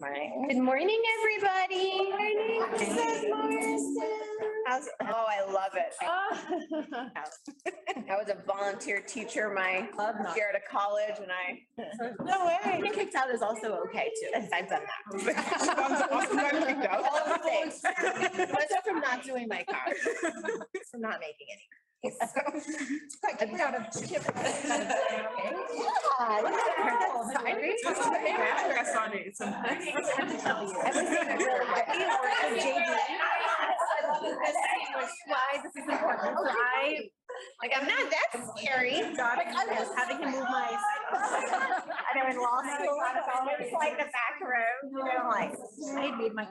[0.00, 0.46] morning.
[0.48, 2.10] Good morning, everybody.
[2.10, 3.28] Morning, Mrs.
[3.28, 4.18] Morrison.
[4.66, 5.94] How's, oh, I love it.
[8.10, 9.88] I was a volunteer teacher my
[10.34, 11.60] year at a college and I,
[12.24, 12.56] No way.
[12.64, 14.30] getting kicked out is also okay too.
[14.52, 15.02] I've done that.
[16.92, 17.80] All of the things.
[17.84, 19.94] Except from not doing my car.
[20.90, 21.66] From not making any.
[22.02, 22.12] Got
[23.38, 23.82] kicked out of.
[28.70, 29.84] Press on it sometimes.
[35.26, 36.38] Why this is important.
[36.38, 37.10] So I,
[37.62, 38.96] like, I'm not that scary.
[38.96, 39.02] I
[39.78, 40.78] was having to move my.
[41.10, 45.54] And I'm in law school, and it's always like the back room, you know, like.
[45.96, 46.44] I made my.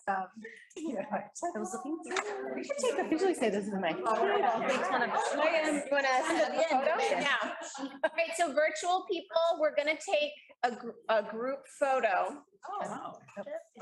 [0.00, 0.28] Stuff.
[0.76, 2.54] You know, I was looking through.
[2.56, 3.94] We should take officially say this is my.
[4.04, 4.42] Oh, oh, you
[4.90, 6.94] wanna send a photo?
[7.10, 7.36] Yeah.
[7.80, 10.32] All right, so virtual people, we're gonna take
[10.64, 12.42] a, gr- a group photo.
[12.66, 13.12] Oh.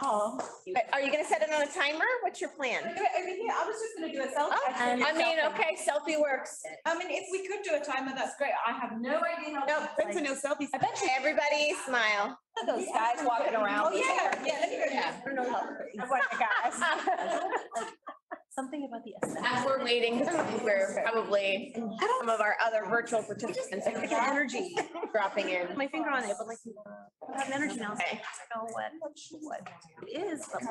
[0.03, 0.41] oh.
[0.92, 2.05] Are you gonna set it on a timer?
[2.22, 2.83] What's your plan?
[2.84, 4.56] I mean, yeah, I was just gonna do a selfie.
[4.56, 5.06] Oh.
[5.06, 6.62] I mean, okay, selfie works.
[6.84, 8.52] I mean, if we could do a timer, that's great.
[8.67, 9.64] I have no idea how.
[9.67, 9.91] Nope.
[9.98, 10.69] That's a no selfies.
[10.75, 11.08] I bet you.
[11.17, 12.39] Everybody smile.
[12.67, 13.92] Those guys walking around.
[13.92, 14.84] Oh, yeah, yeah, let me go.
[14.92, 15.12] Yeah.
[15.20, 15.61] I don't know how.
[16.00, 17.86] I want the guys.
[18.55, 19.14] Something about the.
[19.47, 24.77] As we're waiting for probably some of our other virtual participants, I think energy
[25.12, 25.75] dropping in.
[25.75, 26.59] My finger on it, but like,
[27.34, 27.94] I have energy now.
[27.94, 28.20] so I Okay.
[28.55, 28.92] don't know what,
[29.41, 29.61] what
[30.06, 30.47] it is.
[30.53, 30.62] but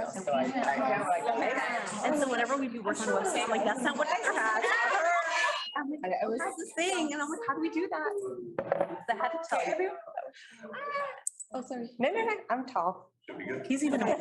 [2.06, 4.32] And so whenever we do work on a website, I'm like, that's not what I
[4.32, 4.64] had.
[5.78, 7.14] I'm like, I was, That's the thing.
[7.14, 8.12] And I'm like, how do we do that?
[9.10, 9.96] I had to tell everyone.
[10.66, 11.56] Ah.
[11.56, 11.90] oh, sorry.
[12.00, 13.12] No, no, no, I'm tall.
[13.68, 14.00] He's even.
[14.02, 14.16] Yeah,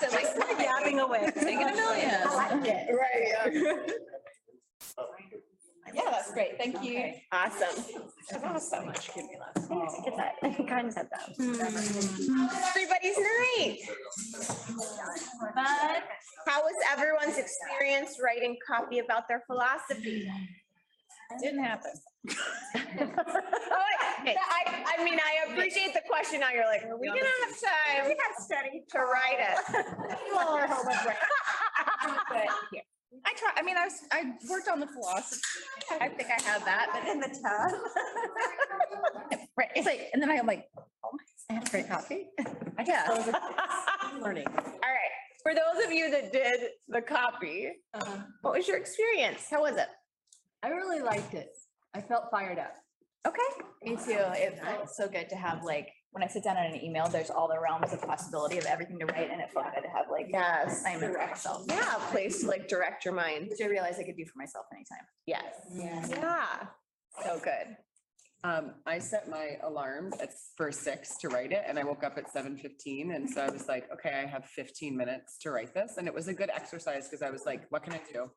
[0.00, 0.26] so like.
[0.58, 1.30] Yapping away.
[1.34, 2.10] Taking a million.
[2.26, 2.88] I like it.
[2.92, 3.76] Right, yeah.
[5.94, 6.56] Yeah, that's great.
[6.58, 7.12] Thank you.
[7.32, 7.84] Awesome.
[8.60, 9.14] So much.
[9.14, 10.00] Give me less.
[10.04, 10.66] Get that.
[10.68, 11.30] Kind of said that.
[12.68, 13.78] Everybody's night.
[15.54, 16.02] But
[16.46, 20.30] How was everyone's experience writing copy about their philosophy?
[21.42, 21.92] Didn't happen.
[22.92, 23.84] Oh,
[24.26, 26.40] I, I- I mean, I appreciate the question.
[26.40, 28.06] Now you're like, are we gonna have time?
[28.06, 29.58] We have study to write it.
[30.34, 31.16] Well, I hope it's right.
[32.28, 32.80] But, yeah.
[33.26, 35.40] I try, I mean, I was, I worked on the philosophy.
[36.00, 37.72] I think I have that, but In the tub.
[39.56, 41.10] Right, it's like, and then I'm like, oh,
[41.50, 42.26] I have a great copy.
[42.78, 43.08] I guess.
[44.22, 44.46] Learning.
[44.46, 48.22] All right, for those of you that did the copy, uh-huh.
[48.42, 49.46] what was your experience?
[49.50, 49.88] How was it?
[50.62, 51.50] I really liked it.
[51.94, 52.74] I felt fired up.
[53.26, 53.38] Okay.
[53.82, 54.24] Me too.
[54.34, 57.30] It felt so good to have like, when I sit down on an email, there's
[57.30, 60.06] all the realms of possibility of everything to write and it felt good to have
[60.10, 60.80] like Yes.
[60.80, 61.64] assignment for myself.
[61.68, 63.48] Yeah, a place to like direct your mind.
[63.48, 65.06] Which I realized I could do for myself anytime.
[65.26, 65.44] Yes.
[65.72, 66.66] Yeah.
[67.24, 67.76] So good.
[68.42, 72.16] Um, I set my alarm at for six to write it and I woke up
[72.18, 73.12] at seven fifteen.
[73.12, 75.96] And so I was like, okay, I have fifteen minutes to write this.
[75.98, 78.30] And it was a good exercise because I was like, what can I do?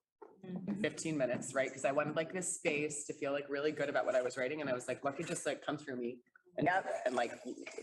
[0.67, 1.69] in Fifteen minutes, right?
[1.69, 4.38] Because I wanted like this space to feel like really good about what I was
[4.38, 4.59] writing.
[4.62, 6.17] And I was like, what could just like come through me?
[6.57, 6.69] And,
[7.05, 7.31] and like,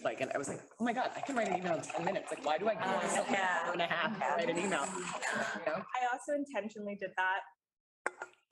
[0.04, 2.04] like, and I was like, oh my God, I can write an email in ten
[2.04, 2.30] minutes.
[2.30, 4.58] Like, why do I give uh, myself an hour and a half to write an
[4.58, 4.84] email?
[4.86, 5.82] You know?
[5.82, 7.40] I also intentionally did that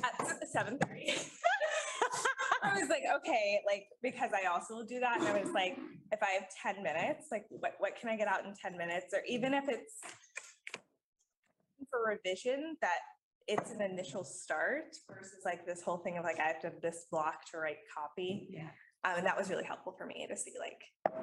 [0.05, 1.13] at seven thirty.
[2.63, 5.79] I was like, okay, like, because I also will do that, and I was like,
[6.11, 9.15] if I have ten minutes, like, what, what can I get out in ten minutes,
[9.15, 9.95] or even if it's
[11.91, 12.99] for revision, that
[13.47, 16.81] it's an initial start versus like this whole thing of like, I have to have
[16.83, 18.49] this block to write copy.
[18.51, 18.69] Yeah.
[19.05, 20.81] Um, and that was really helpful for me to see like,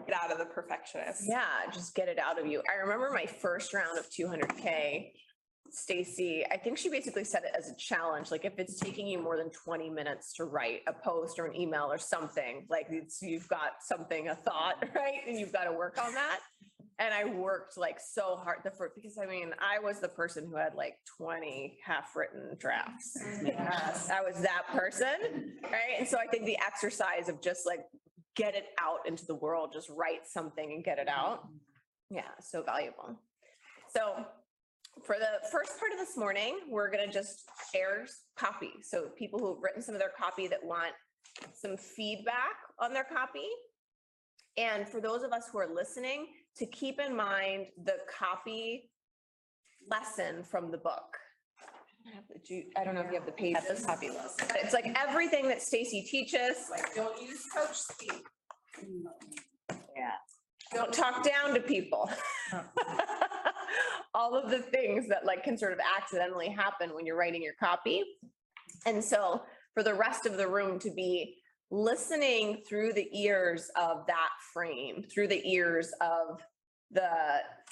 [0.08, 1.24] get out of the perfectionist.
[1.28, 1.44] Yeah,
[1.74, 2.62] just get it out of you.
[2.72, 5.14] I remember my first round of two hundred K.
[5.76, 9.20] Stacey, I think she basically said it as a challenge, like if it's taking you
[9.20, 13.22] more than twenty minutes to write a post or an email or something, like it's,
[13.22, 15.20] you've got something, a thought, right?
[15.28, 16.40] And you've got to work on that.
[16.98, 20.48] And I worked like so hard the first, because I mean, I was the person
[20.50, 23.18] who had like twenty half-written drafts.
[23.44, 26.00] Yes, I was that person, right?
[26.00, 27.82] And so I think the exercise of just like
[28.36, 31.48] get it out into the world, just write something and get it out.
[32.10, 33.20] Yeah, so valuable.
[33.94, 34.26] So
[35.04, 37.44] for the first part of this morning, we're gonna just
[37.74, 38.08] share
[38.38, 38.72] copy.
[38.82, 40.94] So people who've written some of their copy that want
[41.54, 43.48] some feedback on their copy.
[44.58, 46.28] And for those of us who are listening,
[46.58, 48.90] to keep in mind the copy
[49.90, 51.18] lesson from the book.
[52.08, 53.86] I have the don't know if you have the pages.
[53.86, 54.42] Copy list.
[54.56, 58.24] It's like everything that Stacey teaches, like don't use coach speak.
[59.96, 60.12] Yeah.
[60.74, 62.10] Don't talk down to people.
[62.54, 62.62] Oh.
[64.14, 67.56] All of the things that like can sort of accidentally happen when you're writing your
[67.60, 68.04] copy.
[68.86, 69.42] And so
[69.74, 71.36] for the rest of the room to be
[71.72, 76.42] listening through the ears of that frame, through the ears of
[76.92, 77.10] the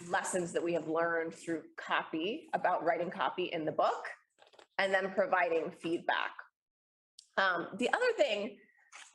[0.09, 4.05] lessons that we have learned through copy, about writing copy in the book,
[4.79, 6.31] and then providing feedback.
[7.37, 8.57] Um, the other thing,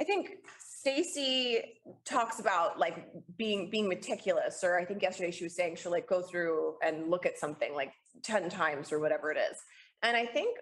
[0.00, 0.30] I think
[0.80, 5.90] Stacey talks about like being, being meticulous, or I think yesterday she was saying she'll
[5.90, 7.92] like go through and look at something like
[8.22, 9.58] ten times or whatever it is.
[10.04, 10.56] And I think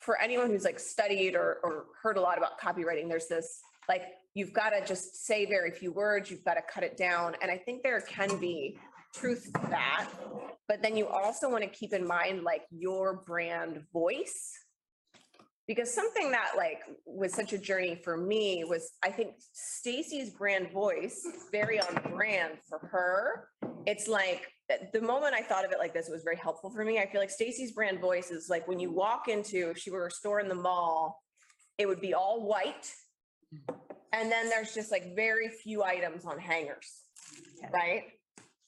[0.00, 4.02] for anyone who's like studied or, or heard a lot about copywriting, there's this, like,
[4.34, 7.34] you've got to just say very few words, you've got to cut it down.
[7.40, 8.76] And I think there can be
[9.14, 10.08] truth to that.
[10.66, 14.52] But then you also want to keep in mind like your brand voice.
[15.66, 20.70] Because something that like was such a journey for me was, I think Stacey's brand
[20.70, 23.48] voice, very on brand for her.
[23.84, 24.46] It's like,
[24.92, 26.98] the moment I thought of it like this, it was very helpful for me.
[26.98, 30.06] I feel like Stacey's brand voice is like when you walk into, if she were
[30.06, 31.22] a store in the mall,
[31.78, 32.92] it would be all white.
[34.12, 37.02] And then there's just like very few items on hangers,
[37.72, 38.04] right?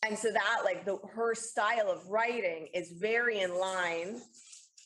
[0.07, 4.21] And so that like the, her style of writing is very in line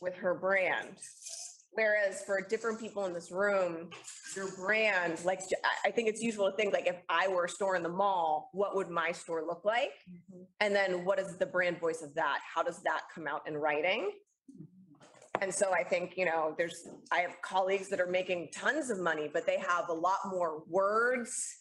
[0.01, 0.97] with her brand.
[1.75, 3.89] Whereas for different people in this room,
[4.37, 7.49] your brand, like, I- I think it's useful to think like, if I were a
[7.49, 9.93] store in the mall, what would my store look like?
[10.11, 10.43] Mm-hmm.
[10.61, 12.41] And then what is the brand voice of that?
[12.43, 14.13] How does that come out in writing?
[14.51, 15.43] Mm-hmm.
[15.43, 19.01] And so I think, you know, there's, I have colleagues that are making tons of
[19.01, 21.57] money, but they have a lot more words.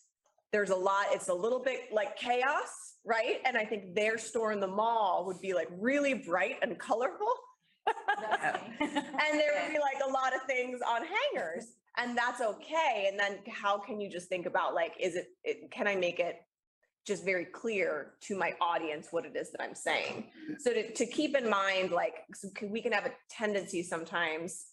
[0.51, 3.39] There's a lot, it's a little bit like chaos, right?
[3.45, 7.33] And I think their store in the mall would be like really bright and colorful.
[8.81, 11.67] And there would be like a lot of things on hangers
[11.97, 13.07] and that's okay.
[13.09, 16.19] And then how can you just think about like, is it, it, can I make
[16.19, 16.37] it
[17.05, 20.25] just very clear to my audience what it is that I'm saying?
[20.59, 22.25] So to, to keep in mind, like,
[22.63, 24.65] we can have a tendency sometimes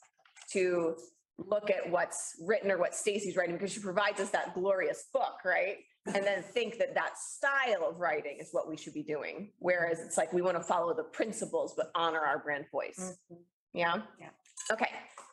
[0.53, 0.97] to
[1.39, 5.39] look at what's written or what Stacey's writing because she provides us that glorious book,
[5.45, 5.79] right?
[6.07, 9.53] And then think that that style of writing is what we should be doing.
[9.59, 13.19] Whereas it's like, we want to follow the principles, but honor our brand voice.
[13.75, 14.03] Yeah?
[14.19, 14.31] Yeah.
[14.73, 14.91] Okay,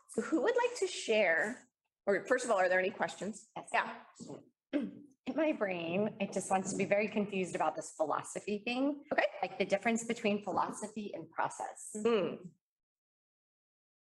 [0.09, 1.59] so who would like to share?
[2.05, 3.47] Or first of all, are there any questions?
[3.55, 3.69] Yes.
[3.73, 4.81] Yeah.
[5.27, 8.97] In my brain, it just wants to be very confused about this philosophy thing.
[9.11, 9.25] Okay.
[9.41, 11.89] Like the difference between philosophy and process.
[11.95, 12.35] Hmm.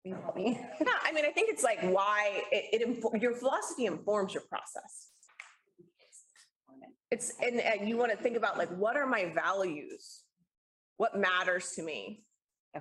[0.05, 0.61] Will you help me?
[0.81, 5.13] Yeah, I mean, I think it's like why it, it, your philosophy informs your process.
[7.11, 10.23] It's, and, and you want to think about like, what are my values?
[10.97, 12.25] What matters to me?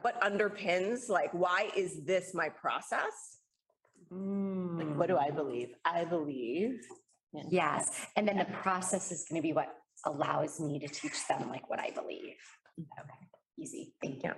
[0.02, 3.38] What underpins, like, why is this my process?
[4.12, 4.78] Mm.
[4.80, 5.70] Like, what do I believe?
[5.86, 6.80] I believe.
[7.50, 9.70] Yes, and then the process is going to be what
[10.06, 12.36] allows me to teach them like what I believe.
[12.80, 13.28] Okay,
[13.60, 14.32] easy, thank you.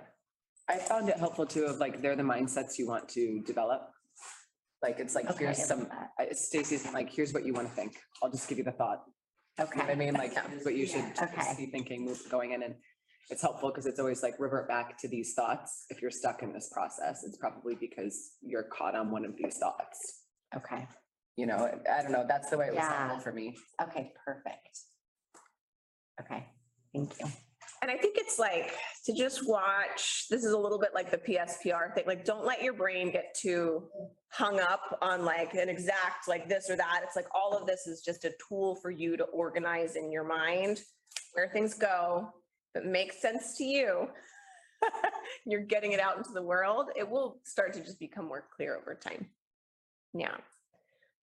[0.68, 3.82] I found it helpful too of like, they're the mindsets you want to develop.
[4.82, 6.10] Like, it's like, Okay, here's love some, that.
[6.18, 7.96] I- Stacey's like, here's what you want to think.
[8.22, 9.02] I'll just give you the thought.
[9.58, 10.14] You know what I Okay, mean?
[10.14, 11.54] Like, here's what you should Okay.
[11.56, 12.74] be thinking, move- going in and
[13.30, 15.86] it's helpful because it's always like revert back to these thoughts.
[15.88, 19.56] If you're stuck in this process, it's probably because you're caught on one of these
[19.58, 20.22] thoughts.
[20.54, 20.86] okay,
[21.36, 23.08] You know, I don't know, that's the way it was Yeah.
[23.08, 23.56] helpful for me.
[23.82, 24.78] okay, perfect.
[26.20, 26.46] Okay,
[26.94, 27.26] thank you.
[27.82, 28.74] And I think it's like
[29.04, 32.62] to just watch, this is a little bit like the PSPR thing, like, don't let
[32.62, 33.84] your brain get too
[34.30, 37.00] hung up on like an exact, like this or that.
[37.04, 40.24] It's like all of this is just a tool for you to organize in your
[40.24, 40.80] mind
[41.34, 42.32] where things go,
[42.74, 44.08] that makes sense to you.
[45.46, 48.76] You're getting it out into the world, it will start to just become more clear
[48.76, 49.26] over time.
[50.14, 50.36] Yeah.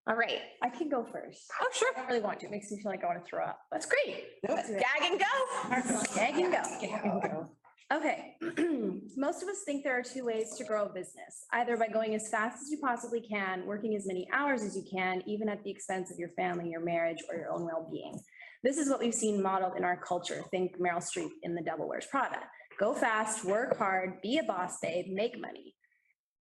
[0.07, 0.39] All right.
[0.61, 1.49] I can go first.
[1.61, 1.91] Oh, sure.
[1.95, 2.47] I don't really want to.
[2.47, 3.59] It makes me feel like I want to throw up.
[3.71, 4.25] That's great.
[4.47, 4.83] Let's do it.
[4.99, 6.15] Gag and go.
[6.15, 7.49] Gag and go.
[7.93, 8.37] Okay,
[9.17, 12.15] most of us think there are two ways to grow a business, either by going
[12.15, 15.63] as fast as you possibly can, working as many hours as you can, even at
[15.63, 18.19] the expense of your family, your marriage, or your own well-being.
[18.63, 20.43] This is what we've seen modeled in our culture.
[20.49, 22.39] Think Meryl Streep in The Devil Wears Prada.
[22.79, 25.75] Go fast, work hard, be a boss babe, make money.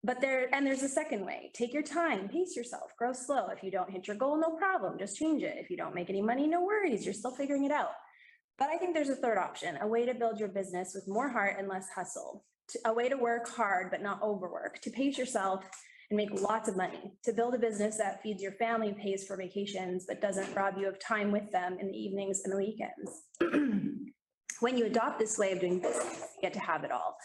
[0.04, 1.50] But there, and there's a second way.
[1.54, 3.48] Take your time, pace yourself, grow slow.
[3.48, 5.56] If you don't hit your goal, no problem, just change it.
[5.58, 7.92] If you don't make any money, no worries, you're still figuring it out.
[8.58, 11.28] But I think there's a third option, a way to build your business with more
[11.28, 12.44] heart and less hustle.
[12.84, 15.64] A way to work hard but not overwork, to pace yourself
[16.10, 19.36] and make lots of money, to build a business that feeds your family, pays for
[19.36, 23.22] vacations, but doesn't rob you of time with them in the evenings and the weekends.
[24.60, 27.16] When you adopt this way of doing business, you get to have it all.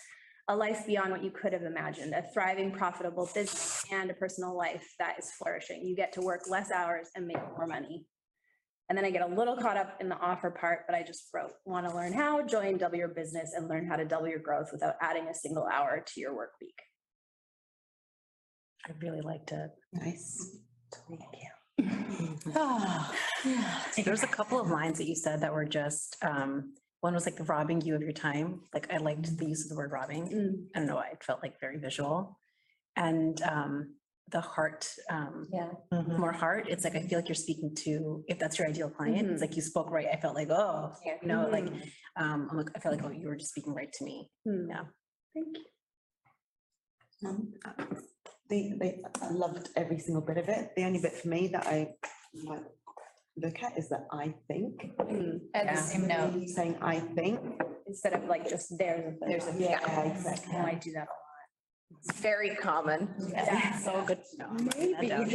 [0.50, 4.58] A life beyond what you could have imagined, a thriving, profitable business and a personal
[4.58, 5.86] life that is flourishing.
[5.86, 8.06] You get to work less hours and make more money.
[8.90, 11.30] And then I get a little caught up in the offer part, but I just
[11.34, 14.40] wrote, want to learn how, join double your business and learn how to double your
[14.40, 16.80] growth without adding a single hour to your work week.
[18.86, 19.72] I really liked it.
[19.94, 20.58] Nice.
[21.08, 21.50] Thank you.
[24.04, 27.26] There was a couple of lines that you said that were just, um, one was
[27.26, 28.62] like the robbing you of your time.
[28.74, 30.24] Like I liked the use of the word robbing.
[30.30, 30.54] Mm.
[30.74, 32.40] I don't know, why, it felt like very visual.
[32.96, 33.96] And, um,
[34.32, 35.72] the heart, um, Yeah.
[36.18, 39.30] more heart, it's like, I feel like you're speaking to, if that's your ideal client,
[39.32, 39.42] it's Mhm.
[39.42, 40.08] like you spoke right.
[40.08, 41.18] I felt like, oh, Yeah.
[41.22, 41.68] you know, like,
[42.16, 44.32] um, I'm like, I felt like, oh, you were just speaking right to me.
[44.46, 44.70] Hmm.
[44.70, 44.86] Yeah.
[45.34, 47.28] Thank you.
[47.28, 47.54] Um,
[48.50, 50.72] They, they, I loved every single bit of it.
[50.76, 51.96] The only bit for me that I
[52.34, 52.64] might
[53.38, 54.92] look at is that I think.
[55.00, 55.40] Mm.
[55.54, 56.48] And the same note.
[56.50, 57.40] Saying I think.
[57.88, 59.26] Instead of like just there's a.
[59.26, 60.56] There's a- Yeah, exactly.
[60.56, 62.00] I do that a lot.
[62.06, 63.14] It's very common.
[63.30, 63.78] Yeah.
[63.80, 64.50] So good to know.
[64.78, 65.30] Maybe down.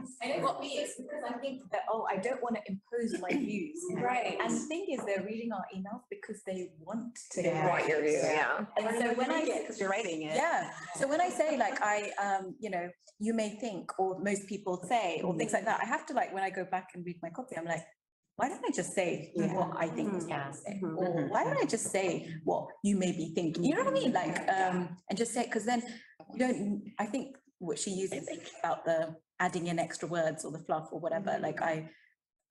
[0.00, 0.16] There's.
[0.22, 3.20] And it got me, it's because I think that, oh, I don't want to impose
[3.20, 3.78] my views.
[3.94, 4.36] Right.
[4.40, 7.42] And the thing is, they're reading our emails because they want to.
[7.42, 7.68] Yeah.
[7.68, 8.64] What you're doing, yeah.
[8.76, 10.34] And so when I get Because you're writing it.
[10.34, 12.88] Yeah, so when I say like I, um, you know,
[13.18, 16.32] you may think, or most people say, or things like that, I have to like,
[16.32, 17.84] when I go back and read my copy, I'm like,
[18.36, 20.50] why don't I just say what I think is Yeah.
[20.52, 20.80] say?
[20.82, 20.96] Mhm.
[20.96, 23.64] Or why don't I just say what you may be thinking?
[23.64, 24.12] You know what I mean?
[24.14, 25.82] Like, um, and just say, because then
[26.32, 28.26] you don't, I think what she uses
[28.60, 31.42] about the adding in extra words or the fluff or whatever, mm-hmm.
[31.42, 31.90] like I,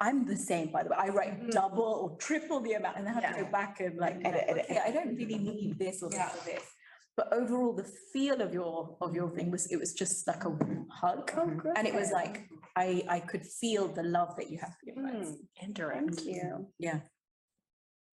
[0.01, 0.97] I'm the same, by the way.
[0.99, 1.49] I write mm-hmm.
[1.51, 4.65] double or triple the amount and then have to go back and like, edit, edit,
[4.69, 4.83] edit.
[4.85, 6.63] I don't really need this or this or this.
[7.15, 10.57] But overall, the feel of your, of your thing was, it was just like a
[10.89, 11.31] hug.
[11.35, 11.67] Oh, mm-hmm.
[11.75, 14.95] And it was like, I, I could feel the love that you have for your
[14.95, 15.37] friends.
[15.61, 16.15] Indirect.
[16.15, 16.67] Thank you.
[16.79, 16.99] Yeah.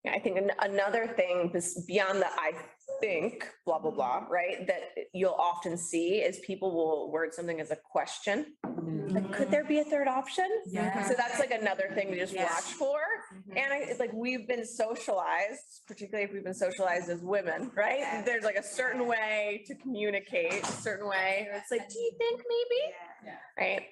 [0.04, 1.52] Yeah, I think an- another thing,
[1.88, 2.54] beyond the I
[3.00, 4.66] think, blah, blah, blah, right?
[4.68, 4.82] That
[5.14, 8.56] you'll often see is people will word something as a question.
[8.66, 9.16] Mm-hmm.
[9.16, 10.46] Like, could there be a third option?
[10.68, 11.08] Yeah.
[11.08, 12.46] So that's like another thing to just Yeah.
[12.46, 13.00] watch for.
[13.34, 13.58] Mm-hmm.
[13.58, 18.24] And I, it's like, we've been socialized, particularly if we've been socialized as women, right?
[18.26, 21.48] There's like a certain way to communicate, a certain way.
[21.54, 22.94] It's like, do you think maybe?
[23.26, 23.38] yeah.
[23.58, 23.84] Right?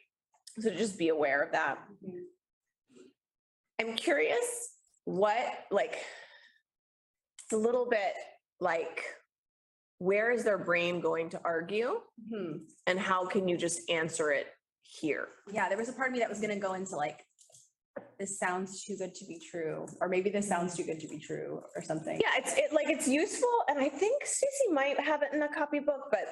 [0.60, 1.78] So just be aware of that.
[2.06, 2.20] Mm-hmm.
[3.82, 4.70] I'm curious
[5.06, 5.98] what, like,
[7.44, 8.14] it's a little bit
[8.64, 9.04] like,
[10.00, 12.00] where is their brain going to argue?
[12.34, 12.58] Hmm.
[12.88, 14.48] And how can you just answer it
[14.82, 15.28] here?
[15.52, 17.20] Yeah, there was a part of me that was gonna go into like,
[18.18, 21.20] this sounds too good to be true, or maybe this sounds too good to be
[21.20, 22.20] true, or something.
[22.20, 25.48] Yeah, it's, it, like, it's useful, and I think Stacey might have it in a
[25.48, 26.26] copybook, but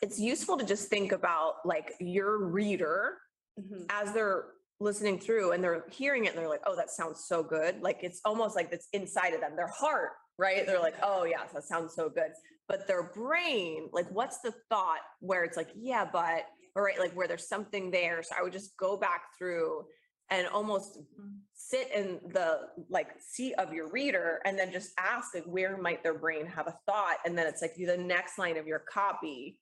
[0.00, 3.18] it's useful to just think about, like, your reader
[3.58, 3.86] Mhm.
[3.90, 4.44] as they're
[4.78, 7.82] listening through and they're hearing it and they're like, oh, that sounds so good.
[7.82, 10.66] Like, it's almost like it's inside of them, their heart, right?
[10.66, 12.32] They're like, oh, yes, that sounds so good.
[12.66, 17.12] But their brain, like, what's the thought where it's like, yeah, but, all right, like,
[17.12, 18.22] where there's something there.
[18.22, 19.84] So I would just go back through
[20.30, 21.28] and almost mm-hmm.
[21.54, 26.02] sit in the like seat of your reader and then just ask like where might
[26.02, 29.58] their brain have a thought and then it's like the next line of your copy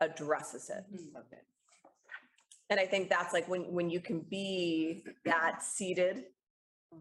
[0.00, 1.18] addresses it mm-hmm.
[2.70, 6.24] and i think that's like when when you can be that seated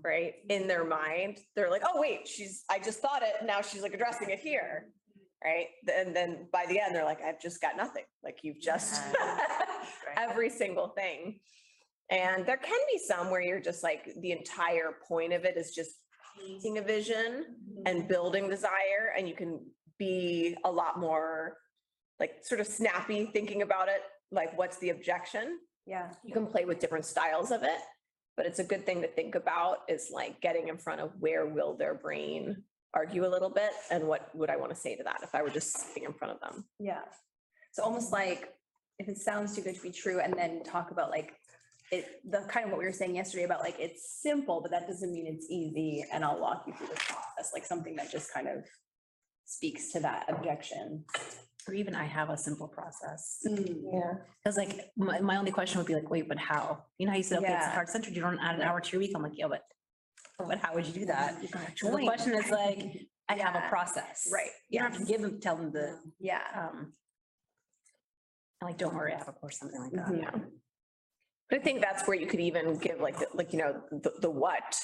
[0.04, 0.90] right in their mm-hmm.
[0.90, 4.40] mind they're like oh wait she's i just thought it now she's like addressing it
[4.40, 4.88] here.
[5.44, 5.70] Right?
[5.92, 8.04] And then by the end they're like i've just got nothing.
[8.24, 9.02] Like you've just
[10.18, 11.40] every single thing.
[12.10, 15.74] And there can be some where you're just like, the entire point of it is
[15.74, 15.92] just
[16.38, 17.82] painting a vision mm-hmm.
[17.86, 19.66] and building desire, and you can
[19.98, 21.58] be a lot more
[22.20, 25.58] like sort of snappy thinking about it, like what's the objection?
[25.88, 26.10] Yeah.
[26.24, 27.80] You can play with different styles of it,
[28.38, 31.46] but it's a good thing to think about is like getting in front of where
[31.46, 35.04] will their brain argue a little bit and what would I want to say to
[35.04, 36.66] that if I were just sitting in front of them?
[36.80, 37.02] Yeah.
[37.72, 38.54] So almost like
[39.00, 41.34] if it sounds too good to be true and then talk about like
[41.92, 44.88] it, the kind of what we were saying yesterday about like it's simple, but that
[44.88, 46.06] doesn't mean it's easy.
[46.12, 48.66] And I'll walk you through the process, like something that just kind of
[49.46, 51.04] speaks to that objection.
[51.68, 53.40] Or even I have a simple process.
[53.44, 54.14] Yeah.
[54.44, 56.84] Because like, my, my only question would be like, wait, but how?
[56.98, 57.72] You know, how you said, okay, it's Yeah.
[57.72, 59.12] heart centered, you don't add an hour to your week.
[59.16, 59.62] I'm like, yeah, but,
[60.40, 61.36] but how would you do that?
[61.42, 61.48] So
[61.88, 62.04] the join.
[62.06, 62.80] question is like,
[63.30, 63.70] I have a Yeah.
[63.70, 64.28] process.
[64.32, 66.42] Right, You don't have to give them, tell them the, Yeah.
[66.56, 66.94] um,
[68.62, 70.08] I'm like, don't worry, I have a course, something like that.
[70.08, 70.20] Mhm.
[70.22, 70.32] Yeah.
[71.50, 74.14] But I think that's where you could even give like, the- like, you know, the,
[74.22, 74.80] the what,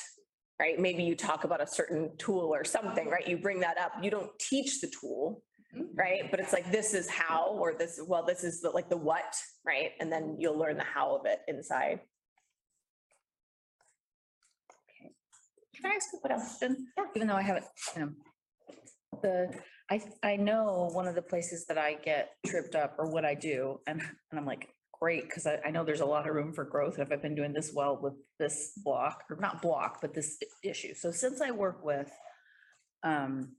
[0.60, 0.79] right?
[0.79, 3.27] Maybe you talk about a certain tool or something, right?
[3.27, 3.91] You bring that up.
[4.01, 5.43] You don't teach the tool,
[5.93, 6.29] right?
[6.29, 9.36] But it's like, this is how, or this, well, this is the, like the what,
[9.65, 9.91] right?
[10.00, 12.00] And then you'll learn the how of it inside.
[14.89, 15.12] Okay.
[15.75, 16.88] Can I ask a question?
[16.98, 17.05] Yeah.
[17.15, 17.65] Even though I haven't,
[17.96, 18.12] you know,
[19.22, 19.53] the,
[19.89, 23.36] I, I know one of the places that I get tripped up or what I
[23.36, 24.69] do, and, and I'm like,
[25.00, 27.36] great, because I, I know there's a lot of room for growth if I've been
[27.36, 30.93] doing this well with this block, or not block, but this issue.
[30.96, 32.12] So since I work with
[33.03, 33.53] um,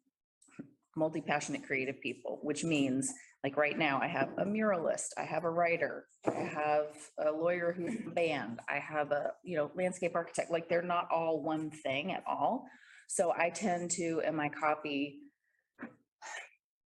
[0.98, 3.12] multi-passionate creative people, which means
[3.44, 6.86] like right now I have a muralist, I have a writer, I have
[7.24, 10.82] a lawyer who's in a band, I have a, you know, landscape architect, like they're
[10.82, 12.66] not all one thing at all.
[13.06, 15.20] So I tend to, in my copy,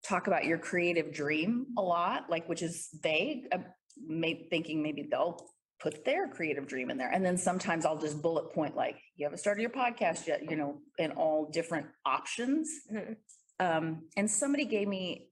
[0.05, 3.59] talk about your creative dream a lot, like, which is vague, uh,
[4.07, 5.49] may, thinking maybe they'll
[5.81, 7.11] put their creative dream in there.
[7.11, 10.57] And then sometimes I'll just bullet point like, you haven't started your podcast yet, you
[10.57, 12.71] know, in all different options.
[12.91, 13.17] Mhm.
[13.61, 15.29] Um, and somebody gave me,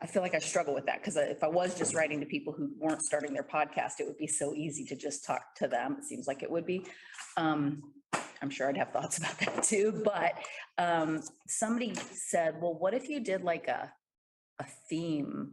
[0.00, 2.52] I feel like I struggle with that because if I was just writing to people
[2.52, 5.96] who weren't starting their podcast, it would be so easy to just talk to them.
[5.98, 6.84] It seems like it would be.
[7.36, 7.82] Um,
[8.42, 10.34] I'm sure I'd have thoughts about that too, but
[10.76, 13.92] um, somebody said, well, what if you did like a,
[14.58, 15.52] a theme?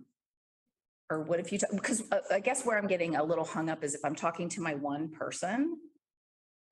[1.11, 3.95] Or what if you, because I guess where I'm getting a little hung up is
[3.95, 5.77] if I'm talking to my one person,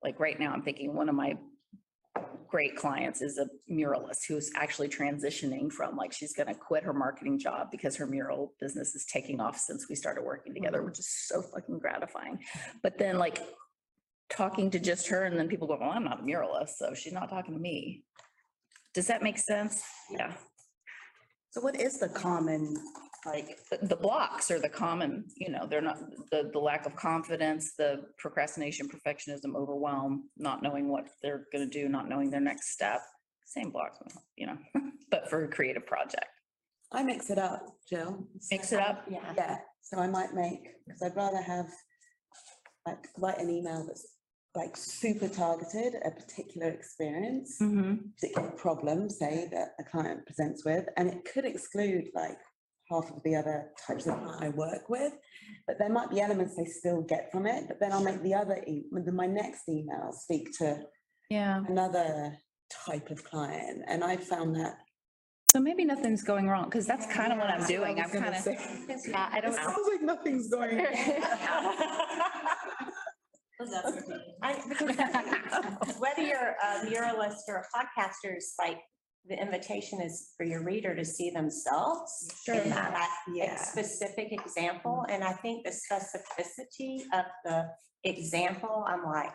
[0.02, 1.36] like right now, I'm thinking one of my
[2.48, 7.38] great clients is a muralist who's actually transitioning from like, she's gonna quit her marketing
[7.38, 11.08] job because her mural business is taking off since we started working together, which is
[11.08, 12.38] so fucking gratifying.
[12.82, 13.40] But then like
[14.30, 17.12] talking to just her and then people go, well, I'm not a muralist, so she's
[17.12, 18.04] not talking to me.
[18.94, 19.82] Does that make sense?
[20.10, 20.32] Yeah.
[21.50, 22.74] So what is the common,
[23.26, 25.98] like, The, the blocks are the common, you know, they're not,
[26.30, 31.88] the, the lack of confidence, the procrastination, perfectionism, overwhelm, not knowing what they're gonna do,
[31.88, 33.00] not knowing their next step.
[33.46, 33.98] Same blocks,
[34.36, 34.58] you know,
[35.10, 36.26] but for a creative project.
[36.92, 38.26] I mix it up, Jill.
[38.50, 39.04] Mix it up.
[39.10, 39.32] Yeah.
[39.36, 41.66] Yeah, so I might make, because I'd rather have,
[42.86, 44.06] like, write an email that's
[44.54, 47.96] like super targeted, a particular experience, mm-hmm.
[48.20, 52.38] particular problem, say, that a client presents with, and it could exclude like
[52.90, 54.44] half of the other types of client ah.
[54.46, 55.12] I work with,
[55.66, 58.34] but there might be elements they still get from it, but then I'll make the
[58.34, 60.86] other, e- the- my next email speak to
[61.30, 61.62] Yeah.
[61.68, 62.36] another
[62.86, 64.78] type of client, and I found that.
[65.52, 68.00] So maybe nothing's going wrong, because that's kind of what I'm doing.
[68.00, 68.46] I'm kind of.
[69.08, 69.62] Yeah, I don't know.
[69.62, 70.80] Sounds like nothing's going.
[74.42, 74.96] I- because
[75.98, 78.78] Whether you're a muralist or a podcaster, it's like
[79.28, 83.56] the invitation is for your reader to see themselves in that Yeah.
[83.56, 85.04] specific example.
[85.08, 87.70] And I think the specificity of the
[88.04, 89.32] example, I'm like,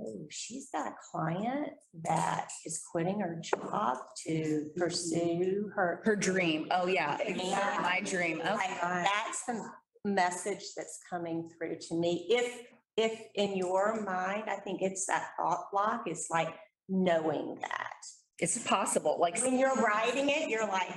[0.00, 1.72] oh, she's got a client
[2.04, 5.68] that is quitting her job to pursue mm-hmm.
[5.70, 6.00] her.
[6.04, 6.68] Her dream.
[6.70, 7.18] Oh, yeah.
[7.26, 7.80] Yeah.
[7.82, 8.40] My dream.
[8.44, 8.54] Oh.
[8.54, 9.70] Like, That's the
[10.04, 12.26] message that's coming through to me.
[12.30, 12.62] If,
[12.96, 16.54] if in your mind, I think it's that thought block, it's like
[16.88, 17.94] knowing that.
[18.38, 20.90] It's possible, like, When you're writing it, you're like,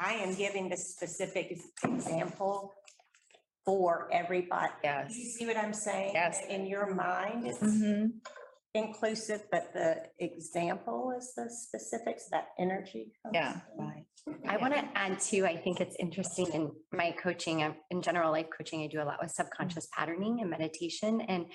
[0.00, 2.72] I am giving the specific example
[3.64, 4.72] for everybody.
[4.82, 5.16] yes.
[5.16, 6.12] You see what I'm saying?
[6.14, 6.40] Yes.
[6.48, 8.20] In your mind, it's Mhm.
[8.72, 13.12] inclusive, but the example is the specifics, that energy.
[13.22, 13.60] comes Yeah.
[13.76, 14.06] Right.
[14.46, 18.48] I want to add too, I think it's interesting in my coaching, in general life
[18.56, 21.20] coaching, I do a lot with subconscious patterning and meditation.
[21.22, 21.52] And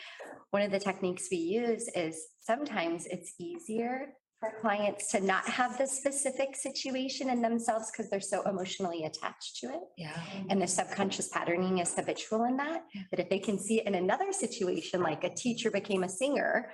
[0.51, 5.77] one of the techniques we use is sometimes it's easier for clients to not have
[5.77, 9.79] the specific situation in themselves because they're so emotionally attached to it.
[9.97, 10.19] Yeah.
[10.49, 12.83] And the subconscious patterning is habitual in that.
[13.09, 16.71] But if they can see it in another situation, like a teacher became a singer,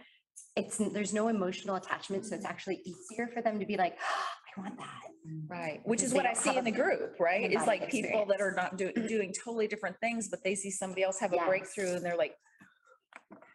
[0.56, 2.26] it's, there's no emotional attachment.
[2.26, 2.50] So it's mm.
[2.50, 4.24] actually easier for them to be like, oh,
[4.58, 5.02] I want that.
[5.48, 7.52] Right, which is what I see in the group, right?
[7.52, 11.04] It's like people that are not doing, doing totally different things, but they see somebody
[11.04, 11.48] else have a Yes.
[11.48, 12.34] breakthrough and they're like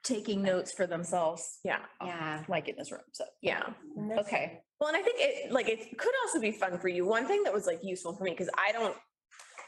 [0.07, 2.45] taking notes for themselves, Yeah, Yeah.
[2.49, 3.03] like in this room.
[3.13, 3.63] So, yeah.
[4.19, 4.63] Okay.
[4.81, 7.05] Well, and I think it, like, it could also be fun for you.
[7.05, 8.97] One thing that was like useful for me, because I don't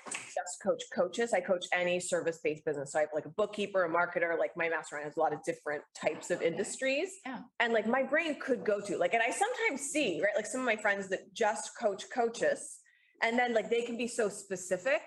[0.06, 2.92] just coach coaches, I coach any service-based business.
[2.92, 5.42] So I have like a bookkeeper, a marketer, like my mastermind has a lot of
[5.44, 7.10] different types of industries.
[7.26, 7.40] Yeah.
[7.60, 10.60] And like my brain could go to, like, and I sometimes see, right, like some
[10.60, 12.78] of my friends that just coach coaches.
[13.22, 15.00] And then like they can be so specific.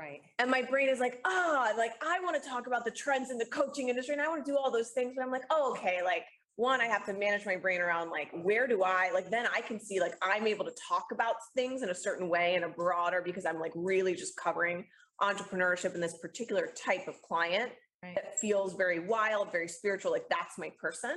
[0.00, 0.20] Right.
[0.38, 3.38] And my brain is like, ah, like I want to talk about the trends in
[3.38, 5.14] the coaching industry and I want to do all those things.
[5.16, 6.24] But I'm like, oh, okay, like
[6.56, 9.60] one, I have to manage my brain around like, where do I, like, then I
[9.60, 12.68] can see like I'm able to talk about things in a certain way and a
[12.68, 14.86] broader because I'm like really just covering
[15.20, 18.16] entrepreneurship and this particular type of client Right.
[18.16, 21.16] that feels very wild, very spiritual, like that's my person.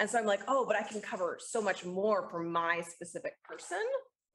[0.00, 3.34] And so I'm like, oh, but I can cover so much more for my specific
[3.44, 3.82] person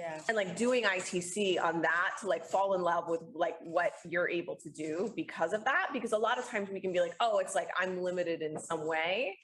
[0.02, 0.20] Yeah.
[0.28, 4.28] and like doing ITC on that to like fall in love with like what you're
[4.30, 5.90] able to do because of that.
[5.94, 8.60] Because a lot of times we can be like, oh, it's like I'm limited in
[8.60, 9.38] some way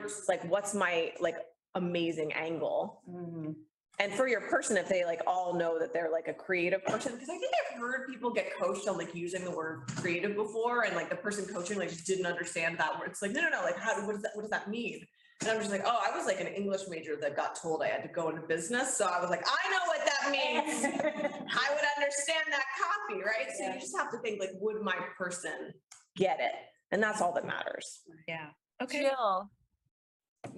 [0.00, 1.36] versus like, what's my like
[1.74, 3.02] amazing angle?
[3.08, 3.54] Mhm.
[4.00, 7.12] And for your person, if they like all know that they're like a creative person,
[7.14, 10.84] because I think I've heard people get coached on like using the word creative before
[10.84, 13.08] and like the person coaching like just didn't understand that word.
[13.10, 15.04] It's like, no, no, no, like how, what does that, what does that mean?
[15.40, 17.88] And I'm just like, oh, I was like an English major that got told I
[17.88, 18.96] had to go into business.
[18.96, 20.84] So I was like, I know what that means.
[20.84, 23.48] I would understand that copy, right?
[23.56, 25.72] So you just have to think like, would my person
[26.16, 26.52] get it?
[26.90, 28.00] And that's all that matters.
[28.26, 28.46] Yeah,
[28.82, 29.02] okay.
[29.02, 29.50] Jill,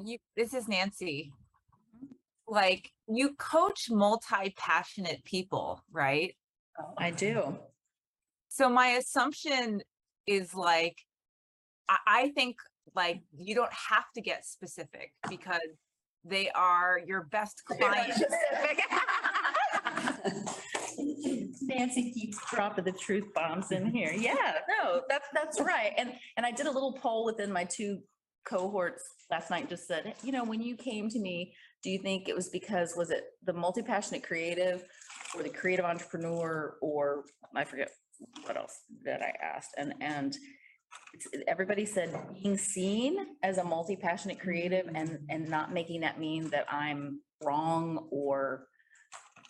[0.02, 1.32] you, this is Nancy.
[2.48, 6.34] Like, you coach multi-passionate people, right?
[6.98, 7.58] I do.
[8.48, 9.82] So my assumption
[10.26, 10.96] is like,
[11.88, 12.56] I, I think
[12.94, 15.60] like you don't have to get specific because
[16.24, 18.12] they are your best client.
[21.62, 24.12] Nancy keeps dropping the truth bombs in here.
[24.12, 25.92] Yeah, no, that's, that's right.
[25.96, 28.00] And, and I did a little poll within my two
[28.44, 32.28] cohorts last night, just said, you know, when you came to me, do you think
[32.28, 34.84] it was because, was it the multi-passionate creative
[35.34, 37.24] or the creative entrepreneur or
[37.54, 37.90] I forget
[38.44, 39.70] what else that I asked?
[39.78, 40.40] And, and it's-
[41.48, 46.66] everybody said being seen as a multi-passionate creative and, and not making that mean that
[46.70, 48.66] I'm wrong or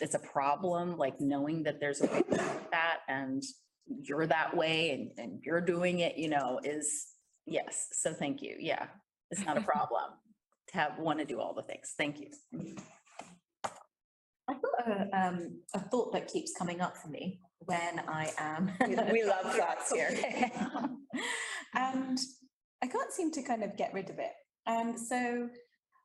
[0.00, 2.22] it's a problem, like knowing that there's a way
[2.70, 3.42] that and
[3.86, 7.06] you're that way and, and you're doing it, you know, is,
[7.46, 8.86] yes, so thank you, yeah.
[9.30, 10.12] It's not a problem
[10.68, 12.28] to have, want to do all the things, thank you.
[14.48, 18.70] I've got a, um, a thought that keeps coming up for me when I am.
[19.12, 20.16] We love thoughts here.
[21.74, 22.18] And
[22.82, 24.32] I can't seem to kind of get rid of it.
[24.66, 25.48] And so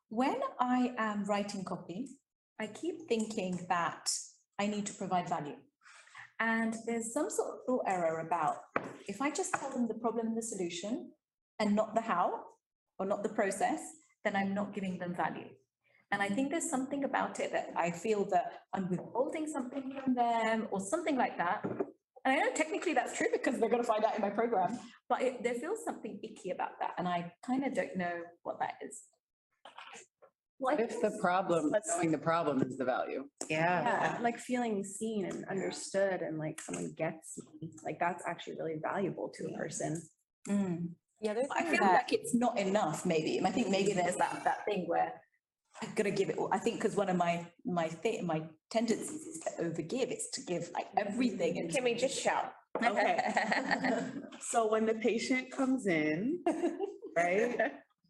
[0.09, 2.09] when I am writing copy,
[2.59, 4.09] I keep thinking that
[4.59, 5.55] I need to provide value.
[6.39, 8.57] And there's some sort of thought error about
[9.07, 11.11] if I just tell them the problem and the solution
[11.59, 12.41] and not the how
[12.99, 13.79] or not the process,
[14.23, 15.47] then I'm not giving them value.
[16.15, 20.15] And I think there's something about it that I feel that I'm withholding something from
[20.15, 21.61] them or something like that.
[21.65, 24.79] And I know technically that's true because they're going to find out in my program,
[25.09, 26.91] but it, there feels something icky about that.
[26.97, 29.01] And I kind of don't know what that is.
[30.57, 33.25] What if the problem, knowing the problem is the value?
[33.49, 33.83] Yeah.
[33.83, 38.79] Yeah, like feeling seen and understood and like someone gets me, like that's actually really
[38.81, 40.01] valuable to a person.
[40.47, 40.91] Mm.
[41.19, 43.37] The other I feel that, like it's not enough, maybe.
[43.37, 45.11] And I think maybe there's that, that thing where
[45.81, 46.49] I've gonna give it, all.
[46.51, 50.41] I think because one of my, my thing, my tendencies is to overgive, it's to
[50.41, 51.69] give like everything and.
[51.69, 52.53] Can we just shout?
[52.83, 53.19] Okay.
[54.41, 56.39] So when the patient comes in,
[57.17, 57.57] right,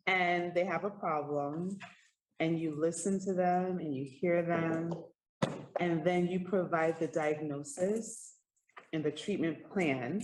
[0.06, 1.78] and they have a problem,
[2.40, 4.92] and you listen to them and you hear them,
[5.80, 8.34] and then you provide the diagnosis
[8.92, 10.22] and the treatment plan.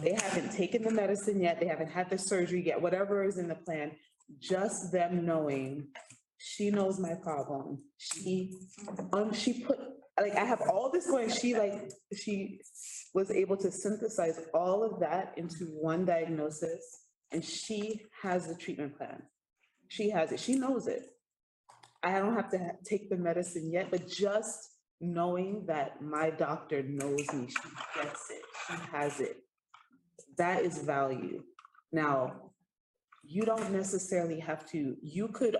[0.00, 3.48] They haven't taken the medicine yet, they haven't had the surgery yet, whatever is in
[3.48, 3.92] the plan,
[4.40, 5.88] just them knowing,
[6.44, 7.78] she knows my problem.
[7.98, 8.58] She,
[9.12, 9.78] um, she put,
[10.20, 12.60] like, I have all this going, she like, she
[13.14, 18.96] was able to synthesize all of that into one diagnosis, and she has the treatment
[18.98, 19.22] plan.
[19.88, 21.02] She has it, she knows it.
[22.02, 24.68] I don't have to ha- take the medicine yet, but just
[25.00, 29.36] knowing that my doctor knows me, she gets it, she has it.
[30.38, 31.44] That is value.
[31.92, 32.51] Now,
[33.32, 35.56] you don't necessarily have to, you could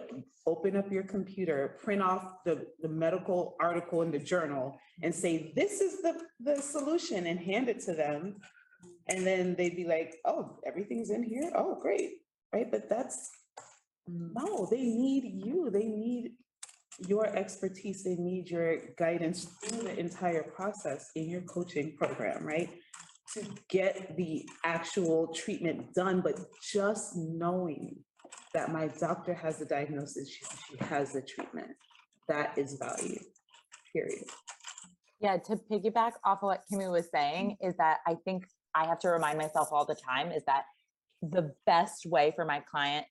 [0.46, 5.52] open up your computer, print off the, the medical article in the journal and say,
[5.56, 8.36] this is the, the solution and hand it to them.
[9.08, 11.50] And then they'd be like, oh, everything's in here?
[11.54, 12.10] Oh, great,
[12.52, 12.70] right?
[12.70, 13.30] But that's,
[14.06, 15.70] no, they need you.
[15.70, 16.32] They need
[17.08, 18.04] your expertise.
[18.04, 22.68] They need your guidance through the entire process in your coaching program, right?
[23.34, 27.96] To get the actual treatment done, but just knowing
[28.52, 31.70] that my doctor has the diagnosis, she she has the treatment,
[32.28, 33.20] that is value,
[33.92, 34.24] period.
[35.20, 38.98] Yeah, to piggyback off of what Kimmy was saying is that I think I have
[39.00, 40.64] to remind myself all the time is that
[41.22, 43.06] the best way for my client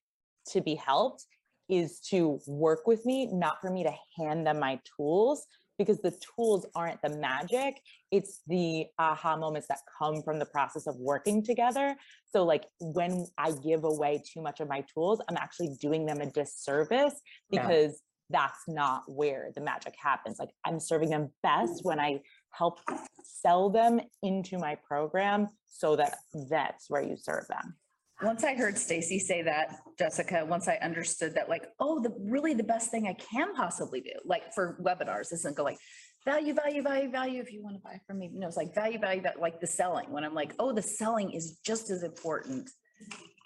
[0.50, 1.26] to be helped
[1.70, 5.46] is to work with me, not for me to hand them my tools,
[5.82, 7.82] because the tools aren't the magic.
[8.12, 11.96] It's the aha moments that come from the process of working together.
[12.32, 16.22] So like when I give away too much of my tools, I'm actually doing them
[16.22, 17.15] a disservice
[17.50, 17.62] Yeah.
[17.62, 20.38] because that's not where the magic happens.
[20.39, 22.80] Like I'm serving them best when I help
[23.24, 26.17] sell them into my program so that
[26.50, 27.76] that's where you serve them.
[28.24, 32.54] Once I heard Stacey say that, Jessica, once I understood that, like, oh, the, really
[32.54, 35.80] the best thing I can possibly do, like for webinars, isn't go like,
[36.24, 39.00] value, value, value, value, if you want to buy from me, no, it's like value,
[39.00, 42.70] value, that like the selling, when I'm like, oh, the selling is just as important.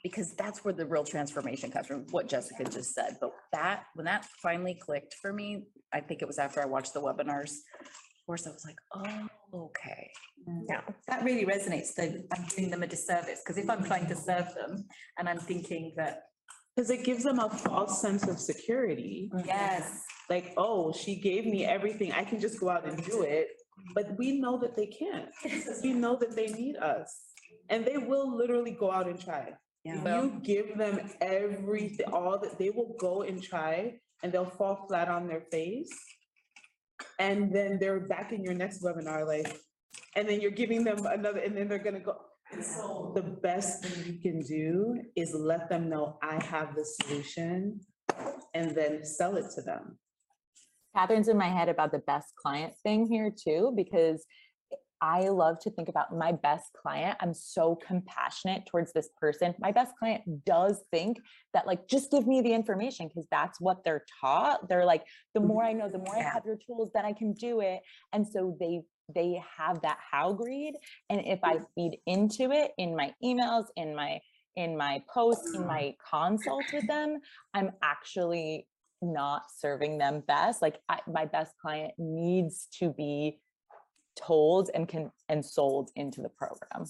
[0.04, 4.06] Because that's where the real transformation comes from, what Jessica just said, but that, when
[4.06, 7.52] that finally clicked for me, I think it was after I watched the webinars.
[7.82, 10.12] Of course, I was like, oh, okay.
[10.48, 10.64] Mm.
[10.70, 14.16] Yeah, that really resonates, though, I'm doing them a disservice, because if I'm trying to
[14.16, 14.86] serve them
[15.18, 16.24] and I'm thinking that
[16.76, 19.32] Because it gives them a false sense of security.
[19.34, 19.46] Mm.
[19.48, 20.02] Yes.
[20.30, 22.12] Like, oh, she gave me everything.
[22.12, 23.48] I can just go out and do it.
[23.94, 25.30] But we know that they can't.
[25.84, 27.10] We know that they need us.
[27.70, 29.54] And they will literally go out and try.
[29.86, 34.86] If you give them everything, all that, they will go and try and they'll fall
[34.88, 35.94] flat on their face.
[37.20, 39.60] And then they're back in your next webinar, like,
[40.16, 42.18] and then you're giving them another, and then they're gonna go.
[42.62, 47.82] So the best thing you can do is let them know, I have the solution,
[48.54, 49.98] and then sell it to them.
[50.96, 54.26] Kathryn's in my head about the best client thing here too, because
[55.06, 57.16] I love to think about my best client.
[57.22, 59.54] I'm so compassionate towards this person.
[59.60, 61.20] My best client does think
[61.54, 64.68] that like, just give me the information because that's what they're taught.
[64.68, 65.04] They're like,
[65.36, 65.48] the mm-hmm.
[65.48, 67.82] more I know, the more I have your tools, then I can do it.
[68.14, 68.82] And so they
[69.14, 70.74] they have that how greed.
[71.12, 71.64] And if I mm-hmm.
[71.76, 74.20] feed into it in my emails, in my
[74.56, 77.20] in my posts, in my consults with them,
[77.54, 78.68] I'm actually
[79.04, 80.64] not serving them best.
[80.64, 83.40] Like I, my best client needs to be
[84.16, 86.86] told and can and sold into the program.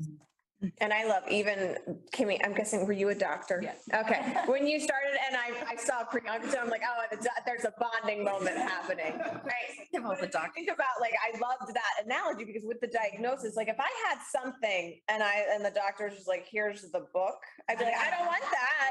[0.00, 0.14] Mm-hmm.
[0.80, 1.76] And I love even,
[2.12, 3.62] Kimmy, I'm guessing, were you a doctor?
[3.62, 4.00] Yeah.
[4.00, 7.64] Okay, when you started and I, I saw Priyanka, I'm like, oh, the do- there's
[7.64, 9.70] a bonding moment happening, right?
[9.94, 10.52] About the doctor.
[10.54, 14.18] Think about, like, I loved that analogy because with the diagnosis, like, if I had
[14.32, 17.36] something and I, and the doctor's just like, here's the book,
[17.68, 18.90] I'd be like, I don't want that.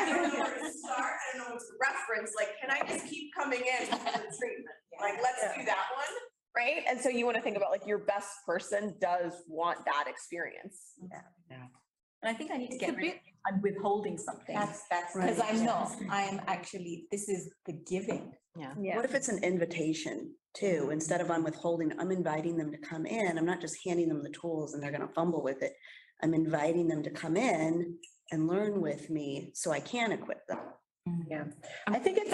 [0.00, 2.80] I don't know where to start, I don't know what to reference, like, can I
[2.90, 4.78] just keep coming in for the treatment?
[5.00, 6.14] Like, let's do that one,
[6.56, 6.82] right?
[6.88, 10.94] And so you want to think about like your best person does want that experience.
[11.10, 11.56] Yeah.
[12.22, 13.14] And I think I need to get rid of,
[13.46, 14.54] I'm withholding something.
[14.54, 15.14] that's, that's.
[15.14, 15.36] Right.
[15.36, 18.32] Because I'm not, I'm actually, this is the giving.
[18.56, 18.96] Yeah.
[18.96, 20.90] What if it's an invitation too?
[20.90, 23.38] Instead of I'm withholding, I'm inviting them to come in.
[23.38, 25.74] I'm not just handing them the tools and they're gonna fumble with it.
[26.22, 27.94] I'm inviting them to come in
[28.32, 30.58] and learn with me so I can equip them.
[31.08, 31.22] Mm-hmm.
[31.30, 31.44] Yeah,
[31.86, 32.32] I think it's.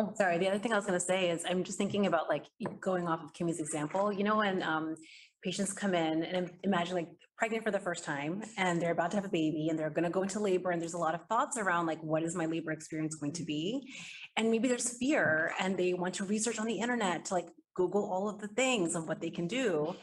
[0.00, 2.44] Oh, sorry, the other thing I was gonna say is, I'm just thinking about like,
[2.80, 4.94] going off of Kimmy's example, you know, when um
[5.42, 9.16] patients come in and imagine like pregnant for the first time and they're about to
[9.16, 11.56] have a baby and they're gonna go into labor and there's a lot of thoughts
[11.56, 13.92] around like, what is my labor experience going to be?
[14.36, 18.08] And maybe there's fear and they want to research on the internet to like Google
[18.12, 19.94] all of the things of what they can do.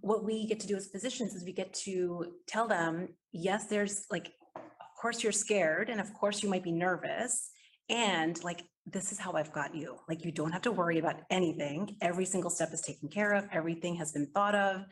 [0.00, 4.06] What we get to do as physicians is we get to tell them, yes, there's
[4.10, 7.50] like, of course you're scared and of course you might be nervous.
[7.88, 9.96] And like, this is how I've got you.
[10.08, 11.96] Like, you don't have to worry about anything.
[12.00, 13.48] Every single step is taken care of.
[13.52, 14.84] Everything has been thought of.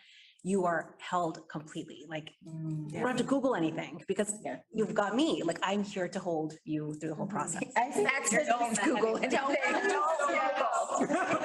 [0.43, 2.05] You are held completely.
[2.09, 4.35] Like, mm, you don't have to Google anything because
[4.75, 5.43] you've got me.
[5.43, 7.37] Like, I'm here to hold you through the whole mm-hmm.
[7.37, 7.63] process.
[7.77, 9.41] I think That's you're the don't don't Google anything.
[9.65, 9.89] anything.
[9.89, 11.45] Don't Google.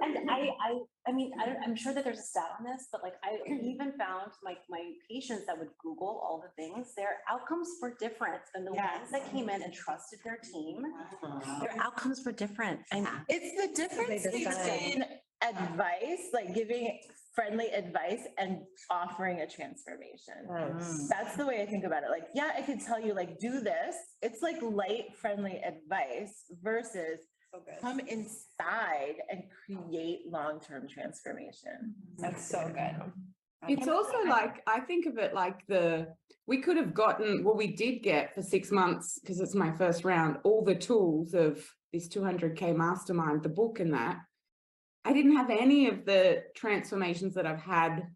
[0.04, 2.88] And I, I, I mean, I don't, I'm sure that there's a stat on this,
[2.90, 7.18] but like, I even found like my patients that would Google all the things, their
[7.30, 10.82] outcomes were different than the ones that came in and trusted their team.
[11.60, 13.06] Their outcomes were different and.
[13.28, 15.04] It's the difference between
[15.42, 16.98] advice, like giving
[17.34, 20.34] friendly advice and offering a transformation.
[20.48, 21.08] Mm.
[21.08, 22.10] That's the way I think about it.
[22.10, 23.96] Like, yeah, I could tell you like, do this.
[24.22, 27.18] It's like light, friendly advice versus
[27.80, 31.94] come inside and create long-term transformation.
[32.18, 33.12] That's so good.
[33.66, 36.08] It's also like, I think of it like the,
[36.46, 40.04] we could have gotten, well, we did get for six months, because it's my first
[40.04, 44.18] round, all the tools of this two hundred K mastermind, the book and that.
[45.04, 48.06] I didn't have any of the transformations that I've had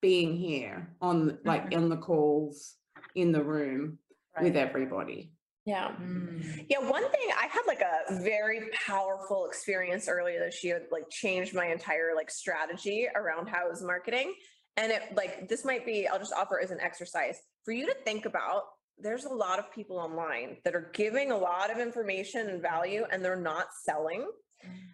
[0.00, 2.76] being here on, like, on the calls,
[3.14, 3.98] in the room
[4.40, 5.33] with everybody.
[5.66, 5.92] Yeah.
[6.00, 6.66] Mm.
[6.68, 11.08] Yeah, one thing, I had like a very powerful experience earlier this year, that, like
[11.10, 14.34] changed my entire like strategy around how I was marketing.
[14.76, 17.94] And it like, this might be, I'll just offer as an exercise for you to
[18.04, 18.64] think about.
[18.98, 23.04] There's a lot of people online that are giving a lot of information and value
[23.10, 24.28] and they're not selling.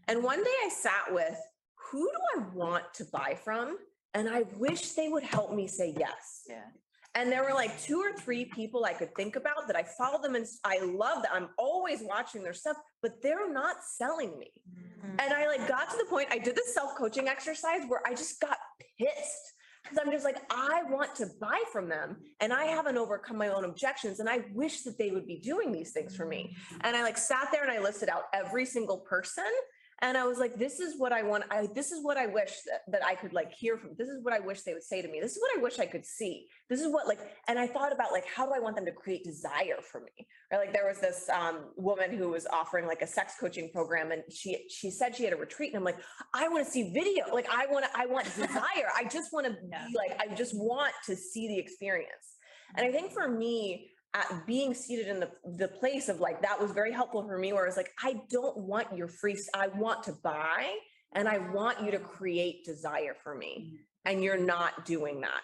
[0.07, 0.23] And mm.
[0.23, 1.37] one day I sat with,
[1.91, 3.77] who do I want to buy from?
[4.15, 6.43] And I wish they would help me say yes.
[6.49, 6.63] Yeah.
[7.17, 10.23] And there were like two or three people I could think about that I follow
[10.23, 11.33] them and I love that.
[11.35, 14.53] I'm always watching their stuff, but they're not selling me.
[15.05, 15.17] Mm-hmm.
[15.19, 18.41] And I like got to the point, I did this self-coaching exercise where I just
[18.41, 18.59] got
[18.99, 19.55] pissed.
[19.89, 23.49] Cause I'm just like, I want to buy from them and I haven't overcome my
[23.49, 24.21] own objections.
[24.21, 26.55] And I wish that they would be doing these things for me.
[26.83, 29.45] And I like sat there and I listed out every single person.
[30.03, 32.53] And I was like, this is what I want, I, this is what I wish
[32.67, 35.03] that, that I could like hear from, this is what I wish they would say
[35.03, 35.21] to me.
[35.21, 36.47] This is what I wish I could see.
[36.71, 38.93] This is what like, and I thought about like, how do I want them to
[38.93, 40.27] create desire for me?
[40.51, 40.59] Right?
[40.59, 44.23] Like there was this um woman who was offering like a sex coaching program and
[44.33, 45.99] she, she said she had a retreat and I'm like,
[46.33, 47.35] I want to see video.
[47.35, 48.89] Like I want to, I want desire.
[48.97, 52.39] I just want to be like, I just want to see the experience.
[52.75, 56.61] And I think for me, at being seated in the, the place of like, that
[56.61, 60.03] was very helpful for me, where it's like, I don't want your free, I want
[60.05, 60.75] to buy
[61.15, 63.67] and I want you to create desire for me.
[63.67, 63.77] Mm-hmm.
[64.07, 65.43] And you're not doing that.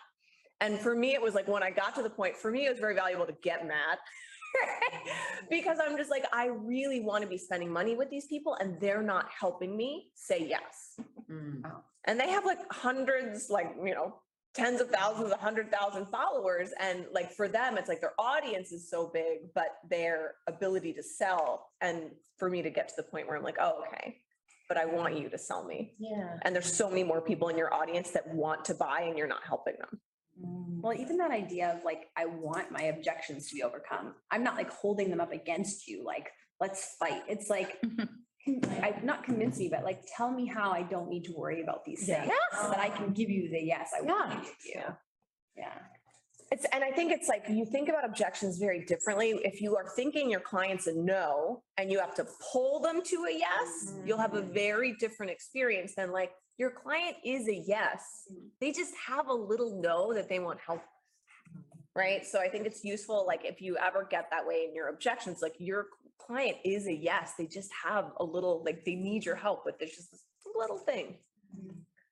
[0.60, 2.70] And for me, it was like, when I got to the point, for me, it
[2.70, 3.98] was very valuable to get mad.
[5.50, 8.80] Because I'm just like, I really want to be spending money with these people and
[8.80, 10.98] they're not helping me say yes.
[11.30, 11.62] Mm.
[11.64, 11.82] Oh.
[12.04, 14.14] And they have like hundreds, like, you know,
[14.56, 16.70] tens of thousands, a hundred thousand followers.
[16.80, 21.02] And like for them, it's like their audience is so big, but their ability to
[21.02, 21.68] sell.
[21.80, 24.18] And for me to get to the point where I'm like, oh, okay,
[24.68, 25.94] but I want you to sell me.
[25.98, 26.38] Yeah.
[26.42, 29.28] And there's so many more people in your audience that want to buy and you're
[29.28, 30.00] not helping them.
[30.42, 30.80] Mm.
[30.80, 34.14] Well, even that idea of like, I want my objections to be overcome.
[34.30, 37.22] I'm not like holding them up against you, like, let's fight.
[37.28, 37.80] It's like,
[38.82, 41.84] I, not convince me, but like, tell me how I don't need to worry about
[41.84, 42.22] these Yeah.
[42.22, 42.32] things.
[42.62, 44.82] So that I can give you the yes I want to give you.
[45.56, 45.72] Yeah.
[46.52, 49.30] It's, and I think it's like, you think about objections very differently.
[49.42, 53.26] If you are thinking your client's a no and you have to pull them to
[53.28, 54.52] a yes, you'll have a mm-hmm.
[54.52, 58.02] very different experience than like, your client is a yes.
[58.30, 58.46] Mm-hmm.
[58.60, 60.82] They just have a little no that they want help.
[61.96, 62.26] Right?
[62.26, 65.40] So I think it's useful, like if you ever get that way in your objections,
[65.40, 65.86] like your
[66.18, 69.78] client is a yes, they just have a little, like they need your help, but
[69.78, 70.22] there's just this
[70.54, 71.18] little thing.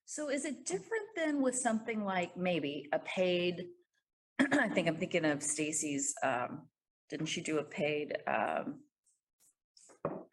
[0.05, 3.67] So is it different than with something like maybe a paid?
[4.39, 6.63] I think I'm thinking of Stacey's, um,
[7.09, 8.81] didn't she do a paid, um,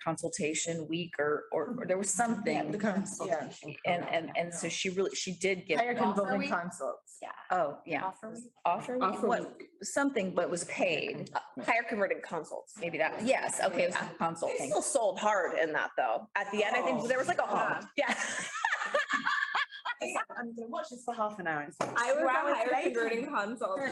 [0.04, 2.72] consultation week or, or or there was something?
[2.72, 3.76] the consultation.
[3.86, 5.80] And, and, and so she really, she did get.
[5.80, 7.18] Higher Offer consulting consults.
[7.22, 7.30] Yeah.
[7.52, 8.04] Oh, yeah.
[8.04, 8.44] Offer week?
[8.66, 9.04] Offer, week?
[9.04, 11.30] Offer what, something, but was paid.
[11.64, 12.74] Higher converted consults.
[12.80, 14.70] Maybe that, yes, okay, it was They consulting.
[14.70, 16.28] still sold hard in that though.
[16.36, 17.08] At the end, I think oh.
[17.08, 18.16] there was like a, yeah.
[20.36, 21.62] I'm gonna watch this for half an hour.
[21.62, 23.02] and I was Two a hours higher later.
[23.02, 23.80] converting consult.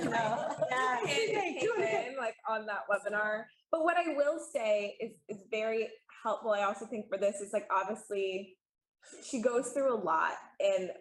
[0.71, 0.97] Yeah.
[2.09, 3.43] in like on that webinar.
[3.71, 5.87] But what I will say is is very
[6.23, 6.51] helpful.
[6.51, 8.57] I also think for this is like obviously
[9.23, 10.91] she goes through a lot and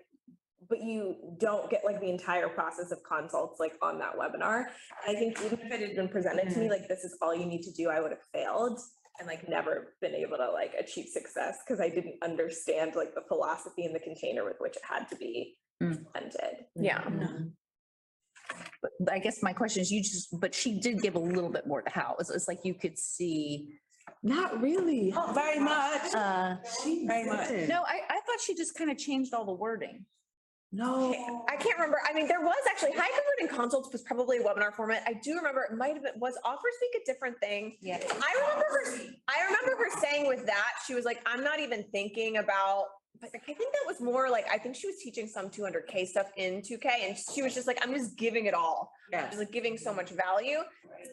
[0.68, 4.64] but you don't get like the entire process of consults like on that webinar.
[5.06, 7.46] I think even if it had been presented to me like this is all you
[7.46, 8.78] need to do, I would have failed
[9.18, 13.22] and like never been able to like achieve success because I didn't understand like the
[13.28, 16.04] philosophy and the container with which it had to be Mm.
[16.12, 16.64] presented.
[16.74, 17.04] Yeah.
[17.04, 17.30] But
[18.82, 21.66] but I guess my question is, you just, but she did give a little bit
[21.66, 22.16] more to how.
[22.18, 23.68] It's, it's like you could see.
[24.22, 25.10] Not really.
[25.10, 26.14] Not Very much.
[26.14, 26.56] Uh,
[27.06, 27.68] Very much.
[27.68, 30.04] no, I, I thought she just kind of changed all the wording.
[30.70, 31.14] No.
[31.48, 31.98] I can't remember.
[32.08, 35.02] I mean, there was actually high converting consults was probably a webinar format.
[35.06, 37.76] I do remember it might have been, was Offers Week a different thing?
[37.80, 37.98] Yeah.
[38.02, 41.84] I remember her, I remember her saying with that, she was like, I'm not even
[41.90, 42.84] thinking about,
[43.20, 45.86] but I think that was more like, I think she was teaching some two hundred
[45.88, 48.92] K stuff in two K and she was just like, I'm just giving it all.
[49.10, 49.26] Yeah.
[49.26, 50.58] Just like giving so much value.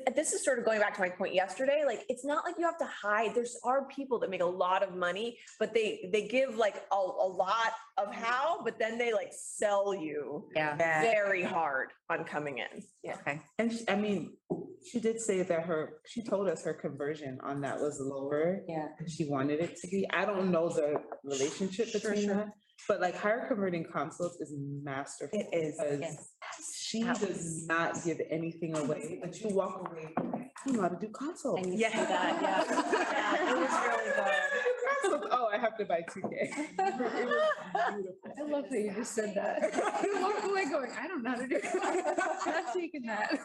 [0.05, 2.55] And this is sort of going back to my point yesterday, like, it's not like
[2.57, 3.33] you have to hide.
[3.33, 6.95] There's are people that make a lot of money, but they, they give like a,
[6.95, 10.75] a lot of how, but then they like sell you Yeah.
[11.01, 12.83] very hard on coming in.
[13.03, 13.15] Yeah.
[13.21, 13.41] Okay.
[13.59, 14.33] And she- I mean,
[14.91, 18.61] she did say that her, she told us her conversion on that was lower.
[18.67, 18.87] Yeah.
[19.07, 20.05] She wanted it to be.
[20.11, 22.49] I don't know the relationship between that.
[22.87, 24.53] But like higher converting consults is
[24.83, 25.39] masterful.
[25.39, 26.31] It is, because yes.
[26.77, 31.07] She does not give anything away, but you walk away, I know how to do
[31.09, 31.63] consults.
[31.63, 32.63] And you see that, yeah.
[32.69, 34.33] Yeah, it was really good.
[35.01, 36.51] Consults, Oh, I have to buy two K.
[36.79, 39.73] I love that you just said that.
[40.03, 42.17] You walk away going, I don't know how to do it.
[42.45, 43.39] Not taking that.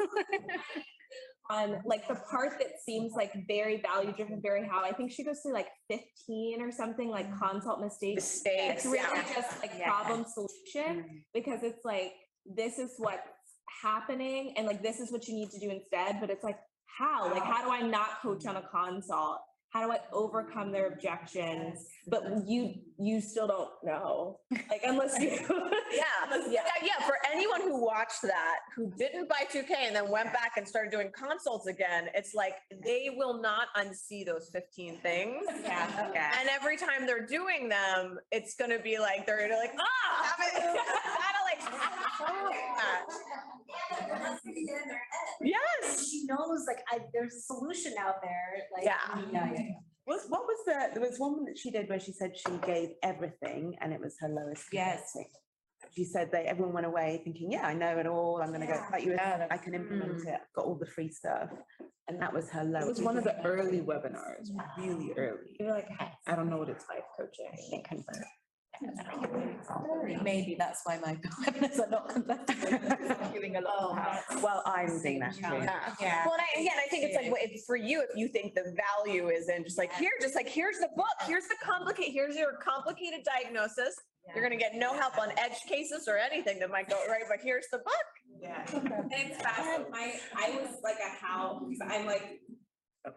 [1.50, 5.24] On like the part that seems like very value driven, very how, I think she
[5.24, 8.22] goes through like fifteen or something, like consult mistakes.
[8.22, 9.34] Mistakes, It's really yeah.
[9.34, 9.90] just like Yeah.
[9.90, 11.16] problem solution, mm-hmm.
[11.34, 12.12] because it's like,
[12.46, 13.28] this is what's
[13.82, 16.58] happening and like, this is what you need to do instead, but it's like,
[16.98, 17.30] how?
[17.30, 18.94] Like, how do I not coach on a mm-hmm.
[18.94, 19.40] consult?
[19.70, 21.86] How do I overcome their objections?
[22.08, 25.38] But you, you still don't know, like unless you.
[25.92, 27.04] Yeah, yeah, yeah.
[27.04, 30.66] For anyone who watched that, who didn't buy two K and then went back and
[30.66, 32.54] started doing consults again, it's like
[32.84, 35.44] they will not unsee those fifteen things.
[35.64, 36.10] Yeah.
[36.14, 36.34] Yeah.
[36.40, 40.76] And every time they're doing them, it's gonna be like, they're gonna like, ah, like.
[45.42, 46.08] Yes.
[46.10, 48.84] She knows like I, there's a solution out there, like.
[48.84, 49.22] Yeah.
[49.32, 49.62] Yeah, yeah,
[50.06, 52.90] Was, what was the, there was one that she did where she said she gave
[53.02, 54.64] everything and it was her lowest.
[54.72, 55.12] Yes.
[55.12, 55.32] competitive.
[55.96, 58.74] She said that everyone went away thinking, yeah, I know it all, I'm gonna go,
[58.74, 58.86] Yeah.
[58.92, 60.26] like you, were Yeah, saying, I can implement Mm.
[60.26, 61.48] it, I've got all the free stuff.
[62.06, 62.86] And that was her lowest.
[62.86, 65.56] It was one of the early webinars, really early.
[65.58, 65.88] You're like,
[66.26, 67.50] I don't know what it's like coaching.
[67.70, 68.24] Can't convert.
[70.22, 72.56] Maybe that's why my webinars are not conducted.
[73.32, 74.20] Giving a lot.
[74.30, 75.40] Oh, well, I'm doing that too.
[75.42, 75.94] Yeah.
[76.00, 76.24] Yeah.
[76.26, 78.74] Well, and I, again, I think it's like, if, for you, if you think the
[79.04, 82.36] value is in just like, here, just like, here's the book, here's the complicate, here's
[82.36, 83.94] your complicated diagnosis.
[84.34, 87.38] You're gonna get no help on edge cases or anything that might go right, but
[87.42, 88.08] here's the book.
[88.40, 88.64] Yeah.
[88.72, 92.40] And it's fast, my, I was like a how, because I'm like,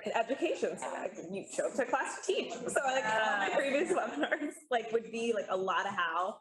[0.06, 2.54] in education, so like, you show up to class to teach.
[2.54, 3.56] So like, all my ah.
[3.56, 6.38] previous webinars, like, would be like a lot of how.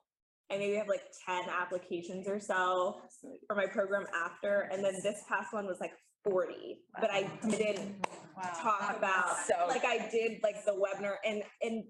[0.50, 3.00] I maybe have like ten applications or so
[3.46, 5.92] for my program after, and then this past one was like
[6.24, 8.06] forty, but I didn't
[8.60, 11.84] talk about, So- like, I did like the webinar and, and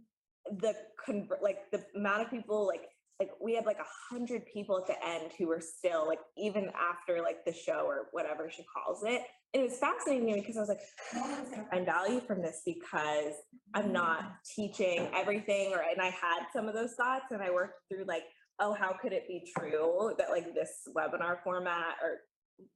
[0.61, 0.74] the
[1.05, 2.82] convert, like, the amount of people, like,
[3.20, 6.70] like, we had like a hundred people at the end who were still, like, even
[6.78, 9.22] after like the show or whatever she calls it.
[9.55, 10.80] And it was fascinating to me because I was like,
[11.12, 13.34] gonna find value from this because
[13.74, 17.80] I'm not teaching everything, or, and I had some of those thoughts and I worked
[17.90, 18.24] through like,
[18.61, 22.20] oh, how could it be true that like this webinar format or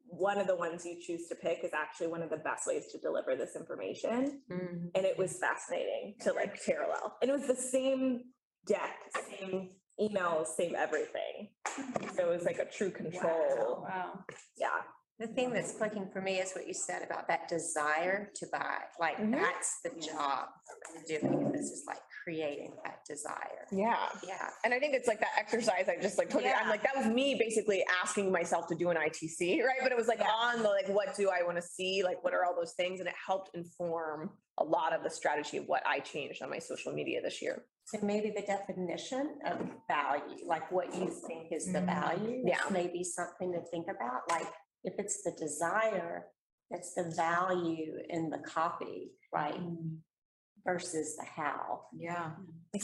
[0.09, 2.87] one of the ones you choose to pick is actually one of the best ways
[2.93, 4.41] to deliver this information.
[4.51, 4.87] Mm-hmm.
[4.95, 7.17] And it was fascinating to like parallel.
[7.21, 8.23] And it was the same
[8.67, 8.97] deck,
[9.39, 9.71] same
[10.01, 11.51] emails, same everything.
[12.17, 13.87] So it was like a true control.
[13.89, 14.25] Wow.
[14.59, 14.69] Yeah.
[15.19, 18.83] The thing that's clicking for me is what you said about that desire to buy,
[19.01, 19.33] like Mhm.
[19.33, 20.49] that's the job
[20.95, 23.67] of doing this is like creating that desire.
[23.73, 24.11] Yeah.
[24.23, 24.51] Yeah.
[24.65, 26.71] And I think it's like that exercise I just like told you, I'm Yeah.
[26.71, 29.79] like, that was me basically asking myself to do an ITC, right?
[29.83, 30.31] But it was like Yeah.
[30.33, 32.03] on the like, what do I want to see?
[32.03, 33.01] Like, what are all those things?
[33.01, 36.59] And it helped inform a lot of the strategy of what I changed on my
[36.59, 37.65] social media this year.
[37.87, 42.41] So maybe the definition of value, like what you think is the value.
[42.41, 42.61] is Yeah.
[42.71, 44.47] Maybe something to think about, like
[44.85, 46.27] if it's the desire,
[46.71, 49.61] that's the value in the copy, right?
[50.65, 51.83] Versus the how.
[51.97, 52.31] Yeah.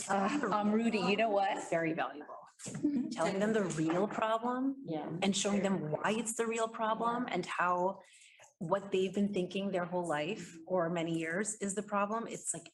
[0.09, 1.69] Um, Rudy, you know what?
[1.71, 2.35] Very valuable.
[3.13, 5.07] Telling them the real problem Yeah.
[5.23, 7.99] and showing them why it's the real problem and how
[8.59, 12.27] what they've been thinking their whole life or many years is the problem.
[12.29, 12.71] It's like,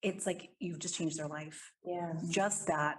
[0.00, 1.60] it's like you've just changed their life.
[1.84, 2.14] Yeah.
[2.30, 2.96] Just that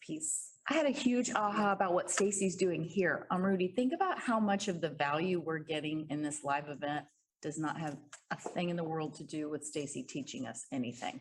[0.00, 0.51] piece.
[0.68, 3.26] I had a huge aha about what Stacey's doing here.
[3.30, 7.04] Um, Rudy, think about how much of the value we're getting in this live event
[7.40, 7.96] does not have
[8.30, 11.20] a thing in the world to do with Stacey teaching us anything.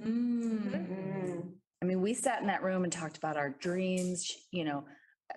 [0.00, 1.52] Mm.
[1.82, 4.84] I mean, we sat in that room and talked about our dreams, you know,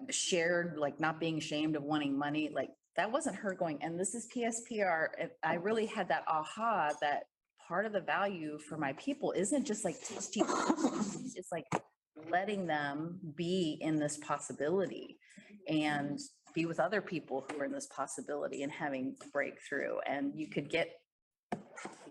[0.09, 4.15] shared like not being ashamed of wanting money, like that wasn't her going, and this
[4.15, 5.07] is PSPR.
[5.43, 7.23] I really had that aha that
[7.67, 11.65] part of the value for my people isn't just like teach, teach, teach, it's like
[12.31, 15.17] letting them be in this possibility
[15.67, 16.53] and mm-hmm.
[16.53, 19.97] be with other people who are in this possibility and having breakthrough.
[20.07, 20.89] And you could get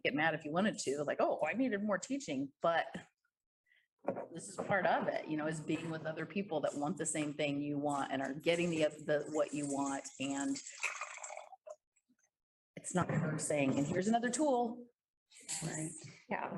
[0.05, 2.85] get mad if you wanted to, like, oh, I needed more teaching, but
[4.35, 7.07] this is part of it, you know, is being with other people that want the
[7.07, 10.59] same thing you want and are getting the, the, what you want and
[12.85, 14.77] it's not her saying, and here's another tool.
[15.63, 15.89] Right.
[16.35, 16.49] Yeah.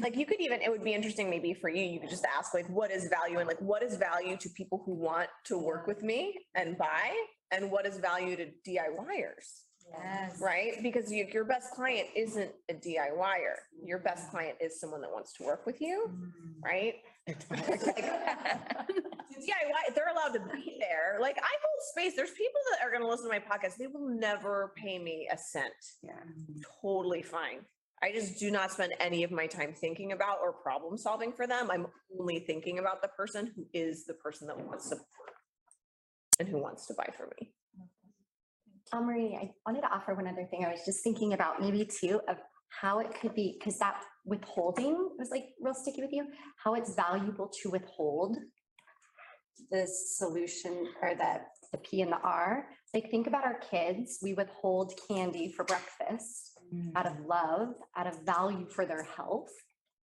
[0.00, 2.54] Like you could even, it would be interesting maybe for you, you could just ask
[2.54, 5.86] like, what is value and like, what is value to people who want to work
[5.86, 7.12] with me and buy?
[7.50, 9.64] And what is value to DIYers?
[9.90, 10.40] Yes.
[10.40, 10.74] Right?
[10.82, 13.56] Because you, your best client isn't a DIYer.
[13.84, 14.30] Your best mm-hmm.
[14.30, 16.64] client is someone that wants to work with you, mm-hmm.
[16.64, 16.94] right?
[17.28, 17.38] DIY,
[19.94, 21.18] they're allowed to be there.
[21.20, 22.14] Like I hold space.
[22.16, 23.76] There's people that are gonna listen to my podcast.
[23.76, 25.72] They will never pay me a cent.
[26.02, 26.14] Yeah.
[26.80, 27.60] Totally fine.
[28.02, 31.46] I just do not spend any of my time thinking about or problem solving for
[31.46, 31.70] them.
[31.70, 31.86] I'm
[32.18, 34.96] only thinking about the person who is the person that wants to
[36.40, 37.52] and who wants to buy from me.
[38.92, 40.64] Um, Marie, I wanted to offer one other thing.
[40.64, 42.38] I was just thinking about maybe too of
[42.80, 46.26] how it could be, because that withholding was like real sticky with you,
[46.62, 48.36] how it's valuable to withhold
[49.70, 51.40] the solution or the,
[51.70, 52.66] the P and the R.
[52.92, 54.18] Like, think about our kids.
[54.22, 56.51] We withhold candy for breakfast
[56.96, 57.28] out of mm.
[57.28, 59.50] love, out of value for their health.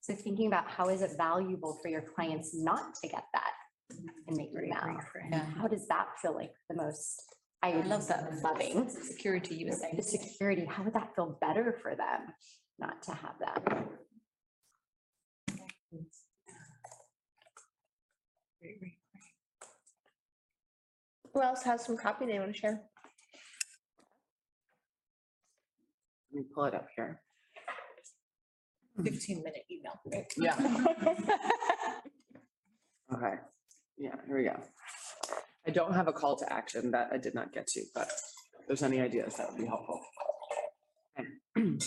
[0.01, 3.51] So thinking about how is it valuable for your clients not to get that
[3.93, 4.08] mm-hmm.
[4.28, 4.97] and make them now?
[5.58, 7.24] How does that feel like the most?
[7.62, 8.89] I love that loving.
[8.89, 9.95] Security, you were saying.
[9.95, 12.34] The security, how would that feel better for them
[12.78, 13.88] not to have that?
[21.34, 22.82] Who else has some copy they want to share?
[26.34, 27.21] Let me pull it up here.
[28.95, 29.03] Hmm.
[29.03, 29.99] fifteen minute email.
[30.38, 30.86] Yeah.
[33.13, 33.36] Okay,
[33.95, 34.59] yeah, here we go.
[35.67, 38.07] I don't have a call to action that I did not get to, but
[38.59, 39.99] if there's any ideas, that would be helpful.
[41.19, 41.69] Okay.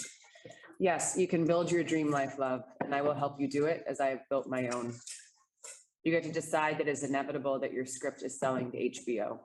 [0.78, 3.82] Yes, you can build your dream life, love, and I will help you do it
[3.88, 4.92] as I have built my own.
[6.05, 9.38] You get to decide that it's inevitable that your script is selling to HBO,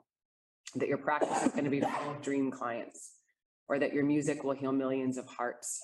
[0.76, 3.14] that your practice is going to be full of dream clients,
[3.72, 5.80] or that your music will heal millions of hearts,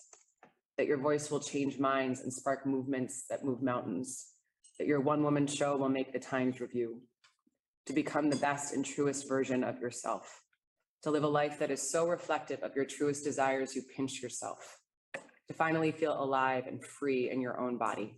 [0.77, 4.33] that your voice will change minds and spark movements that move mountains,
[4.77, 6.99] that your one-woman show will make the Times Review,
[7.85, 10.41] to become the best and truest version of yourself,
[11.01, 14.79] to live a life that is so reflective of your truest desires you pinch yourself,
[15.47, 18.17] to finally feel alive and free in your own body.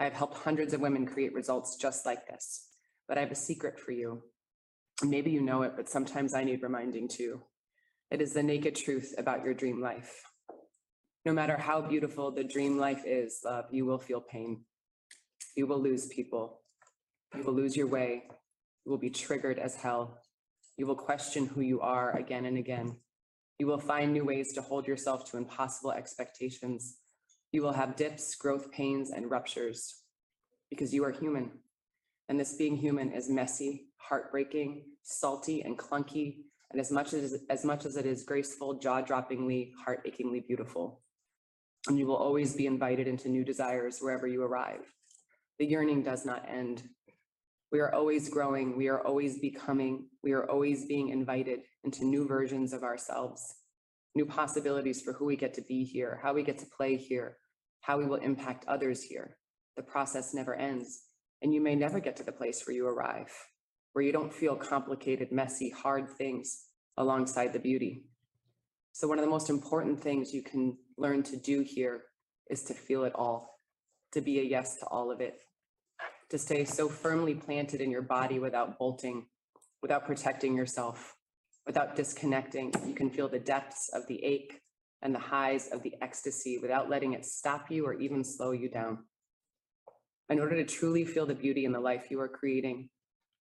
[0.00, 2.66] I have helped hundreds of women create results just like this,
[3.06, 4.24] but I have a secret for you.
[5.04, 7.42] Maybe you know it, but sometimes I need reminding too.
[8.10, 10.24] It is the naked truth about your dream life.
[11.24, 14.64] No matter how beautiful the dream life is, love, you will feel pain.
[15.54, 16.62] You will lose people.
[17.36, 18.24] You will lose your way.
[18.84, 20.18] You will be triggered as hell.
[20.76, 22.96] You will question who you are again and again.
[23.60, 26.96] You will find new ways to hold yourself to impossible expectations.
[27.52, 30.02] You will have dips, growth pains, and ruptures
[30.68, 31.50] because you are human.
[32.28, 36.38] And this being human is messy, heartbreaking, salty, and clunky,
[36.70, 41.02] and as much as, as much as it is graceful, jaw-droppingly, heart-achingly beautiful.
[41.88, 44.82] And you will always be invited into new desires wherever you arrive.
[45.58, 46.82] The yearning does not end.
[47.72, 52.26] We are always growing, we are always becoming, we are always being invited into new
[52.26, 53.42] versions of ourselves,
[54.16, 57.36] new possibilities for who we get to be here, how we get to play here,
[57.80, 59.36] how we will impact others here.
[59.76, 61.02] The process never ends,
[61.42, 63.32] and you may never get to the place where you arrive,
[63.92, 66.64] where you don't feel complicated, messy, hard things
[66.96, 68.04] alongside the beauty.
[68.92, 72.02] So one of the most important things you can learn to do here
[72.48, 73.60] is to feel it all,
[74.12, 75.38] to be a yes to all of it,
[76.30, 79.26] to stay so firmly planted in your body without bolting,
[79.82, 81.14] without protecting yourself,
[81.66, 82.72] without disconnecting.
[82.86, 84.60] You can feel the depths of the ache
[85.02, 88.68] and the highs of the ecstasy without letting it stop you or even slow you
[88.68, 88.98] down.
[90.28, 92.90] In order to truly feel the beauty in the life you are creating,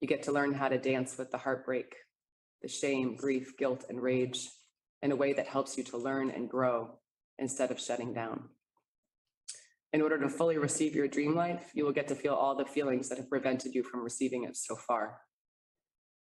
[0.01, 1.95] you get to learn how to dance with the heartbreak,
[2.61, 4.49] the shame, grief, guilt, and rage
[5.01, 6.99] in a way that helps you to learn and grow
[7.37, 8.49] instead of shutting down.
[9.91, 12.65] In order to fully receive your dream life, you will get to feel all the
[12.65, 15.17] feelings that have prevented you from receiving it so far.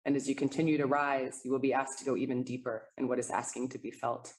[0.05, 3.07] And as you continue to rise, you will be asked to go even deeper in
[3.07, 4.33] what is asking to be felt.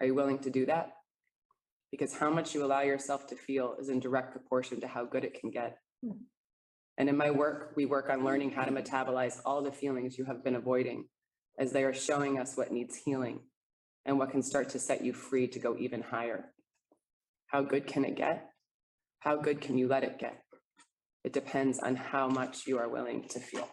[0.00, 0.92] Are you willing to do that?
[1.90, 5.24] Because how much you allow yourself to feel is in direct proportion to how good
[5.24, 5.78] it can get.
[6.04, 6.18] Hmm.
[6.98, 10.24] And in my work, we work on learning how to metabolize all the feelings you
[10.24, 11.06] have been avoiding
[11.58, 13.40] as they are showing us what needs healing
[14.04, 16.46] and what can start to set you free to go even higher.
[17.46, 18.48] How good can it get?
[19.20, 20.42] How good can you let it get?
[21.24, 23.68] It depends on how much you are willing to feel.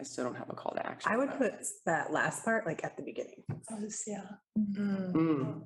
[0.00, 1.10] I still don't have a call to action.
[1.12, 1.52] I would put
[1.86, 3.44] that last part like at the beginning.
[4.06, 4.24] Yeah.
[4.58, 5.62] Mm,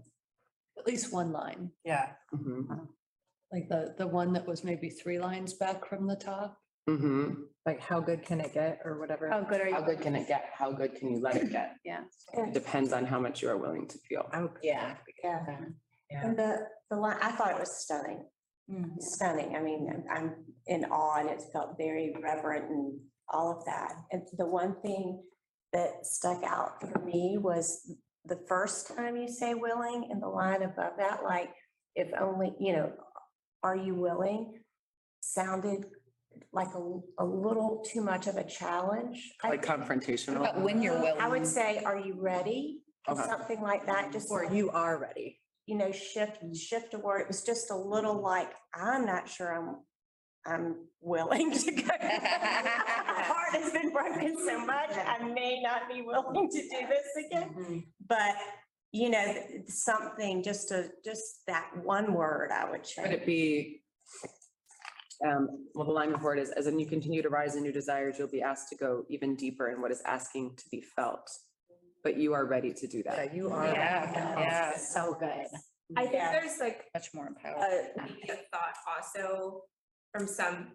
[0.79, 2.13] At least one line, Yeah.
[2.35, 2.89] mhm,
[3.53, 6.59] like the, the one that was maybe three lines back from the top.
[6.89, 7.37] mhm.
[7.65, 9.29] Like how good can it get or whatever.
[9.29, 9.87] How good are How you?
[9.87, 10.51] good can it get?
[10.55, 11.77] How good can you let it get?
[11.85, 12.03] Yeah.
[12.35, 14.29] It depends on how much you are willing to feel.
[14.33, 14.95] I would put Yeah.
[15.07, 15.13] the.
[15.25, 15.41] Yeah.
[16.11, 16.27] Yeah.
[16.27, 16.59] And the,
[16.91, 18.25] the line, I thought it was stunning,
[19.01, 19.57] stunning.
[19.57, 20.35] I mean, I'm- I'm
[20.67, 23.93] in awe and it felt very reverent and all of that.
[24.13, 25.23] And the one thing
[25.73, 27.93] that stuck out for me was
[28.25, 31.51] the first time you say willing and the line above that, like,
[31.97, 32.93] if only, you know,
[33.63, 34.61] are you willing?
[35.21, 35.87] Sounded
[36.53, 39.35] like a, a little too much of a challenge.
[39.43, 40.37] I Like confrontational.
[40.37, 41.21] About when you're willing.
[41.21, 42.81] I would say, are you ready?
[43.09, 43.23] Okay.
[43.23, 44.31] Something like that, just.
[44.31, 45.41] Or you are ready.
[45.67, 47.23] You know, shift, shift a word.
[47.23, 49.77] It was just a little like, I'm not sure I'm,
[50.47, 51.83] I'm willing to go.
[52.01, 57.27] My heart has been broken so much, I may not be willing to do this
[57.27, 57.51] again.
[57.51, 57.79] Mm-hmm.
[58.09, 58.37] But,
[58.97, 59.35] you know,
[59.69, 63.83] something, just a, just that one word I would Could it be?
[65.27, 67.73] Um, well, the line before it is, as in you continue to rise in new
[67.73, 71.29] desires, you'll be asked to go even deeper in what is asking to be felt.
[72.03, 73.35] But you are ready to do Yeah, that.
[73.35, 73.67] you are.
[73.67, 74.77] Yeah, Yeah.
[74.79, 75.47] So good.
[75.97, 76.33] I think Yeah.
[76.33, 77.57] there's like Much more empowered.
[77.59, 79.63] a a thought also
[80.13, 80.73] from some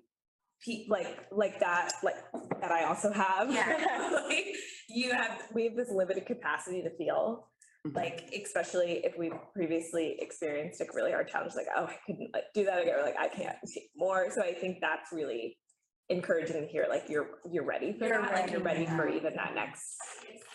[0.64, 2.18] pe- like, like that, like,
[2.62, 3.50] that I also have.
[4.28, 4.56] Like,
[4.90, 7.48] You have, we have this limited capacity to feel.
[7.94, 12.44] Like, especially if we've previously experienced like really hard challenges, like, oh, I couldn't like
[12.54, 14.30] do that again, or like, I can't take more.
[14.30, 15.58] So I think that's really
[16.10, 19.08] encouraging to hear, like, you're, you're ready for You're that, like, you're ready ready for
[19.10, 19.96] even that next.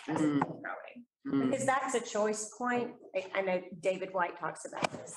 [0.08, 0.38] Mhm.
[0.40, 1.04] growing.
[1.26, 1.50] Mm.
[1.50, 2.92] Because that's a choice point.
[3.16, 5.16] I- I know David Whyte talks about this.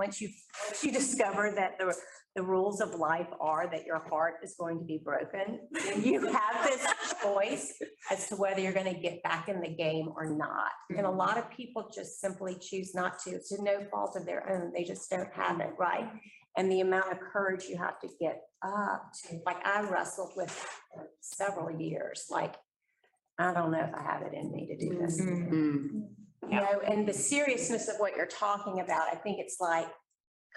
[0.00, 0.30] Once you,
[0.66, 1.94] once you discover that the,
[2.34, 5.60] the rules of life are that your heart is going to be broken,
[6.02, 6.86] you have this
[7.22, 7.74] choice
[8.10, 10.72] as to whether you're going to get back in the game or not.
[10.96, 13.32] And a lot of people just simply choose not to.
[13.32, 14.72] It's to no fault of their own.
[14.74, 16.08] They just don't have it, right?
[16.56, 20.50] And the amount of courage you have to get up to, like I wrestled with
[20.50, 22.54] for several years, like,
[23.38, 25.20] I don't know if I have it in me to do this.
[25.20, 26.08] Mm.
[26.48, 29.86] You know, and the seriousness of what you're talking about, I think it's like,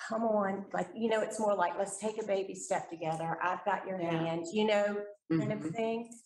[0.09, 3.37] come on, like, you know, it's more like, let's take a baby step together.
[3.43, 5.75] I've got your hand, you know, kind of Mhm.
[5.75, 6.19] thing.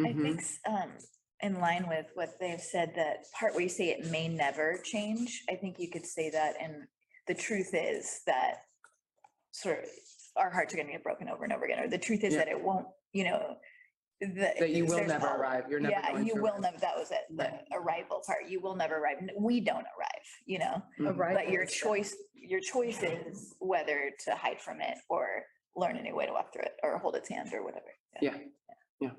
[0.00, 0.92] I think, s- um,
[1.40, 5.44] in line with what they've said, that part where you say it may never change,
[5.48, 6.86] I think you could say that, and
[7.26, 8.66] the truth is that
[9.50, 9.90] sort of,
[10.36, 12.40] our hearts are gonna get broken over and over again, or the truth is Yeah.
[12.40, 13.58] that it won't, you know,
[14.20, 14.58] that.
[14.58, 15.64] That you will there's never al- arrive.
[15.70, 16.62] You're never Yeah, going you to will arrive.
[16.62, 20.58] never, that was it, the arrival part, you will never arrive, we don't arrive, you
[20.58, 20.82] know?
[20.98, 21.34] Mhm.
[21.34, 25.44] But your choice, your choice is whether to hide from it or
[25.76, 27.86] learn a new way to walk through it, or hold its hand or whatever.
[28.20, 28.36] Yeah,
[29.00, 29.10] yeah.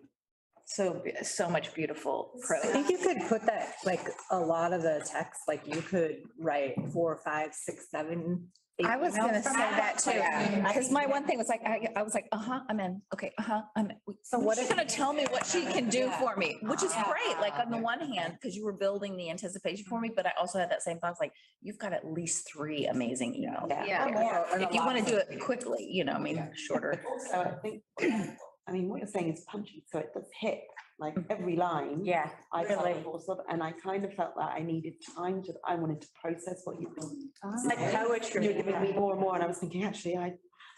[0.66, 2.64] So, be- so much beautiful prose.
[2.66, 6.18] I think you could put that, like, a lot of the text, like you could
[6.38, 8.52] write four, five, six, seven.
[8.80, 10.68] Eight I was emails gonna from say that too, Yeah.
[10.68, 13.62] because my one thing was like, I, I was like, uh-huh, I'm in, okay, uh-huh,
[13.76, 13.92] I'm.
[13.92, 13.98] in.
[14.24, 17.40] So what is gonna tell me what she can do for me, which is great,
[17.42, 20.32] like on the one hand, because you were building the anticipation for me, but I
[20.40, 23.70] also had that same thought, like, you've got at least three amazing emails.
[23.70, 24.08] Yeah.
[24.08, 27.02] Or more, If you want to do it quickly, you know, I mean, shorter.
[27.32, 30.62] So I think, I mean, what you're saying is punchy, so it does hit,
[31.00, 31.32] like mm-hmm.
[31.32, 32.02] every line.
[32.04, 33.04] Yeah, I felt really.
[33.50, 36.80] and I kind of felt that I needed time to, I wanted to process what
[36.80, 37.30] you've been.
[37.44, 37.54] Ah.
[37.54, 37.96] It's like saying.
[37.96, 38.46] poetry.
[38.46, 40.34] You're giving me more and more, and I was thinking, actually, I,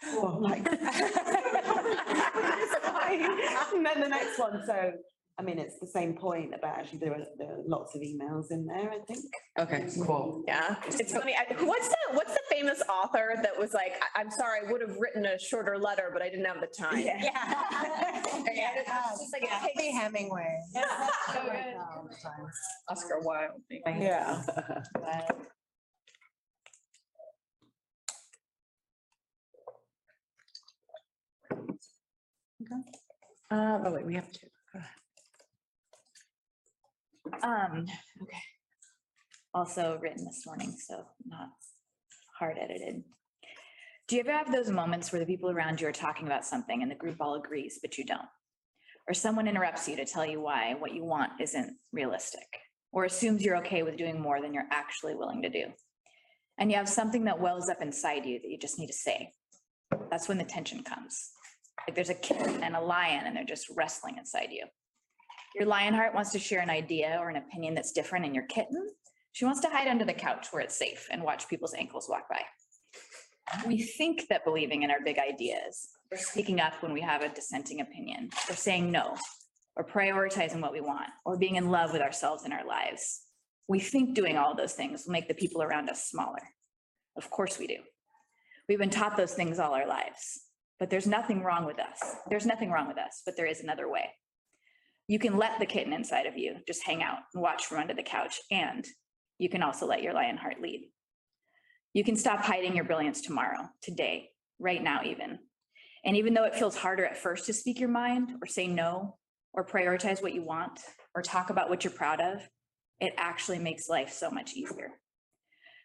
[0.06, 0.66] oh, like.
[3.74, 4.92] And then the next one, so,
[5.42, 8.52] I mean, it's the same point about actually there are, there are lots of emails
[8.52, 9.24] in there, I think.
[9.58, 10.44] Okay, cool.
[10.46, 11.34] Yeah, it's funny.
[11.34, 14.80] I- What's the, what's the famous author that was like, I- I'm sorry, I would
[14.82, 17.00] have written a shorter letter, but I didn't have the time?
[17.00, 17.18] Yeah.
[18.44, 20.58] It's just like, it takes- Hemingway.
[22.88, 23.60] Oscar Wilde.
[23.84, 24.42] Yeah.
[33.50, 34.51] Um, oh wait, we have to.
[37.42, 37.86] Um,
[38.22, 38.42] okay.
[39.54, 41.50] Also written this morning, so not
[42.38, 43.02] hard edited.
[44.08, 46.82] Do you ever have those moments where the people around you are talking about something
[46.82, 48.28] and the group all agrees, but you don't?
[49.08, 52.46] Or someone interrupts you to tell you why what you want isn't realistic,
[52.92, 55.66] or assumes you're okay with doing more than you're actually willing to do?
[56.58, 59.30] And you have something that wells up inside you that you just need to say.
[60.10, 61.30] That's when the tension comes.
[61.86, 64.66] Like there's a kitten and a lion and they're just wrestling inside you.
[65.54, 68.46] Your lion heart wants to share an idea or an opinion that's different and your
[68.46, 68.88] kitten,
[69.32, 72.28] she wants to hide under the couch where it's safe and watch people's ankles walk
[72.28, 72.40] by.
[73.66, 77.28] We think that believing in our big ideas, or speaking up when we have a
[77.28, 79.16] dissenting opinion, or saying no,
[79.76, 83.22] or prioritizing what we want, or being in love with ourselves and our lives.
[83.68, 86.42] We think doing all those things will make the people around us smaller.
[87.16, 87.78] Of course we do.
[88.68, 90.40] We've been taught those things all our lives,
[90.78, 92.16] but there's nothing wrong with us.
[92.28, 94.10] There's nothing wrong with us, but there is another way.
[95.12, 97.92] You can let the kitten inside of you just hang out and watch from under
[97.92, 98.82] the couch, and
[99.36, 100.88] you can also let your lion heart lead.
[101.92, 105.38] You can stop hiding your brilliance tomorrow, today, right now even.
[106.02, 109.18] And even though it feels harder at first to speak your mind or say no,
[109.52, 110.80] or prioritize what you want,
[111.14, 112.48] or talk about what you're proud of,
[112.98, 114.92] it actually makes life so much easier.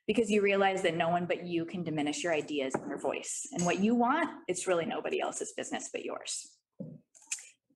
[0.08, 3.46] Because you realize that no one but you can diminish your ideas and your voice.
[3.52, 6.50] And what you want, it's really nobody else's business but yours.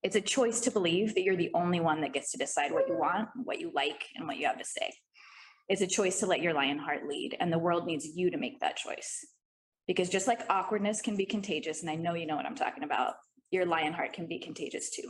[0.03, 2.87] It's a choice to believe that you're the only one that gets to decide what
[2.87, 4.91] you want, what you like, and what you have to say.
[5.69, 8.37] It's a choice to let your lion heart lead, and the world needs you to
[8.37, 9.25] make that choice.
[9.87, 12.83] Because just like awkwardness can be contagious, and I know you know what I'm talking
[12.83, 13.13] about,
[13.51, 15.09] your lion heart can be contagious too.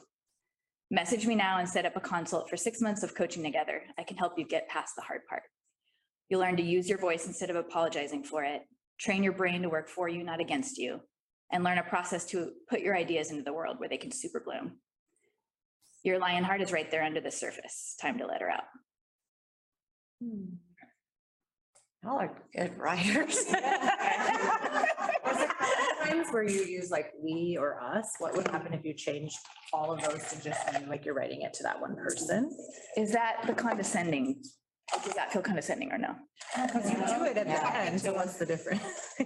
[0.89, 3.83] Message me now and set up a consult for six months of coaching together.
[3.97, 5.43] I can help you get past the hard part.
[6.27, 8.63] You'll learn to use your voice instead of apologizing for it,
[8.99, 10.99] train your brain to work for you, not against you,
[11.51, 14.39] and learn a process to put your ideas into the world where they can super
[14.39, 14.77] bloom.
[16.03, 17.95] Your lion heart is right there under the surface.
[18.01, 18.63] Time to let her out.
[20.21, 20.55] Hmm.
[22.03, 23.45] Y'all are good writers.
[25.23, 25.49] Was it
[26.03, 29.37] times where you use like we or us, what would happen if you changed
[29.71, 32.49] all of those to just you, like you're writing it to that one person?
[32.97, 34.41] Is that the condescending?
[35.03, 36.15] Does that feel condescending or no?
[36.65, 38.83] Because you do it at the end, so what's the difference?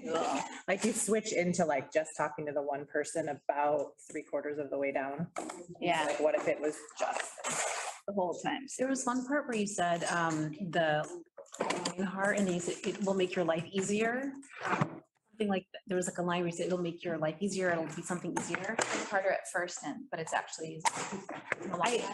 [0.67, 4.71] Like you switch into like just talking to the one person about three quarters of
[4.71, 5.27] the way down.
[5.79, 6.05] Yeah.
[6.05, 7.75] Like what if it was just?
[8.07, 8.67] the whole time.
[8.77, 11.05] There was one part where you said, um, the
[12.07, 14.31] heart and you said it will make your life easier.
[15.35, 17.69] Something like, there was like a line where you said it'll make your life easier,
[17.69, 18.73] it'll be something easier.
[18.79, 20.81] It's harder at first and, but it's actually.
[21.83, 22.05] I,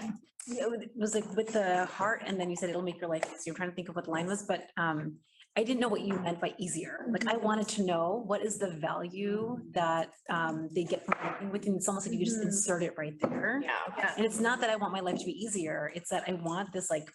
[0.47, 3.11] it was- it was like with the heart and then you said it'll make your
[3.11, 3.51] life easier.
[3.51, 5.17] I'm trying to think of what the line was, but, um,
[5.55, 7.05] I didn't know what you meant by easier.
[7.11, 11.51] Like I wanted to know what is the value that, um, they get from working
[11.51, 11.75] with you.
[11.75, 12.45] It's almost like you just Mhm.
[12.45, 13.61] insert it right there.
[13.63, 14.13] Yeah.
[14.17, 16.73] And it's not that I want my life to be easier, it's that I want
[16.73, 17.07] this like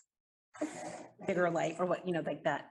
[1.26, 2.66] bigger life or what, you know, like that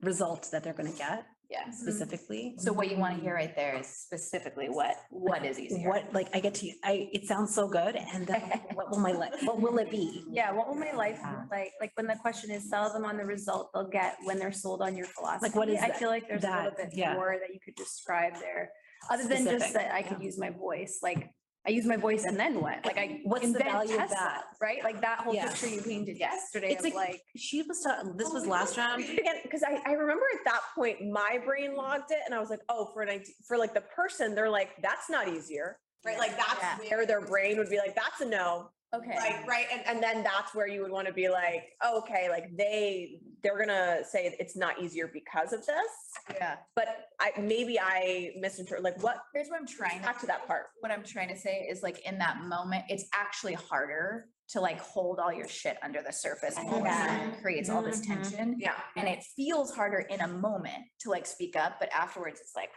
[0.00, 1.62] result that they're gonna get Yeah.
[1.62, 1.72] Mm-hmm.
[1.72, 2.54] specifically.
[2.58, 4.16] So what you want to hear right there is mm-hmm.
[4.16, 5.88] specifically what, what is easier?
[5.88, 8.40] What, like, I get to, I, it sounds so good, and then
[8.74, 10.24] what will my life, what will it be?
[10.30, 11.72] Yeah, what will my life look like?
[11.80, 14.82] Like when the question is sell them on the result they'll get when they're sold
[14.82, 15.46] on your philosophy.
[15.46, 15.84] Like what is it?
[15.84, 16.76] I that- feel like there's a little that?
[16.76, 17.14] bit Yeah.
[17.14, 18.70] more that you could describe there.
[19.10, 21.30] Other than just Specific, that I could use my voice, like
[21.68, 22.82] I use my voice and then what?
[22.86, 24.44] Like I What's the invent value of Tesla, that?
[24.58, 24.82] Right?
[24.82, 25.48] Like that whole Yeah.
[25.48, 29.04] picture you painted yesterday It's of like, she was, ta- this was oh last round.
[29.42, 32.60] Because I, I remember at that point, my brain logged it and I was like,
[32.70, 35.78] oh, for an idea, for like the person, they're like, that's not easier.
[36.06, 36.18] Right?
[36.18, 36.44] Like Yeah.
[36.78, 38.70] that's where their brain would be like, that's a no.
[38.94, 39.16] Okay.
[39.16, 42.56] Like, right, and, and then that's where you would want to be like, okay, like
[42.56, 45.90] they, they're gonna say it's not easier because of this.
[46.34, 46.56] Yeah.
[46.74, 46.88] But
[47.20, 49.98] I, maybe I misinterpreted, like what, Here's what I'm trying.
[49.98, 50.66] To back to that part.
[50.80, 54.80] What I'm trying to say is like in that moment, it's actually harder to like
[54.80, 56.56] hold all your shit under the surface.
[56.56, 57.30] and Yeah.
[57.42, 58.06] Creates all this Mhm.
[58.06, 58.56] tension.
[58.58, 58.72] Yeah.
[58.96, 62.70] And it feels harder in a moment to like speak up, but afterwards it's like,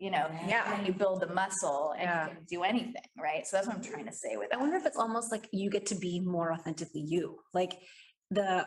[0.00, 0.62] you know, Yeah.
[0.72, 2.28] when you build the muscle and Yeah.
[2.28, 3.46] you can do anything, right?
[3.46, 4.60] So that's what I'm trying to say with I that.
[4.60, 7.72] wonder if it's almost like you get to be more authentically you, like
[8.30, 8.66] the,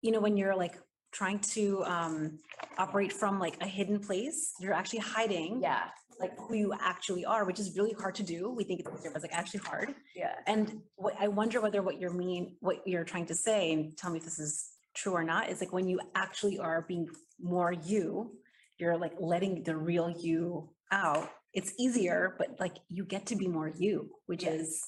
[0.00, 0.76] you know, when you're like
[1.10, 2.38] trying to um
[2.84, 5.60] operate from like a hidden place, you're actually hiding.
[5.60, 5.88] Yeah.
[6.20, 8.40] Like who you actually are, which is really hard to do.
[8.50, 9.88] We think it's easier, but it's like actually hard.
[10.14, 10.34] Yeah.
[10.46, 14.10] And what I wonder whether what you're mean, what you're trying to say, and tell
[14.12, 17.08] me if this is true or not, is like when you actually are being
[17.40, 18.36] more you,
[18.78, 21.30] you're like letting the real you out.
[21.52, 24.82] It's easier, but like you get to be more you, which is,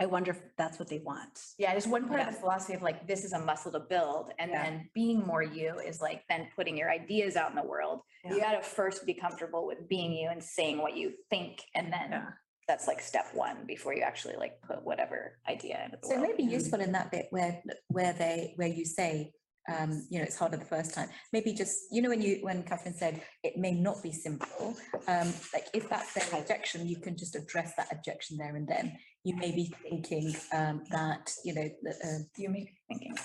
[0.00, 1.40] I wonder if that's what they want.
[1.58, 4.32] Yeah, there's one part of the philosophy of like, this is a muscle to build,
[4.38, 4.62] and Yeah.
[4.62, 8.00] then being more you is like then putting your ideas out in the world.
[8.24, 12.10] You gotta first be comfortable with being you and saying what you think, and then
[12.10, 12.30] Yeah.
[12.68, 16.20] that's like step one before you actually like put whatever idea into the So it
[16.20, 19.32] may be useful in that bit where, where they, where you say,
[19.68, 21.08] um, you know, it's harder the first time.
[21.32, 25.32] Maybe just, you know, when you, when Kathryn said it may not be simple, um,
[25.52, 28.96] like if that's their objection, you can just address that objection there and then.
[29.24, 33.16] You may be thinking, um, that, you know, that, uh, You may be thinking,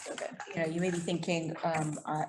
[0.55, 2.25] you know, you may be thinking, um, uh,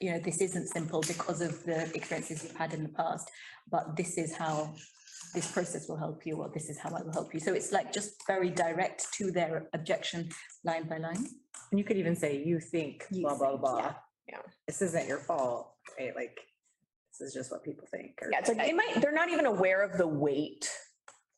[0.00, 3.30] you know, this isn't simple because of the experiences you've had in the past,
[3.70, 4.74] but this is how
[5.36, 7.38] this process will help you, or this is how I will help you.
[7.40, 10.30] So it's like just very direct to their objection,
[10.64, 11.26] line by line.
[11.70, 13.94] And you could even say, you think blah, blah, blah.
[14.26, 14.38] Yeah.
[14.66, 16.16] This isn't your fault, right?
[16.16, 16.38] Like,
[17.12, 18.18] this is just what people think.
[18.22, 20.70] or- Yeah, it's like they might, they're not even aware of the weight,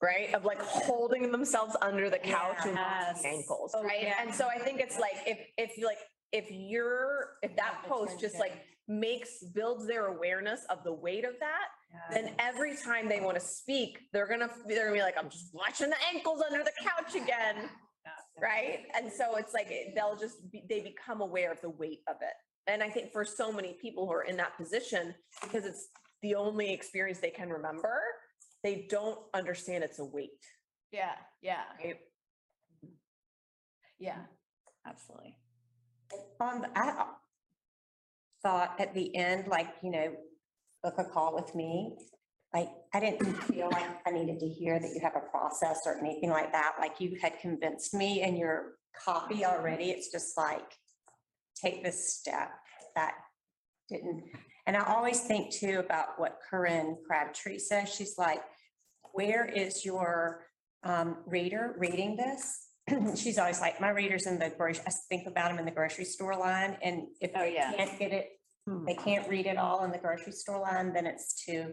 [0.00, 0.32] right?
[0.32, 3.22] Of like holding themselves under the couch and Yes.
[3.24, 4.02] ankles, Oh, right?
[4.02, 4.14] yeah.
[4.22, 5.98] And so I think it's like, if, if you like,
[6.32, 8.52] if you're, if that post just like
[8.88, 11.68] makes, builds their awareness of the weight of that,
[12.12, 15.50] then every time they want to speak, they're gonna, they're gonna be like, I'm just
[15.54, 17.68] watching the ankles under the couch again.
[18.40, 18.84] Right?
[18.96, 22.34] And so it's like, they'll just, be they become aware of the weight of it.
[22.66, 25.88] And I think for so many people who are in that position, because it's
[26.22, 28.00] the only experience they can remember,
[28.62, 30.30] they don't understand it's a weight.
[30.92, 31.12] Yeah,
[31.42, 31.96] yeah, Right?
[33.98, 34.18] yeah,
[34.86, 35.36] absolutely.
[36.40, 37.06] On, the- I
[38.42, 40.12] thought at the end, like, you know,
[40.82, 41.96] book a call with me.
[42.54, 45.98] Like, I didn't feel like I needed to hear that you have a process or
[45.98, 46.76] anything like that.
[46.78, 48.74] Like you had convinced me in your
[49.04, 49.90] copy already.
[49.90, 50.72] It's just like,
[51.60, 52.50] take this step.
[52.94, 53.14] That
[53.88, 54.24] didn't,
[54.66, 57.94] and I always think too about what Corinne Crabtree says.
[57.94, 58.42] She's like,
[59.12, 60.46] where is your
[60.84, 62.67] um, reader reading this?
[63.16, 66.04] She's always like, my reader's in the grocery, I think about them in the grocery
[66.04, 67.72] store line, and if Oh, they yeah.
[67.72, 68.28] can't get it,
[68.86, 71.72] they can't read it all in the grocery store line, then it's too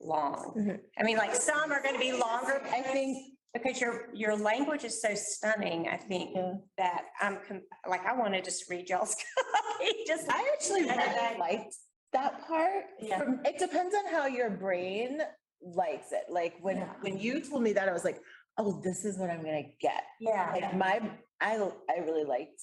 [0.00, 0.54] long.
[0.56, 0.78] Mhm.
[0.98, 5.00] I mean, like, some are gonna be longer, I think, because your, your language is
[5.02, 6.36] so stunning, I think,
[6.76, 9.16] that I'm, com- like, I want to just read y'all's
[9.78, 10.30] copy, just.
[10.30, 11.74] I actually really liked
[12.12, 12.84] that part.
[13.00, 13.18] Yeah.
[13.18, 15.20] From- It depends on how your brain
[15.60, 16.22] likes it.
[16.28, 16.92] Like when, Yeah.
[17.00, 18.20] when you told me that, I was like,
[18.58, 20.04] oh, this is what I'm gonna get.
[20.20, 20.50] Yeah.
[20.52, 21.00] Like my,
[21.40, 21.54] I,
[21.88, 22.60] I really liked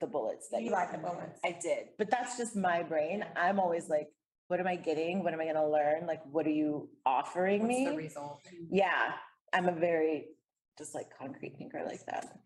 [0.00, 0.72] the bullets that You you.
[0.72, 1.38] like the bullets.
[1.44, 3.24] I did, but that's just my brain.
[3.36, 4.08] I'm always like,
[4.48, 5.22] what am I getting?
[5.22, 6.06] What am I gonna learn?
[6.06, 7.96] Like, what are you offering What's the me?
[7.96, 8.40] result?
[8.70, 9.12] Yeah,
[9.52, 10.28] I'm a very,
[10.78, 12.38] just like concrete thinker like that.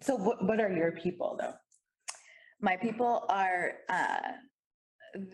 [0.00, 1.54] So what, what are your people though?
[2.60, 4.32] My people are, uh,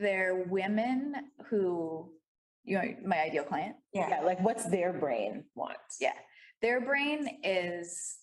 [0.01, 1.15] they're women
[1.49, 2.11] who,
[2.65, 3.77] you know, my ideal client.
[3.95, 5.79] Yeah, like what's their brain want?
[6.01, 6.13] Yeah,
[6.63, 8.19] their brain is,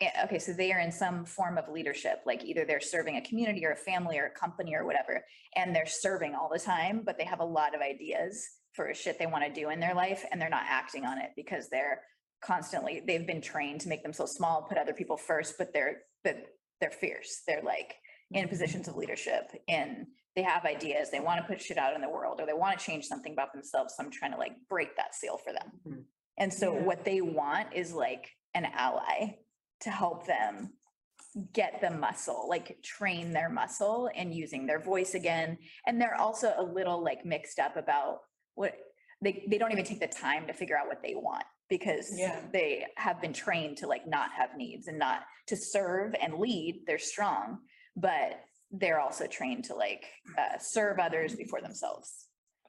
[0.00, 3.22] eh, okay, so they are in some form of leadership, like either they're serving a
[3.22, 5.24] community or a family or a company or whatever,
[5.56, 9.18] and they're serving all the time, but they have a lot of ideas for shit
[9.18, 12.02] they want to do in their life, and they're not acting on it because they're
[12.42, 16.36] constantly, they've been trained to make themselves small, put other people first, but they're, but
[16.80, 17.42] they're fierce.
[17.46, 17.94] They're like
[18.32, 18.50] in mm-hmm.
[18.50, 22.08] positions of leadership and they have ideas, they want to put shit out in the
[22.08, 23.94] world, or they want to change something about themselves.
[23.96, 25.72] So I'm trying to like break that seal for them.
[25.86, 26.00] Mm-hmm.
[26.38, 29.36] And so what they want is like an ally
[29.80, 30.72] to help them
[31.52, 35.58] get the muscle, like train their muscle and using their voice again.
[35.86, 38.18] And they're also a little like mixed up about
[38.54, 38.74] what
[39.22, 42.38] they, they don't even take the time to figure out what they want because Yeah.
[42.52, 46.82] they have been trained to like not have needs and not to serve and lead.
[46.86, 47.60] They're strong,
[47.96, 50.06] but they're also trained to like
[50.38, 52.26] uh, serve others before themselves.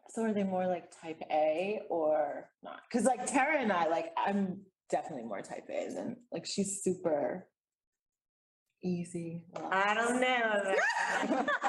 [0.09, 2.81] So are they more like type A or not?
[2.91, 7.47] Cause like Tara and I, like, I'm definitely more type A than, like, she's super
[8.83, 9.45] easy.
[9.71, 10.75] I don't know.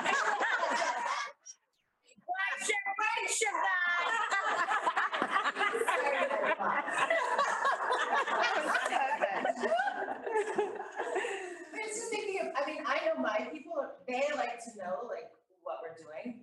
[11.75, 13.75] It's just thinking of, I mean, I know my people,
[14.09, 15.31] they like to know like
[15.63, 16.41] what we're doing.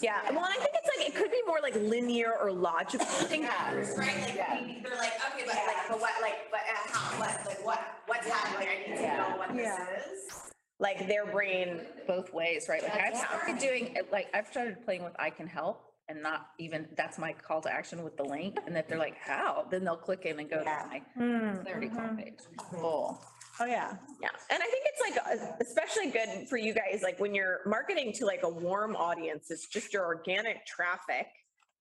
[0.00, 3.42] Yeah, well, I think it's like, it could be more like linear or logical thinking.
[3.42, 4.58] Yeah, Right, like, yeah.
[4.60, 7.80] maybe they're like, okay, but like, but what, like, but uh, how, what, like, what,
[8.06, 10.52] what's happening, I need to know what this is.
[10.78, 12.82] Like their brain, both ways, right?
[12.82, 16.88] Like I've started doing, like, I've started playing with I can help and not even,
[16.96, 18.58] that's my call to action with the link.
[18.66, 21.00] And if they're like, how, then they'll click in and go to my
[21.62, 22.38] clarity call page.
[22.56, 23.20] Cool.
[23.60, 23.94] Oh, yeah.
[24.20, 24.30] Yeah.
[24.50, 28.12] And I think it's like uh, especially good for you guys, like when you're marketing
[28.14, 31.26] to like a warm audience, it's just your organic traffic.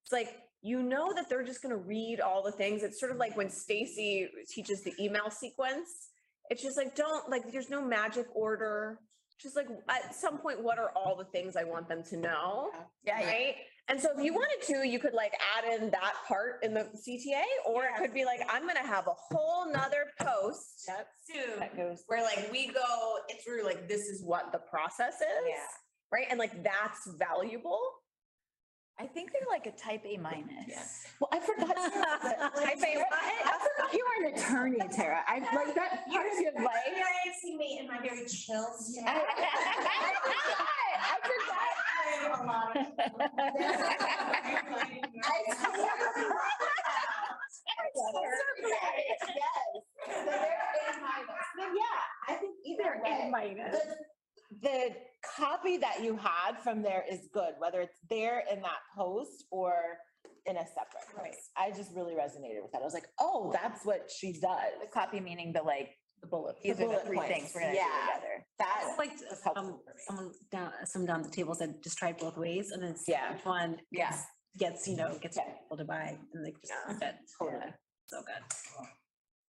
[0.04, 2.84] It's like, you know that they're just gonna read all the things.
[2.84, 6.10] It's sort of like when Stacey teaches the email sequence.
[6.50, 9.00] It's just like, don't, like, there's no magic order.
[9.42, 12.72] Just like, at some point, what are all the things I want them to know?
[13.06, 13.28] Yeah, yeah.
[13.28, 13.56] Right?
[13.88, 16.88] And so if you wanted to, you could like add in that part in the
[16.96, 20.90] CTA, or it could be like, I'm gonna have a whole nother post
[21.30, 22.04] soon That goes.
[22.08, 25.48] where like we go through like, this is what the process is.
[25.48, 25.56] Yeah.
[26.14, 26.26] Right?
[26.30, 27.80] And like, that's valuable.
[29.00, 31.06] I think they're like a type A minus.
[31.20, 31.76] Well, I forgot.
[31.76, 33.08] Type A what?
[33.12, 35.22] I forgot you are an attorney, Tara.
[35.28, 36.76] I like that part of your life.
[36.88, 39.04] You guys see me in my very chill state.
[39.08, 39.22] I
[41.24, 41.58] forgot.
[42.34, 42.86] A lot of-
[51.58, 51.84] Yeah,
[52.28, 53.56] I think either way.
[53.58, 53.96] the-
[54.62, 54.96] The
[55.38, 59.74] copy that you had from there is good, whether it's there in that post or
[60.46, 61.40] in a separate post.
[61.58, 62.82] I just really resonated with that.
[62.82, 64.72] I was like, oh, that's what she does.
[64.82, 65.90] The copy meaning the like,
[66.22, 66.56] The bullet.
[66.64, 67.34] these are the bullet three points.
[67.34, 68.08] things we're gonna do Yeah.
[68.16, 68.46] together.
[68.60, 72.12] That It's like, was helpful um, someone down, some down the table said, just try
[72.14, 73.34] both ways and then see Yeah.
[73.34, 74.10] which one Yeah.
[74.10, 74.24] gets,
[74.58, 75.44] gets, you know, gets Yeah.
[75.62, 76.98] people to buy and they just, Yeah.
[77.00, 77.16] fit.
[77.40, 77.64] Totally.
[77.66, 77.72] Yeah,
[78.08, 78.88] So good.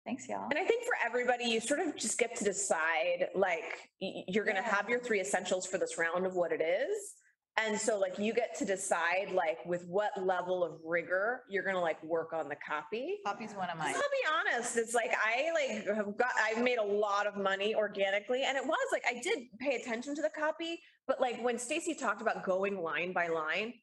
[0.05, 0.48] Thanks, y'all.
[0.50, 4.24] And I think for everybody, you sort of just get to decide, like, y- y-
[4.28, 7.14] you're gonna have your three essentials for this round of what it is.
[7.59, 11.82] And so like you get to decide like with what level of rigor you're gonna
[11.82, 13.18] like work on the copy.
[13.26, 13.94] Copy's one of mine.
[13.94, 17.74] I'll be honest, it's like I like have got, I've made a lot of money
[17.74, 21.59] organically and it was like, I did pay attention to the copy, but like when
[21.59, 23.74] Stacey talked about going line by line,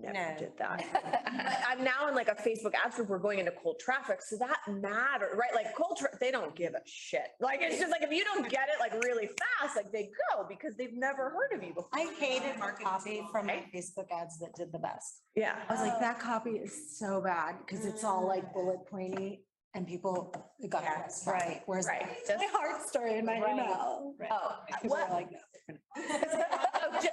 [0.00, 0.84] never No, did that.
[1.46, 4.36] But I'm now in like a Facebook ads group, we're going into cold traffic, so
[4.38, 5.54] that matter, right?
[5.54, 7.28] Like cold, tra- they don't give a shit.
[7.40, 9.28] Like, it's just like, if you don't get it like really
[9.60, 11.88] fast, like they go because they've never heard of you before.
[11.92, 15.22] I hated market copy from my Facebook ads that did the best.
[15.34, 15.56] Yeah.
[15.68, 18.28] I was like, that copy is so bad because it's all mm.
[18.28, 19.42] like bullet pointy
[19.76, 20.82] and people it got.
[20.82, 22.06] Yeah, less right, traffic, Whereas right.
[22.28, 24.14] my heart story in my Right, email.
[24.30, 25.12] Oh, People are what?
[25.12, 25.28] like,
[25.68, 25.74] Oh,
[27.02, 27.08] Je-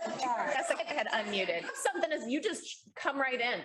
[0.54, 1.64] Jessica had unmuted.
[1.76, 3.60] Something is, you just come right in.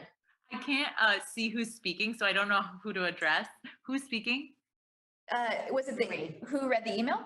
[0.53, 3.47] I can't uh see who's speaking, so I don't know who to address.
[3.87, 4.55] Who's speaking?
[5.31, 7.21] Uh, was it the, who read the email?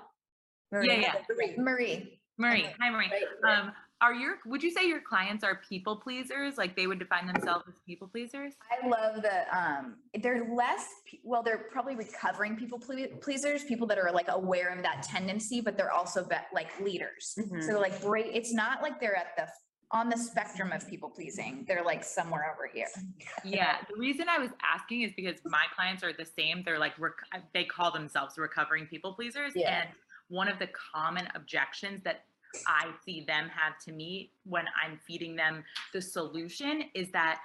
[0.72, 1.14] Yeah, yeah.
[1.56, 2.18] Marie.
[2.38, 3.08] Marie, hi Marie.
[3.10, 3.58] Right, right.
[3.58, 3.72] Um,
[4.02, 6.58] are your, would you say your clients are people pleasers?
[6.58, 8.54] Like they would define themselves as people pleasers?
[8.70, 10.86] I love the, um, they're less,
[11.22, 15.76] well, they're probably recovering people pleasers, people that are like aware of that tendency, but
[15.76, 17.36] they're also be- like leaders.
[17.38, 17.60] Mm-hmm.
[17.60, 19.46] So like, great, it's not like they're at the
[19.92, 22.86] on the spectrum of people pleasing, they're like somewhere over here.
[23.44, 26.62] Yeah, the reason I was asking is because my clients are the same.
[26.64, 27.12] They're like, rec-
[27.52, 29.52] they call themselves recovering people pleasers.
[29.54, 29.82] Yeah.
[29.82, 29.90] And
[30.28, 32.24] one of the common objections that
[32.66, 37.40] I see them have to me when I'm feeding them the solution is that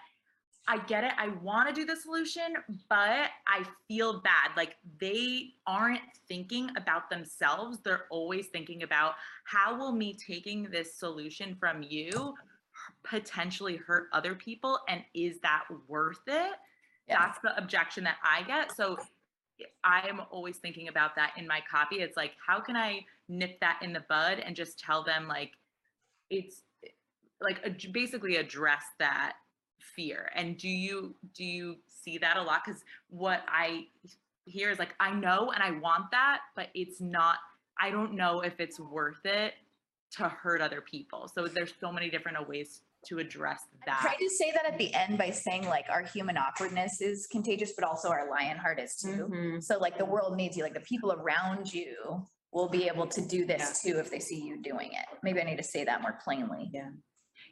[0.69, 1.13] I get it.
[1.17, 2.55] I want to do the solution,
[2.89, 4.51] but I feel bad.
[4.57, 7.79] Like they aren't thinking about themselves.
[7.83, 9.13] They're always thinking about
[9.45, 12.33] how will me taking this solution from you
[13.03, 14.79] potentially hurt other people?
[14.89, 16.53] And is that worth it?
[17.07, 18.75] That's the objection that I get.
[18.75, 18.97] So
[19.85, 22.01] I'm always thinking about that in my copy.
[22.01, 25.51] It's like, how can I nip that in the bud and just tell them like,
[26.29, 26.61] it's
[27.41, 27.61] like
[27.91, 29.33] basically address that
[29.95, 30.29] fear.
[30.35, 32.61] And do you do you see that a lot?
[32.65, 33.85] Because what i
[34.45, 37.35] hear is like i know and i want that but it's not
[37.81, 39.53] i don't know if it's worth it
[40.11, 41.29] to hurt other people.
[41.33, 43.99] So there's so many different ways to address that.
[44.01, 47.73] Try to say that at the end by saying like our human awkwardness is contagious,
[47.73, 49.29] but also our lion heart is too.
[49.29, 49.59] Mm-hmm.
[49.59, 53.21] So like the world needs you, like the people around you will be able to
[53.21, 55.05] do this too if they see you doing it.
[55.23, 56.69] Maybe I need to say that more plainly.
[56.73, 56.89] Yeah.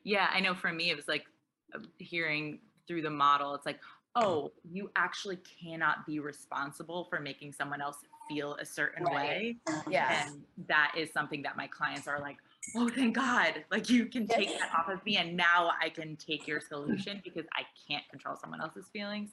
[0.03, 1.25] Yeah, I know for me, it was like
[1.73, 3.79] uh, hearing through the model, it's like,
[4.15, 7.97] oh, you actually cannot be responsible for making someone else
[8.29, 9.15] feel a certain Right.
[9.15, 9.83] way.
[9.89, 10.25] Yeah.
[10.27, 12.37] And that is something that my clients are like,
[12.75, 16.15] oh, thank God, like you can take that off of me and now I can
[16.15, 19.31] take your solution because I can't control someone else's feelings.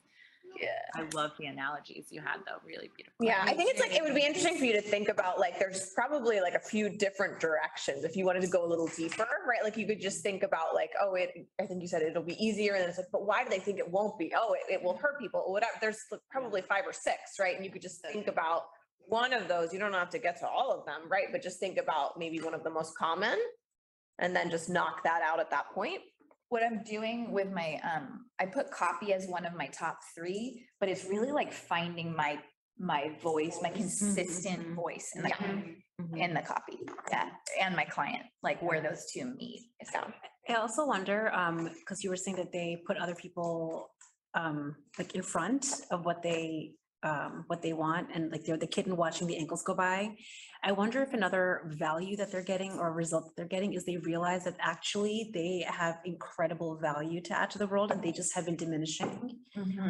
[0.61, 0.69] Yeah.
[0.95, 3.25] I love the analogies you had though, really beautiful.
[3.25, 5.59] Yeah, I think it's like, it would be interesting for you to think about, like,
[5.59, 9.27] there's probably like a few different directions if you wanted to go a little deeper,
[9.49, 9.63] right?
[9.63, 12.43] Like you could just think about like, oh, it, I think you said it'll be
[12.45, 12.75] easier.
[12.75, 14.33] And it's like, but why do they think it won't be?
[14.37, 15.73] Oh, it, it will hurt people, or whatever.
[15.81, 16.01] There's
[16.31, 17.57] probably five or six, right?
[17.57, 18.63] And you could just think about
[19.07, 19.73] one of those.
[19.73, 21.27] You don't have to get to all of them, right?
[21.31, 23.39] But just think about maybe one of the most common
[24.19, 26.01] and then just knock that out at that point.
[26.53, 30.67] What I'm doing with my, um, I put copy as one of my top three,
[30.81, 32.39] but it's really like finding my,
[32.79, 35.33] my voice, my consistent voice in the,
[36.23, 36.79] in the copy.
[37.11, 39.63] Yeah, and my client, like where those two meet.
[39.91, 40.01] So.
[40.47, 43.89] I also wonder, um, because you were saying that they put other people,
[44.35, 46.73] um, like in front of what they,
[47.03, 50.15] um, what they want and like they're the kitten watching the ankles go by.
[50.65, 53.97] I wonder if another value that they're getting or result that they're getting is they
[53.97, 58.33] realize that actually they have incredible value to add to the world and they just
[58.35, 59.39] have been diminishing.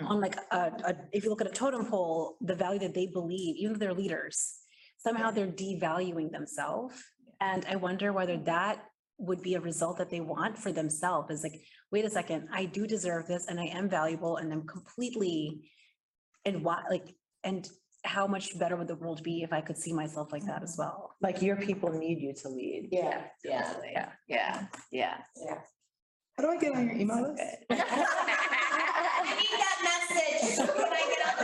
[0.07, 3.07] On like a, a, if you look at a totem pole, the value that they
[3.07, 4.55] believe, even if they're leaders,
[4.97, 6.95] somehow they're devaluing themselves.
[7.43, 8.85] And I wonder whether that
[9.19, 11.61] would be a result that they want for themselves is like,
[11.91, 15.71] wait a second, I do deserve this and I am valuable and I'm completely
[16.45, 17.15] and why, like,
[17.45, 17.69] and
[18.05, 20.77] how much better would the world be if I could see myself like that as
[20.77, 21.15] well?
[21.21, 22.89] Like your people need you to lead.
[22.91, 25.19] Yeah, yeah, yeah, yeah, yeah.
[25.37, 25.59] Yeah.
[26.37, 27.43] How do I get on your email list?
[27.71, 27.77] I
[29.37, 30.57] need that message.
[30.57, 31.35] Can I get on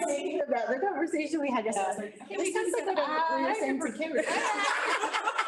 [0.00, 0.42] the list?
[0.48, 2.14] About the conversation we had yesterday.
[2.30, 4.24] This sounds like what we were saying to Kimberly.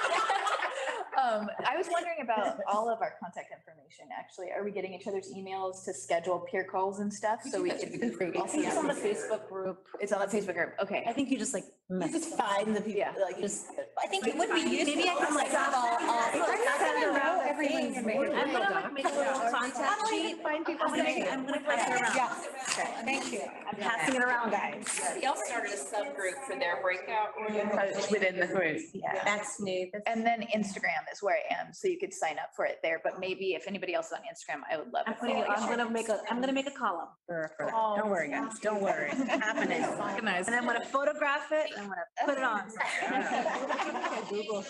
[1.19, 4.53] Um, I was wondering about all of our contact information, actually.
[4.53, 7.41] Are we getting each other's emails to schedule peer calls and stuff?
[7.43, 7.81] So we can.
[7.81, 9.87] I think it's on the Facebook group.
[10.01, 10.75] It's on the Facebook group.
[10.81, 11.05] Okay.
[11.07, 11.65] I think you just like.
[11.91, 13.15] You just find the people, Yeah.
[13.17, 13.65] like just.
[13.97, 14.95] I think it would be useful.
[14.95, 15.55] Maybe I can like.
[15.55, 18.21] I'll- I'll- send I'll- around I'll- everyone's I'll- name.
[18.37, 20.43] I'm gonna like make a little contact sheet.
[20.43, 20.85] Find people.
[20.87, 22.15] I'm gonna, I'm gonna pass it around.
[22.15, 22.83] Yeah.
[22.85, 23.41] okay, Thank you.
[23.67, 25.01] I'm passing it around, guys.
[25.23, 27.71] Y'all started a subgroup for their breakout room.
[28.11, 28.83] Within the group.
[28.93, 29.25] Yeah.
[29.25, 29.89] That's new.
[29.91, 32.81] That's- And then Instagram is where I am, so you could sign up for it
[32.83, 35.05] there, but maybe if anybody else is on Instagram, I would love.
[35.07, 37.75] I'm putting, it- I'm gonna make a, I'm gonna make a column for, for that.
[37.75, 39.09] Oh, Don't worry, guys, don't worry.
[39.11, 39.83] It's happening.
[39.83, 42.63] And I'm gonna photograph it, and I'm gonna put it on.
[44.31, 44.65] Google.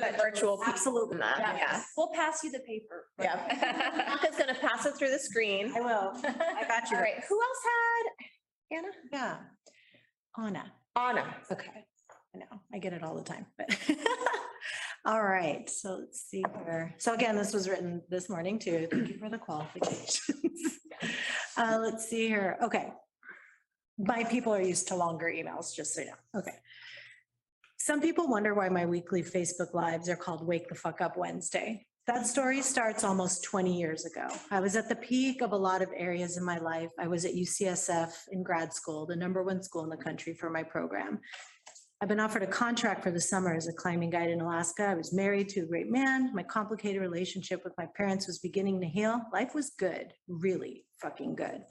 [0.00, 1.56] That virtual, absolutely not, Yeah.
[1.56, 1.82] yeah.
[1.96, 3.04] We'll pass you the paper.
[3.20, 4.04] Yeah.
[4.08, 5.72] Monica's gonna pass it through the screen.
[5.76, 6.12] I will.
[6.24, 6.96] I got you.
[6.96, 8.78] All right, who else had?
[8.78, 8.88] Anna?
[9.12, 9.36] Yeah.
[10.44, 10.72] Anna.
[10.96, 11.36] Anna.
[11.52, 11.70] Okay.
[12.34, 13.68] I know, I get it all the time, but.
[15.06, 16.92] All right, so let's see here.
[16.98, 18.88] So again, this was written this morning too.
[18.90, 20.20] Thank you for the qualifications.
[21.56, 22.58] Uh, let's see here.
[22.62, 22.90] Okay.
[23.98, 26.40] My people are used to longer emails, just so you know.
[26.40, 26.56] Okay.
[27.78, 31.86] Some people wonder why my weekly Facebook lives are called Wake the Fuck Up Wednesday.
[32.06, 34.28] That story starts almost 20 years ago.
[34.50, 36.90] I was at the peak of a lot of areas in my life.
[37.00, 40.48] I was at UCSF in grad school, the number one school in the country for
[40.48, 41.20] my program.
[42.00, 44.84] I've been offered a contract for the summer as a climbing guide in Alaska.
[44.84, 46.34] I was married to a great man.
[46.34, 49.22] My complicated relationship with my parents was beginning to heal.
[49.32, 51.62] Life was good, really fucking good.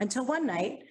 [0.00, 0.84] Until one night,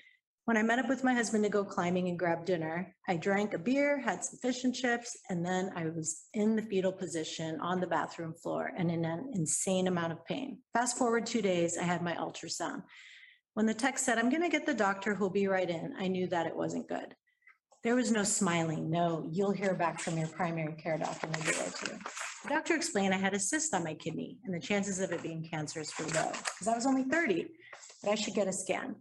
[0.46, 3.54] When I met up with my husband to go climbing and grab dinner, I drank
[3.54, 7.62] a beer, had some fish and chips, and then I was in the fetal position
[7.62, 10.58] on the bathroom floor and in an insane amount of pain.
[10.74, 12.84] Fast forward two days, I had my ultrasound.
[13.54, 16.10] When the tech said, I'm going to get the doctor who'll be right in, I
[16.10, 17.16] knew that it wasn't good.
[17.82, 21.38] There was no smiling, no, you'll hear back from your primary care doctor in a
[21.38, 21.98] day or two.
[22.44, 25.24] The doctor explained I had a cyst on my kidney and the chances of it
[25.24, 27.48] being cancerous were low, because I was only 30,
[28.04, 28.96] but I should get a scan.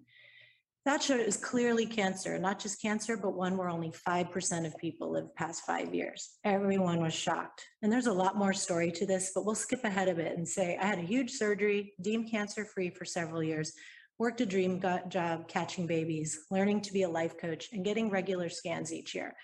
[0.84, 4.76] That showed it was clearly cancer, not just cancer, but one where only 5% of
[4.78, 6.30] people live past five years.
[6.44, 7.64] Everyone was shocked.
[7.82, 10.46] And there's a lot more story to this, but we'll skip ahead of it and
[10.46, 13.74] say I had a huge surgery, deemed cancer-free for several years,
[14.18, 18.48] worked a dream job catching babies, learning to be a life coach, and getting regular
[18.48, 19.34] scans each year.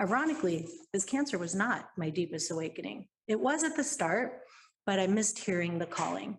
[0.00, 3.08] Ironically, this cancer was not my deepest awakening.
[3.26, 4.42] It was at the start,
[4.86, 6.38] but I missed hearing the calling.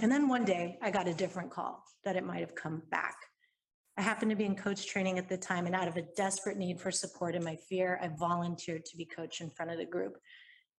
[0.00, 3.14] And then one day I got a different call that it might have come back.
[3.98, 6.56] I happened to be in coach training at the time and out of a desperate
[6.56, 9.84] need for support and my fear, I volunteered to be coach in front of the
[9.84, 10.18] group.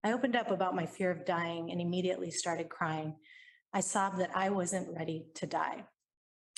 [0.06, 3.18] I opened up about my fear of dying and immediately started crying.
[3.74, 5.84] I sobbed that I wasn't ready to die.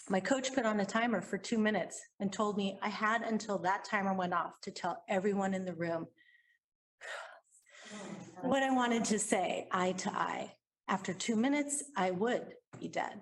[0.07, 3.57] My coach put on a timer for two minutes and told me I had until
[3.59, 6.05] that timer went off to tell everyone in the room
[8.41, 10.53] what I wanted to say, eye to eye.
[10.87, 13.21] After two minutes, I would be dead.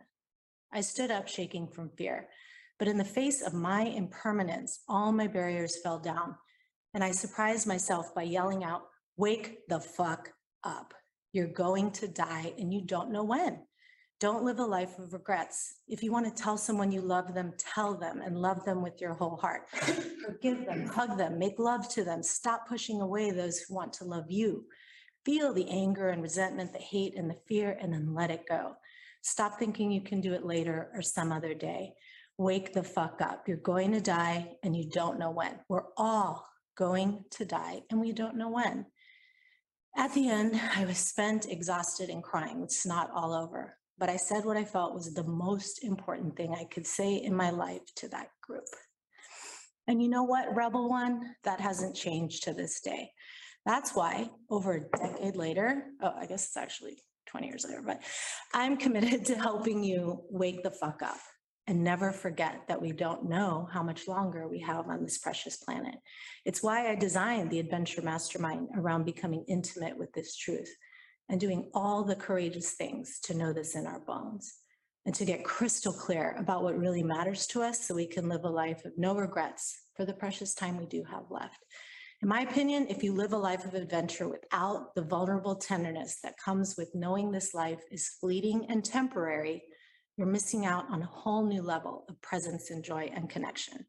[0.74, 2.28] I stood up shaking from fear,
[2.80, 6.36] but in the face of my impermanence, all my barriers fell down.
[6.94, 8.84] And I surprised myself by yelling out,
[9.18, 10.32] wake the fuck
[10.64, 10.94] up.
[11.34, 13.60] You're going to die and you don't know when.
[14.20, 15.76] Don't live a life of regrets.
[15.88, 19.00] If you want to tell someone you love them, tell them and love them with
[19.00, 19.70] your whole heart.
[20.26, 22.24] Forgive them, hug them, make love to them.
[22.24, 24.66] Stop pushing away those who want to love you.
[25.26, 28.74] Feel the anger and resentment, the hate and the fear, and then let it go.
[29.22, 31.94] Stop thinking you can do it later or some other day.
[32.40, 33.50] Wake the fuck up.
[33.50, 35.60] You're going to die and you don't know when.
[35.68, 38.86] We're all going to die and we don't know when.
[39.98, 43.76] At the end, I was spent, exhausted, and crying with snot all over.
[43.98, 47.36] But I said what I felt was the most important thing I could say in
[47.36, 48.64] my life to that group.
[49.90, 51.36] And you know what, Rebel One?
[51.44, 53.12] That hasn't changed to this day.
[53.66, 58.02] That's why over a decade later, oh, I guess it's actually 20 years later, but
[58.54, 61.20] I'm committed to helping you wake the fuck up
[61.70, 65.58] and never forget that we don't know how much longer we have on this precious
[65.58, 65.94] planet.
[66.44, 70.76] It's why I designed the Adventure Mastermind around becoming intimate with this truth
[71.30, 74.52] and doing all the courageous things to know this in our bones
[75.06, 78.46] and to get crystal clear about what really matters to us so we can live
[78.46, 81.64] a life of no regrets for the precious time we do have left.
[82.24, 86.40] In my opinion, if you live a life of adventure without the vulnerable tenderness that
[86.44, 89.62] comes with knowing this life is fleeting and temporary,
[90.20, 93.86] you're missing out on a whole new level of presence and joy and connection.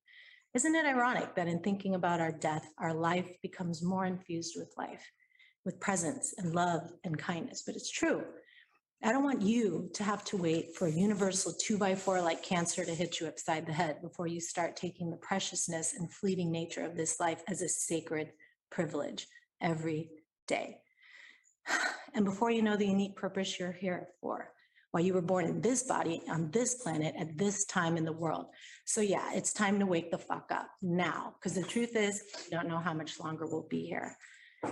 [0.55, 4.73] Isn't it ironic that in thinking about our death, our life becomes more infused with
[4.79, 5.05] life,
[5.65, 7.65] with presence and love and kindness?
[7.67, 8.23] But it's true.
[9.03, 12.45] I don't want you to have to wait for a universal two by four like
[12.45, 16.53] cancer to hit you upside the head before you start taking the preciousness and fleeting
[16.53, 18.31] nature of this life as a sacred
[18.71, 19.27] privilege
[19.61, 20.11] every
[20.47, 20.79] day.
[22.13, 24.51] And before you know the unique purpose you're here for,
[24.93, 28.13] why you were born in this body on this planet at this time in the
[28.13, 28.47] world.
[28.85, 32.57] So yeah, it's time to wake the fuck up now, because the truth is, you
[32.57, 34.17] don't know how much longer we'll be here.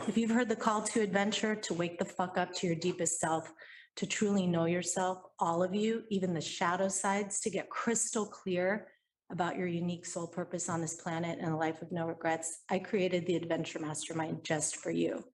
[0.06, 3.20] If you've heard the call to adventure, to wake the fuck up to your deepest
[3.20, 3.52] self,
[3.96, 8.88] to truly know yourself, all of you, even the shadow sides, to get crystal clear
[9.30, 12.78] about your unique soul purpose on this planet and a life of no regrets, I
[12.78, 15.24] created the Adventure Mastermind just for you.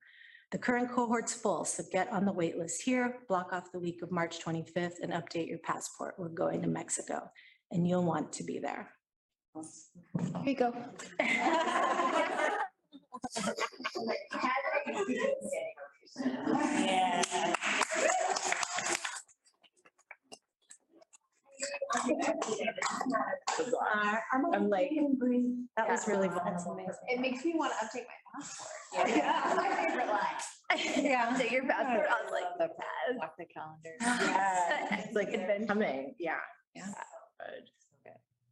[0.54, 4.02] The current cohort's full, so get on the wait list here, block off the week
[4.02, 6.14] of March 25th and update your passport.
[6.16, 7.28] We're going to Mexico
[7.72, 8.88] and you'll want to be there.
[10.44, 10.72] Here you go.
[24.32, 24.92] I'm like,
[25.76, 26.34] That was really Yeah.
[26.34, 26.94] vulnerable.
[27.08, 28.70] It makes me want to update my passport.
[29.16, 29.52] Yeah.
[29.56, 31.04] My favorite line.
[31.04, 31.34] Yeah.
[31.34, 32.06] Update your passport.
[32.08, 33.16] I was like, the pass.
[33.16, 33.94] Block the calendar.
[34.00, 36.36] Yeah, it's like been coming, yeah.
[36.74, 36.86] Yeah.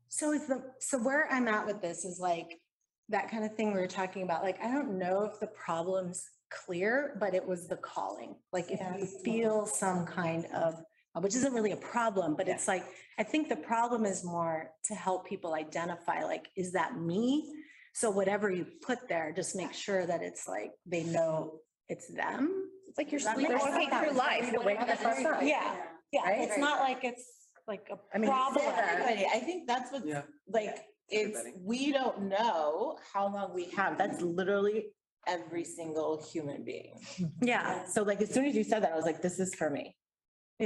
[0.08, 2.60] So is the, so where I'm at with this is like,
[3.08, 6.24] that kind of thing we were talking about, like, I don't know if the problem's
[6.50, 8.36] clear, but it was the calling.
[8.52, 10.82] Like, if you feel some kind of,
[11.14, 12.84] uh, which isn't really a problem, but it's like,
[13.18, 17.52] I think the problem is more to help people identify, like, is that me?
[17.94, 21.58] So whatever you put there, just make sure that it's like, they know
[21.88, 22.68] it's them.
[22.88, 24.08] It's like you're Does that sleeping make sense?
[24.08, 25.42] through life, the way the fuck up.
[25.42, 25.74] Yeah,
[26.12, 26.40] yeah, Right?
[26.48, 27.24] it's not like it's
[27.68, 28.64] like I a mean, problem.
[28.64, 30.22] For everybody, I think that's what's Yeah.
[30.48, 30.76] like
[31.08, 31.62] it's, everybody.
[31.64, 33.98] we don't know how long we have.
[33.98, 34.86] That's literally
[35.26, 36.94] every single human being.
[37.42, 37.84] Yeah.
[37.86, 39.94] So like, as soon as you said that, I was like, this is for me.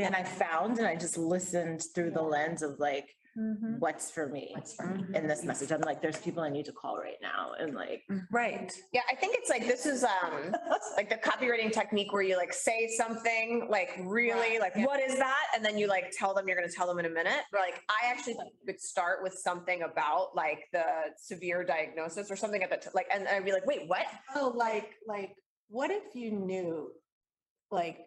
[0.04, 3.08] And I found and I just listened through the lens of like,
[3.80, 4.56] what's for me
[5.14, 5.70] in this message.
[5.70, 8.02] I'm like, there's people I need to call right now and like.
[8.32, 8.72] Right.
[8.94, 10.54] Yeah, I think it's like, this is um,
[10.96, 15.44] like the copywriting technique where you like say something like really like, what is that?
[15.54, 17.42] And then you like tell them you're gonna tell them in a minute.
[17.52, 20.84] But like, I actually think you could start with something about like the
[21.18, 24.06] severe diagnosis or something at the, t- like, and I'd be like, wait, what?
[24.34, 25.34] Oh, like, like,
[25.68, 26.90] what if you knew,
[27.70, 27.98] like,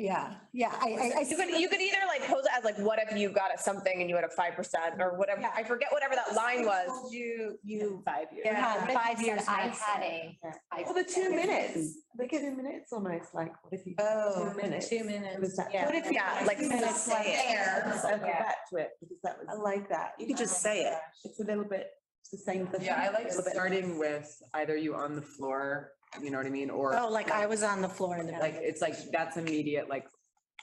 [0.00, 1.20] yeah, yeah, I, I, I.
[1.28, 3.58] You could, you could either like pose it as like, what if you got a
[3.58, 7.12] something and you had a five percent or whatever, I forget whatever that line was.
[7.12, 8.02] You, you.
[8.04, 8.46] Five years.
[8.46, 9.42] Yeah, five years.
[9.46, 10.38] I had a.
[10.84, 13.94] Well, the two minutes, they give you minutes almost like, what if you?
[13.98, 14.88] Oh, Two minutes.
[14.88, 15.38] two minutes.
[15.40, 15.86] Was that- Yeah.
[15.86, 17.54] What if you- Yeah, like, two minutes say it.
[17.54, 18.38] there, I'll go Yeah.
[18.40, 19.46] back to it because that was.
[19.50, 20.12] I like that.
[20.18, 20.98] You could just say it.
[21.24, 21.88] It's a little bit,
[22.20, 22.82] it's the same thing.
[22.82, 26.50] Yeah, I a like starting with either you on the floor, you know what I
[26.50, 26.96] mean, or.
[26.98, 28.32] Oh, like I was on the floor in the.
[28.32, 30.06] Like, it's like, that's immediate, like,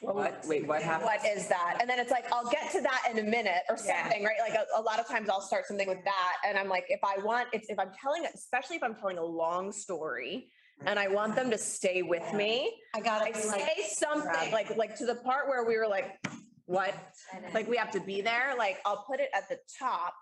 [0.02, 1.06] what, wait, what happened?
[1.06, 1.78] What is that?
[1.82, 4.04] And then it's like, I'll get to that in a minute or Yeah.
[4.04, 4.36] something, right?
[4.40, 6.34] Like a, a lot of times I'll start something with that.
[6.46, 9.26] And I'm like, if I want, it's, if I'm telling, especially if I'm telling a
[9.26, 10.52] long story
[10.86, 13.62] and I want them to stay with me, I gotta I be like.
[13.62, 16.20] say something like, like to the part where we were like,
[16.66, 16.94] what?
[17.56, 20.14] Like we have to be there, like I'll put it at the top.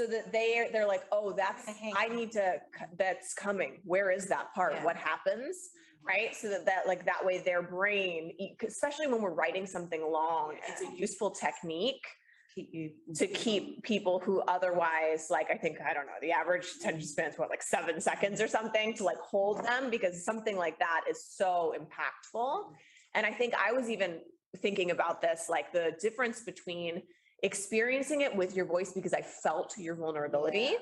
[0.00, 2.54] So that they, they're like, oh, that's, I need to,
[2.96, 3.80] that's coming.
[3.84, 4.72] Where is that part?
[4.82, 5.68] What happens?
[6.02, 6.34] Right?
[6.34, 8.32] So that, that like, that way their brain,
[8.66, 12.02] especially when we're writing something long, it's a useful technique
[12.54, 12.90] Keep you.
[13.16, 17.30] to keep people who otherwise, like, I think, I don't know, the average attention span
[17.30, 21.02] is what, like seven seconds or something to like hold them because something like that
[21.10, 22.72] is so impactful.
[23.14, 24.20] And I think I was even
[24.62, 27.02] thinking about this, like the difference between
[27.42, 30.74] experiencing it with your voice because I felt your vulnerability.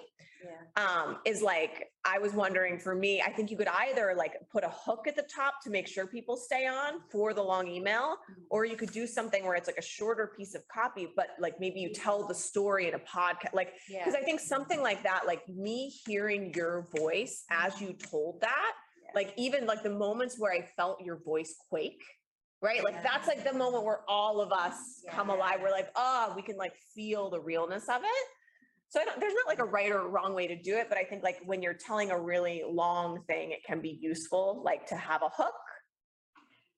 [0.76, 4.62] Um, is like, I was wondering for me, I think you could either like put
[4.62, 8.16] a hook at the top to make sure people stay on for the long email,
[8.48, 11.58] or you could do something where it's like a shorter piece of copy, but like
[11.58, 15.26] maybe you tell the story in a podcast, like, because I think something like that,
[15.26, 18.72] like me hearing your voice as you told that,
[19.16, 22.04] like even like the moments where I felt your voice quake,
[22.60, 22.82] right?
[22.82, 25.58] Like that's like the moment where all of us come alive.
[25.62, 28.26] We're like, oh, we can like feel the realness of it.
[28.90, 30.96] So I don't, there's not like a right or wrong way to do it, but
[30.96, 34.86] I think like when you're telling a really long thing, it can be useful, like
[34.86, 35.52] to have a hook.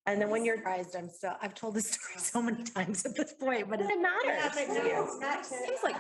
[0.07, 0.57] And then when you're.
[0.57, 3.81] Surprised, I'm still, I've told this story so many times at this point, but.
[3.81, 5.47] It matters.
[5.47, 5.97] Seems like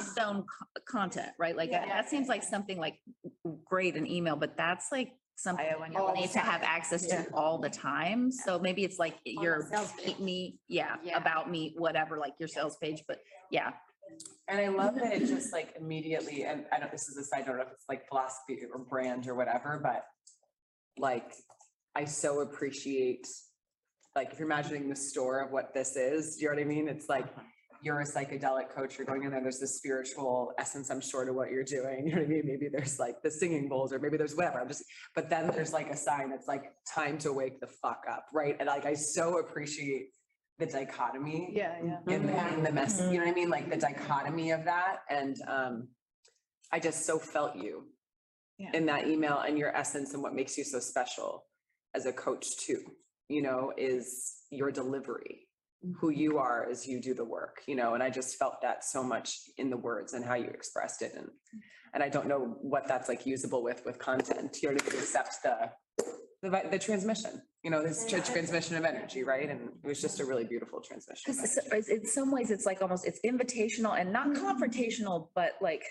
[0.00, 0.44] stone
[0.88, 1.56] content, right?
[1.56, 2.96] Like that that seems like something like
[3.64, 7.14] great in email, but that's like something when you'll you're need to have access to
[7.14, 7.24] Yeah.
[7.34, 8.30] all the time.
[8.30, 9.68] So maybe it's like your
[9.98, 11.16] keep me, yeah, Yeah.
[11.16, 13.18] about me, whatever, like your sales page, but
[13.50, 13.72] yeah.
[14.48, 17.46] And I love that it just like immediately, and I don't, this is a side
[17.46, 20.04] note, if it's like philosophy or brand or whatever, but
[20.98, 21.32] like,
[21.94, 23.26] I so appreciate,
[24.14, 26.64] like, if you're imagining the store of what this is, do you know what I
[26.64, 26.88] mean?
[26.88, 27.26] It's like,
[27.82, 31.32] you're a psychedelic coach, you're going in there, there's this spiritual essence, I'm sure, to
[31.32, 32.42] what you're doing, you know what I mean?
[32.44, 34.84] Maybe there's like the singing bowls, or maybe there's whatever, I'm just,
[35.14, 38.56] but then there's like a sign that's like, time to wake the fuck up, right?
[38.58, 40.10] And like, I so appreciate
[40.58, 42.14] the dichotomy Yeah, yeah.
[42.14, 43.50] in the, in the mess, you know what I mean?
[43.50, 45.88] Like the dichotomy of that and um,
[46.70, 47.86] I just so felt you
[48.72, 51.44] in that email and your essence and what makes you so special
[51.94, 52.80] as a coach too,
[53.28, 55.48] you know, is your delivery,
[55.98, 58.84] who you are as you do the work, you know, and I just felt that
[58.84, 61.28] so much in the words and how you expressed it and
[61.94, 65.70] and I don't know what that's like usable with with content, you I mean, the
[66.42, 69.48] the the transmission, you know, this tr- transmission of energy, right?
[69.48, 71.32] And it was just a really beautiful transmission.
[71.72, 75.84] it's- in some ways, it's like almost, it's invitational and not confrontational, but like,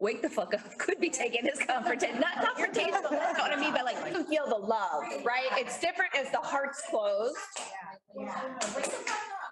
[0.00, 3.60] wake the fuck up, could be taken as confrontational, not confrontational, you know what I
[3.60, 3.72] mean?
[3.72, 5.48] But like, to feel the love, right?
[5.52, 7.36] It's different as the heart's closed.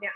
[0.03, 0.11] Yeah.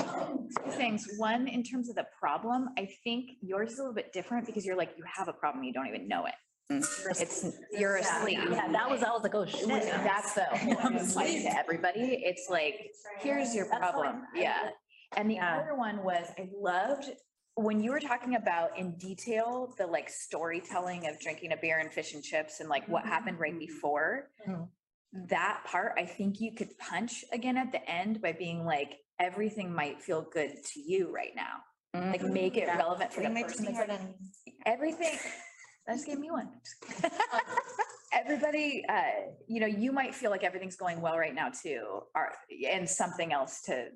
[0.00, 1.06] Two things.
[1.18, 4.64] One, in terms of the problem, I think yours is a little bit different because
[4.64, 6.34] you're like, you have a problem, you don't even know it.
[6.70, 8.38] It's, you're asleep.
[8.50, 9.68] Yeah, that was, I was like, oh shit.
[9.68, 12.76] That's the, I'm like to everybody, it's like,
[13.20, 14.70] here's your problem, yeah.
[15.16, 15.58] And the Yeah.
[15.60, 17.10] other one was, I loved,
[17.54, 21.92] when you were talking about in detail, the like storytelling of drinking a beer and
[21.92, 23.58] fish and chips and like what happened right mm-hmm.
[23.58, 24.30] before.
[24.48, 24.68] Mhm.
[25.28, 29.72] That part, I think you could punch again at the end by being like, everything
[29.72, 31.58] might feel good to you right now.
[31.94, 32.32] Like mm-hmm.
[32.32, 32.78] make it Yeah.
[32.78, 35.18] relevant for the person that's like, everything,
[35.86, 36.48] that just gave me one.
[37.04, 37.40] Um,
[38.12, 39.02] Everybody, uh,
[39.46, 42.32] you know, you might feel like everything's going well right now too, or,
[42.70, 43.86] and something else to,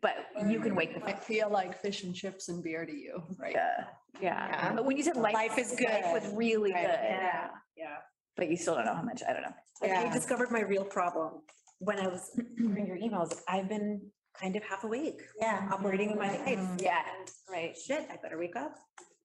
[0.00, 0.14] but
[0.48, 1.04] you can wake the.
[1.04, 3.54] I feel like fish and chips and beer to you, right?
[3.54, 3.84] Yeah,
[4.20, 4.72] Yeah.
[4.74, 5.34] But when you said life.
[5.34, 6.02] Life is good.
[6.12, 6.76] With really good.
[6.76, 6.88] Right.
[7.10, 7.48] Yeah.
[7.76, 7.96] Yeah.
[8.36, 9.54] But you still don't know how much, I don't know.
[9.82, 10.08] yeah.
[10.08, 11.40] I discovered my real problem
[11.78, 13.32] when I was reading your emails.
[13.48, 14.00] I've been
[14.40, 15.20] kind of half awake.
[15.40, 15.68] Yeah.
[15.72, 16.58] Operating in my life.
[16.78, 17.02] Yeah,
[17.50, 17.76] right.
[17.76, 18.74] Shit, I better wake up.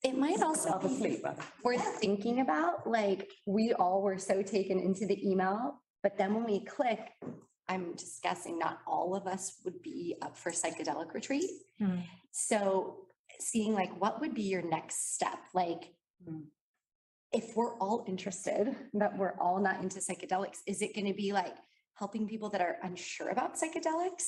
[0.03, 1.21] It might also be
[1.63, 6.45] worth thinking about, like, we all were so taken into the email, but then when
[6.45, 7.11] we click,
[7.67, 11.49] I'm just guessing not all of us would be up for psychedelic retreat.
[11.79, 11.97] Hmm.
[12.31, 13.07] So
[13.39, 15.39] seeing like, what would be your next step?
[15.53, 15.93] Like,
[17.31, 21.55] if we're all interested, but we're all not into psychedelics, is it gonna be like
[21.99, 24.27] helping people that are unsure about psychedelics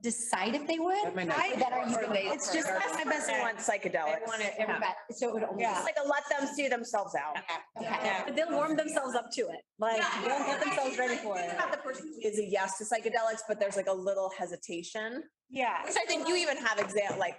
[0.00, 1.02] decide if they would?
[1.14, 4.26] might Or that are you they- It's just not my best want psychedelics.
[4.28, 5.64] want it, everybody- So it would only.
[5.64, 7.36] It's like a let them see themselves out.
[7.80, 9.60] Yeah, but they'll warm themselves up to it.
[9.78, 11.56] Like, they'll get themselves ready for it.
[11.58, 15.24] Not the person who is a yes to psychedelics, but there's like a little hesitation.
[15.50, 15.84] Yeah.
[15.84, 17.36] Which I think you even have exam, like,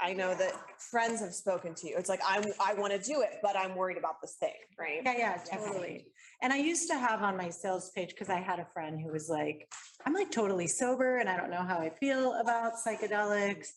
[0.00, 1.96] I know that friends have spoken to you.
[1.96, 5.00] It's like, I'm I want to do it, but I'm worried about this thing, right?
[5.04, 6.06] Yeah, yeah, totally.
[6.42, 9.12] And I used to have on my sales page, because I had a friend who
[9.12, 9.68] was like,
[10.06, 13.68] I'm like totally sober and I don't know how I feel about psychedelics.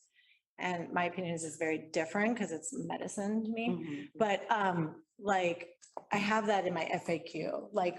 [0.60, 4.10] And my opinion is it's very different because it's medicine to me.
[4.18, 5.70] But um, like,
[6.12, 7.98] I have that in my FAQ, like,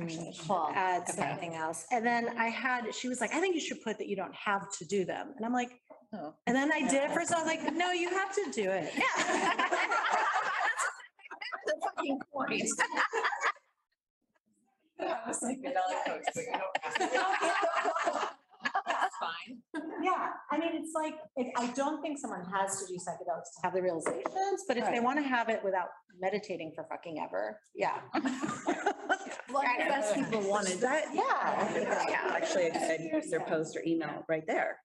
[0.00, 0.34] actually,
[0.74, 1.12] add Okay.
[1.12, 1.86] something else.
[1.90, 4.34] And then I had, she was like, I think you should put that you don't
[4.34, 5.32] have to do them.
[5.36, 5.70] And I'm like,
[6.12, 6.34] Oh.
[6.46, 8.92] and then I did it first, I was like, no, you have to do it.
[8.96, 9.54] Yeah.
[11.66, 12.68] the fucking point.
[18.86, 19.58] That's fine.
[20.02, 23.60] Yeah, I mean, it's like, it- I don't think someone has to do psychedelics to
[23.64, 25.88] have the realizations, but if they want to have it without
[26.18, 28.00] meditating for fucking ever, yeah.
[29.52, 31.78] Well, I guess people wanted that, Yeah.
[32.08, 32.32] yeah.
[32.36, 34.78] Actually, a good user post or email right there.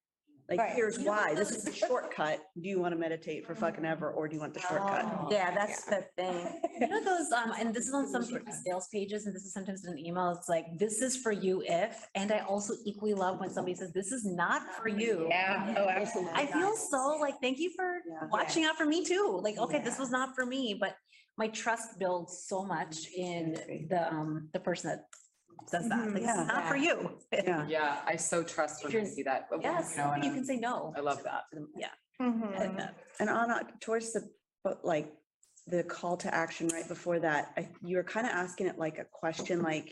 [0.48, 0.74] Like, Right.
[0.76, 1.34] here's why.
[1.34, 2.40] This is the shortcut.
[2.62, 5.32] Do you want to meditate for fucking ever or do you want the shortcut?
[5.32, 6.62] Yeah, that's the thing.
[6.80, 9.54] You know those, um, and this is on some people's sales pages, and this is
[9.54, 13.16] sometimes in an email, it's like, this is for you if, and I also equally
[13.16, 15.28] love when somebody says, this is not for you.
[15.30, 15.74] Yeah.
[15.78, 16.34] Oh, absolutely.
[16.36, 19.40] I feel so like, thank you for watching out for me too.
[19.44, 20.96] Like, okay, this was not for me, but
[21.38, 25.06] my trust builds so much in the, um, the person that
[25.68, 26.00] says that.
[26.00, 26.14] Mm-hmm.
[26.14, 27.12] Like, this is not for you.
[27.34, 27.66] Yeah.
[27.68, 29.48] Yeah, I so trust when I see that.
[29.50, 30.94] but, Yes, you know, and you I'm- can say no.
[30.96, 31.44] I love that.
[31.56, 31.88] Um, yeah.
[32.22, 32.80] Mm-hmm.
[32.80, 32.88] Uh,
[33.20, 34.30] and Anna, towards the,
[34.64, 35.12] but like,
[35.68, 39.00] the call to action right before that, I, you were kind of asking it like
[39.00, 39.92] a question, like,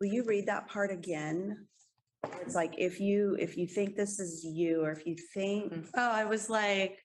[0.00, 1.66] will you read that part again?
[2.40, 5.88] It's like, if you, if you think this is you, or if you think, mm.
[5.96, 7.01] Oh, I was like,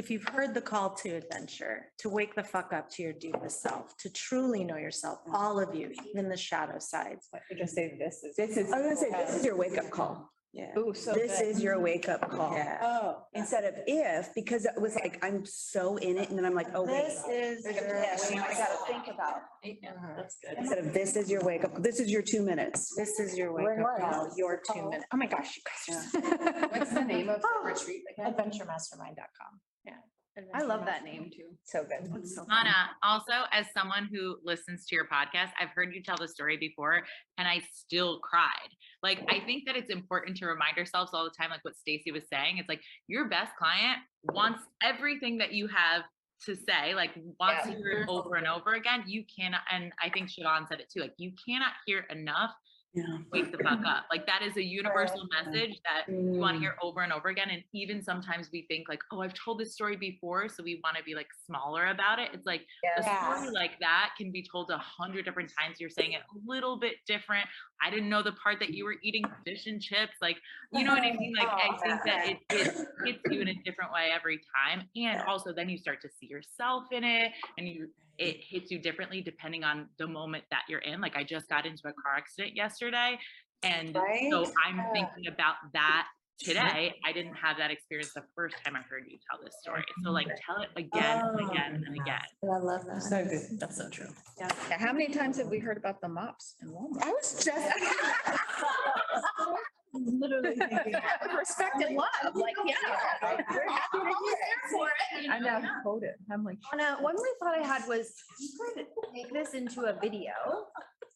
[0.00, 3.60] if you've heard the call to adventure, to wake the fuck up to your deepest
[3.60, 7.28] self, to truly know yourself, all of you, even the shadow sides.
[7.34, 8.34] I Just say this is.
[8.34, 10.32] this is, I was gonna say, this is your wake up call.
[10.52, 10.76] Yeah.
[10.76, 11.46] Ooh, so This good.
[11.48, 12.58] is your wake up call.
[12.82, 13.22] Oh.
[13.34, 16.66] Instead of if, because it was like, I'm so in it, and then I'm like,
[16.74, 17.04] oh, wait.
[17.04, 17.64] This is.
[17.64, 19.36] your- Yes, I gotta think about.
[19.64, 20.06] Uh-huh.
[20.16, 20.58] That's good.
[20.58, 22.92] Instead of this is your wake up, this is your two minutes.
[22.96, 25.04] This is your wake Where up was call, your two minutes.
[25.12, 25.62] Oh my gosh, you
[25.92, 26.68] guys.
[26.72, 28.32] What's the name of the retreat again?
[28.34, 29.60] Adventuremastermind.com.
[30.48, 30.60] Yeah.
[30.60, 31.56] I love that name too.
[31.64, 32.10] So good.
[32.50, 36.56] Anna, also as someone who listens to your podcast, I've heard you tell the story
[36.56, 37.02] before
[37.38, 38.70] and I still cried.
[39.02, 42.12] Like, I think that it's important to remind ourselves all the time, like what Stacey
[42.12, 42.58] was saying.
[42.58, 46.02] It's like your best client wants everything that you have
[46.46, 49.04] to say, like wants to hear it over and over again.
[49.06, 52.50] You cannot, and I think Siobhan said it too, like you cannot hear enough
[52.92, 53.04] Yeah.
[53.32, 54.06] wake the fuck up.
[54.10, 57.48] Like that is a universal message that you want to hear over and over again.
[57.50, 60.96] And even sometimes we think like, oh, I've told this story before, so we want
[60.96, 62.30] to be like smaller about it.
[62.32, 62.62] It's like
[62.98, 65.76] a story like that can be told a hundred different times.
[65.78, 67.46] You're saying it a little bit different.
[67.80, 70.16] I didn't know the part that you were eating fish and chips.
[70.20, 70.38] Like,
[70.72, 71.34] you know what I mean?
[71.40, 74.88] Like, I think that it, it hits you in a different way every time.
[74.96, 77.88] And also then you start to see yourself in it and you
[78.20, 81.00] it hits you differently depending on the moment that you're in.
[81.00, 83.18] Like I just got into a car accident yesterday.
[83.62, 83.98] And
[84.30, 84.92] so I'm Yeah.
[84.92, 86.06] thinking about that
[86.38, 86.94] today.
[87.04, 89.84] I didn't have that experience the first time I heard you tell this story.
[90.02, 92.20] So like tell it again and oh, again and again.
[92.44, 93.02] I love that.
[93.02, 93.58] So good.
[93.58, 94.12] That's so true.
[94.38, 97.02] Yeah, how many times have we heard about the mops in Walmart?
[97.02, 97.56] I was just.
[99.92, 100.94] Literally thinking.
[101.38, 102.74] Respected love, like, yeah.
[103.22, 104.88] We're happy to hear
[105.22, 105.30] it.
[105.30, 106.16] I know, quote it.
[106.30, 106.58] I'm like.
[106.72, 110.32] Anna, one more thought I had was you could make this into a video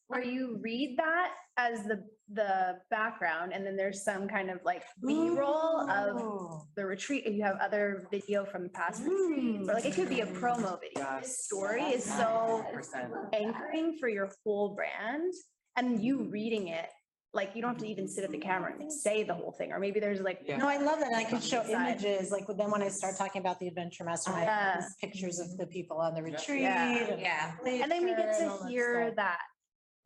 [0.07, 4.83] where you read that as the, the background and then there's some kind of like
[5.05, 6.65] B-roll of oh.
[6.75, 7.23] the retreat.
[7.25, 10.27] If you have other video from the past retreats, or like it could be a
[10.27, 11.19] promo video.
[11.21, 13.33] This story is so 100%.
[13.33, 15.33] anchoring for your whole brand
[15.77, 16.89] and you reading it
[17.35, 19.71] Like, you don't have to even sit at the camera and say the whole thing,
[19.71, 20.47] or maybe there's like.
[20.47, 21.13] No, I love that.
[21.13, 21.69] I can show Side.
[21.71, 24.79] images, like when- then when I start talking about the adventure mastermind, Yeah.
[24.79, 26.61] there's pictures of the people on the retreat.
[26.61, 26.97] Yeah.
[26.97, 27.51] and Yeah.
[27.65, 29.39] And then we get nature and all to hear that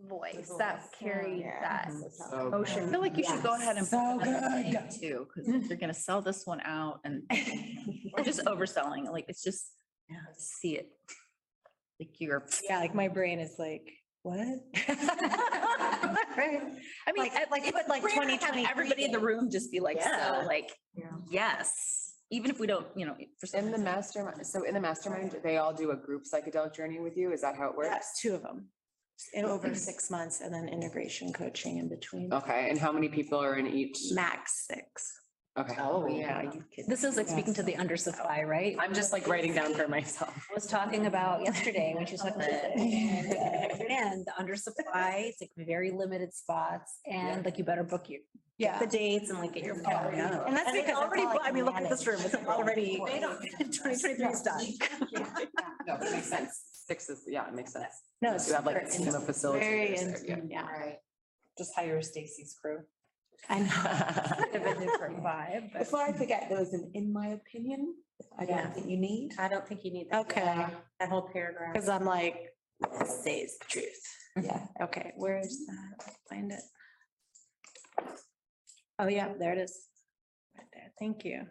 [0.08, 2.32] voice, that carry that mm-hmm.
[2.32, 2.88] So emotion.
[2.88, 3.86] I feel like you should go ahead and.
[3.86, 4.92] So put that in good.
[4.92, 7.24] Too, because you're gonna sell this one out and
[8.18, 9.12] we're just overselling, it.
[9.12, 9.68] like, it's just,
[10.38, 10.90] see it.
[12.00, 12.46] Like you're.
[12.64, 13.92] Yeah, like my brain is like,
[14.24, 14.48] what?
[16.38, 19.49] I mean, Like- I- like put like we're gonna have 2023 Everybody in the room
[19.49, 20.41] just be like, Yeah.
[20.41, 20.72] so like,
[21.30, 21.72] yes,
[22.32, 23.16] even if we don't, you know.
[23.40, 26.76] for some In the mastermind, so in the mastermind, they all do a group psychedelic
[26.76, 27.32] journey with you?
[27.32, 27.90] Is that how it works?
[27.91, 28.68] Yes, two of them.
[29.34, 29.76] In over mm-hmm.
[29.76, 32.32] six months and then integration coaching in between.
[32.34, 33.98] Okay, and how many people are in each?
[34.11, 35.11] Max six.
[35.60, 35.76] Okay.
[35.80, 36.86] Oh, oh yeah, you could.
[36.88, 38.77] This is like speaking to the undersupply, right?
[38.80, 40.34] I'm just like writing down for myself.
[40.49, 42.77] I was talking about yesterday when she was talking about.
[43.90, 48.22] And the undersupply, it's like very limited spots and like you better book you.
[48.57, 48.80] Yeah.
[48.80, 49.76] The dates and like get your.
[49.76, 52.07] And that's And it's because already, all I bu- I can mean, look at this
[52.07, 54.65] room, it's already, twenty twenty-three is done.
[55.88, 56.61] No, it makes sense.
[56.86, 57.86] Six is, yeah, it makes sense.
[58.22, 59.60] No, You have like a super team of facilitators.
[59.60, 60.68] Very there, intimate, yeah.
[60.68, 60.98] Right.
[61.57, 62.80] Just hire Stacey's crew.
[63.48, 64.56] I know.
[64.60, 65.80] Of a different vibe, but.
[65.80, 67.95] Before I forget, there was an in my opinion,
[68.38, 68.64] I Yeah.
[68.64, 69.32] don't think you need.
[69.38, 70.07] I don't think you need.
[70.11, 70.22] that.
[70.22, 70.66] Okay,
[70.99, 71.74] That whole paragraph.
[71.74, 72.53] because I'm like,
[72.99, 74.03] this says the truth.
[74.38, 74.48] Mm-hmm.
[74.48, 74.66] Yeah.
[74.86, 75.76] Okay, where is mm-hmm.
[75.98, 76.14] that?
[76.30, 76.61] Find it.
[78.99, 79.88] Oh, yeah, there it is.
[80.57, 80.91] Right there.
[80.99, 81.45] Thank you.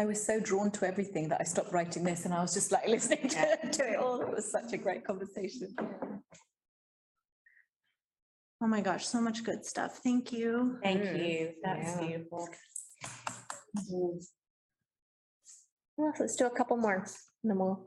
[0.00, 2.72] I was so drawn to everything that I stopped writing this and I was just
[2.72, 4.20] like listening to to it all.
[4.22, 5.76] It was such a great conversation.
[8.62, 10.00] Oh my gosh, so much good stuff.
[10.04, 10.78] Thank you.
[10.82, 11.54] Thank you.
[11.62, 12.00] That's Yeah.
[12.06, 12.48] beautiful.
[15.96, 17.86] Well, let's do a couple more, and then we'll.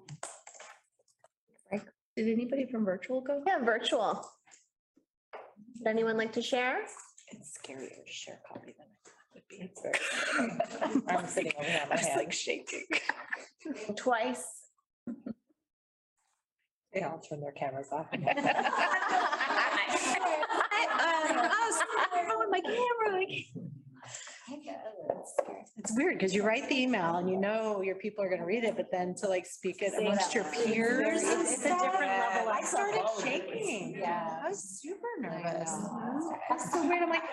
[2.16, 3.44] Did anybody from virtual go?
[3.48, 4.24] Yeah, virtual.
[5.80, 6.86] Would anyone like to share?
[7.30, 9.72] It's scarier to share copy than I thought it
[10.38, 11.08] would be.
[11.18, 12.20] I'm sitting over here on my It's hand.
[12.20, 12.86] like shaking.
[13.96, 14.46] Twice.
[16.94, 18.06] They all turn their cameras off.
[22.54, 23.26] my camera.
[25.78, 28.64] It's weird because you write the email and you know your people are gonna read
[28.64, 31.24] it, but then to like speak it amongst your peers.
[31.24, 33.96] and It's a different level of I started shaking.
[34.00, 35.72] Yeah, I was super nervous.
[36.50, 37.04] That's so weird.
[37.04, 37.24] I'm like,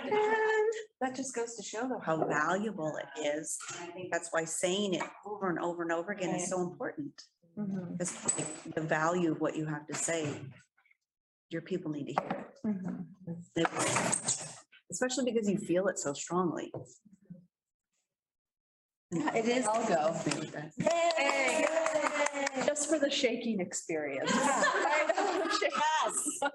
[1.00, 3.58] That just goes to show though how valuable it is.
[3.80, 7.24] I think that's why saying it over and over and over again is so important.
[7.92, 8.12] Because
[8.74, 10.28] the value of what you have to say,
[11.50, 13.32] your people need to hear mm-hmm.
[13.56, 13.66] it.
[14.90, 16.72] Especially because you feel it so strongly.
[19.12, 19.66] It is.
[19.66, 20.14] I'll go.
[22.64, 24.30] Just for the shaking experience.
[24.30, 24.44] This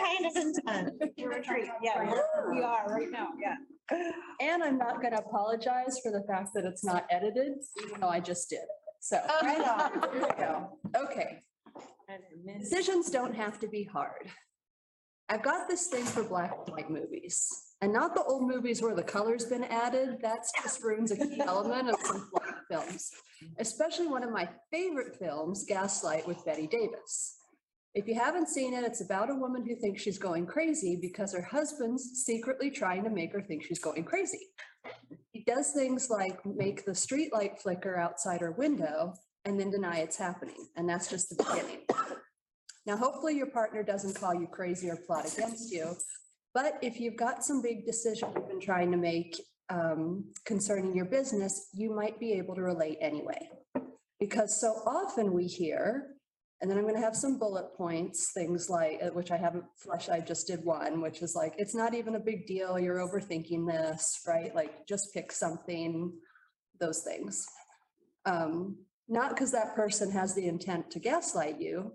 [0.00, 0.90] kind of intense.
[1.20, 2.14] Retreat, yeah,
[2.52, 3.56] we are right now, yeah.
[4.40, 7.54] And I'm not gonna apologize for the fact that it's not edited,
[7.84, 8.60] even though I just did.
[9.00, 9.20] So.
[9.42, 10.12] Right on.
[10.12, 10.78] Here we go.
[10.96, 11.42] Okay.
[12.58, 14.30] Decisions don't have to be hard.
[15.28, 17.48] I've got this thing for black and white movies.
[17.80, 21.40] And not the old movies where the color's been added, that's just ruins a key
[21.40, 23.10] element of some black films.
[23.58, 27.36] Especially one of my favorite films, Gaslight with Bette Davis.
[27.94, 31.32] If you haven't seen it, it's about a woman who thinks she's going crazy because
[31.34, 34.40] her husband's secretly trying to make her think she's going crazy.
[35.32, 39.14] He does things like make the street light flicker outside her window
[39.48, 40.68] and then deny it's happening.
[40.76, 41.80] And that's just the beginning.
[42.86, 45.96] Now, hopefully your partner doesn't call you crazy or plot against you.
[46.54, 51.06] But if you've got some big decision you've been trying to make um, concerning your
[51.06, 53.48] business, you might be able to relate anyway.
[54.20, 56.14] Because so often we hear,
[56.60, 60.10] and then I'm gonna have some bullet points, things like, uh, which I haven't flushed,
[60.10, 63.66] I just did one, which is like, it's not even a big deal, you're overthinking
[63.66, 64.54] this, right?
[64.54, 66.12] Like, just pick something,
[66.80, 67.46] those things.
[68.24, 71.92] Um, Not because that person has the intent to gaslight you,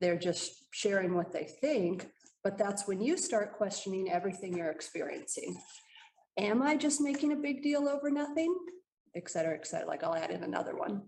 [0.00, 2.08] they're just sharing what they think,
[2.42, 5.56] but that's when you start questioning everything you're experiencing.
[6.38, 8.54] Am I just making a big deal over nothing?
[9.14, 11.02] Et cetera, et cetera, like I'll add in another one.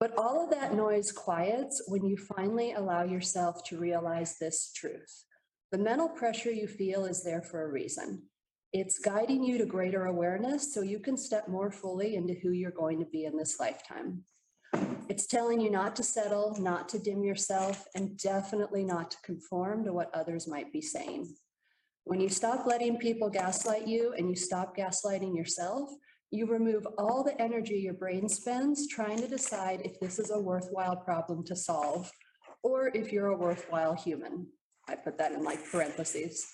[0.00, 5.24] But all of that noise quiets when you finally allow yourself to realize this truth.
[5.72, 8.22] The mental pressure you feel is there for a reason.
[8.72, 12.70] It's guiding you to greater awareness so you can step more fully into who you're
[12.70, 14.24] going to be in this lifetime.
[15.08, 19.84] It's telling you not to settle, not to dim yourself, and definitely not to conform
[19.84, 21.34] to what others might be saying.
[22.04, 25.90] When you stop letting people gaslight you and you stop gaslighting yourself,
[26.30, 30.40] you remove all the energy your brain spends trying to decide if this is a
[30.40, 32.10] worthwhile problem to solve
[32.62, 34.46] or if you're a worthwhile human.
[34.88, 36.46] I put that in like parentheses.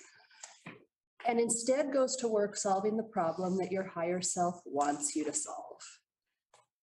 [1.26, 5.32] And instead goes to work solving the problem that your higher self wants you to
[5.32, 5.69] solve.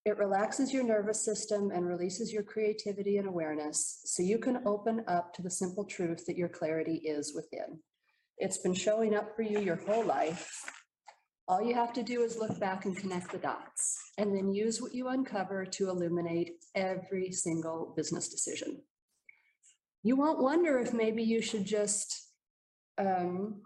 [0.07, 5.03] It relaxes your nervous system and releases your creativity and awareness so you can open
[5.05, 7.79] up to the simple truth that your clarity is within.
[8.37, 10.63] It's been showing up for you your whole life.
[11.49, 14.81] All you have to do is look back and connect the dots and then use
[14.81, 18.81] what you uncover to illuminate every single business decision.
[20.03, 22.29] You won't wonder if maybe you should just,
[22.97, 23.61] um,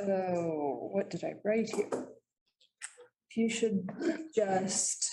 [0.00, 2.15] oh, what did I write here?
[3.36, 3.90] You should
[4.34, 5.10] just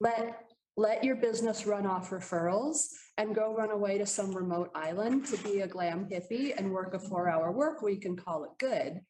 [0.00, 0.44] let,
[0.76, 2.86] let your business run off referrals
[3.18, 6.94] and go run away to some remote island to be a glam hippie and work
[6.94, 9.00] a four-hour work week and call it good.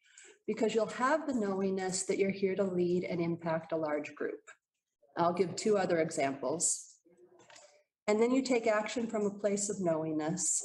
[0.47, 4.41] Because you'll have the knowingness that you're here to lead and impact a large group.
[5.19, 6.87] I'll give two other examples.
[8.09, 10.65] And then you take action from a place of knowingness,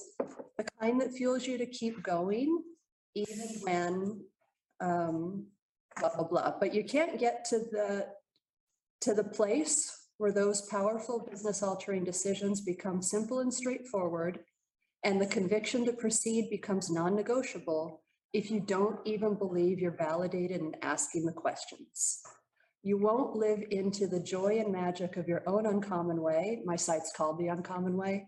[0.57, 2.63] the kind that fuels you to keep going
[3.15, 4.21] even when
[4.79, 5.47] um,
[5.99, 6.53] blah, blah, blah.
[6.59, 8.07] But you can't get to the,
[9.01, 14.39] to the place where those powerful business altering decisions become simple and straightforward
[15.05, 18.01] and the conviction to proceed becomes non-negotiable
[18.33, 22.21] if you don't even believe you're validated in asking the questions.
[22.81, 26.61] You won't live into the joy and magic of your own uncommon way.
[26.65, 28.27] My site's called The Uncommon Way.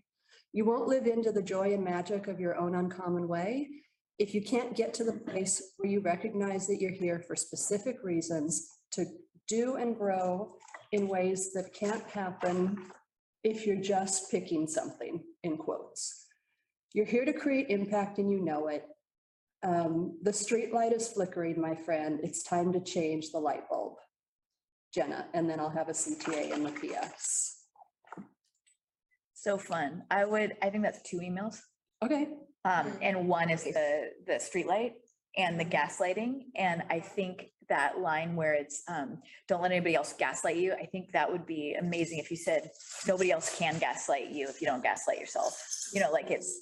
[0.54, 3.68] You won't live into the joy and magic of your own uncommon way
[4.20, 7.98] if you can't get to the place where you recognize that you're here for specific
[8.04, 9.06] reasons to
[9.48, 10.54] do and grow
[10.92, 12.78] in ways that can't happen
[13.44, 16.26] if you're just picking something, in quotes.
[16.94, 18.86] You're here to create impact and you know it.
[19.64, 22.20] Um, the street light is flickering, my friend.
[22.24, 23.94] It's time to change the light bulb.
[24.94, 27.58] Jenna, and then I'll have a CTA in the PS.
[29.34, 30.04] So fun.
[30.10, 31.60] I would, I think that's two emails.
[32.04, 32.30] Okay.
[32.68, 34.94] Um, and one is the, the streetlight
[35.38, 36.48] and the gaslighting.
[36.56, 40.74] And I think that line where it's, um, don't let anybody else gaslight you.
[40.74, 42.72] I think that would be amazing if you said,
[43.08, 45.62] nobody else can gaslight you if you don't gaslight yourself.
[45.94, 46.60] You know, like it's,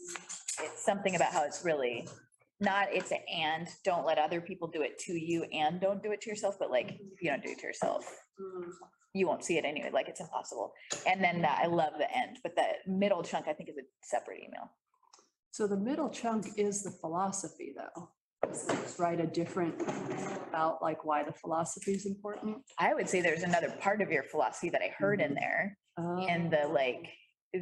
[0.62, 2.08] it's something about how it's really
[2.60, 6.12] not, it's a and, don't let other people do it to you and don't do
[6.12, 8.06] it to yourself, but like, if you don't do it to yourself,
[9.14, 10.72] you won't see it anyway, like it's impossible.
[11.08, 13.86] And then that, I love the end, but the middle chunk, I think is a
[14.04, 14.72] separate email.
[15.56, 18.10] So the middle chunk is the philosophy, though.
[18.46, 19.82] Just Write a different
[20.50, 22.58] about like why the philosophy is important.
[22.78, 25.78] I would say there's another part of your philosophy that I heard in there.
[25.96, 27.08] And the like,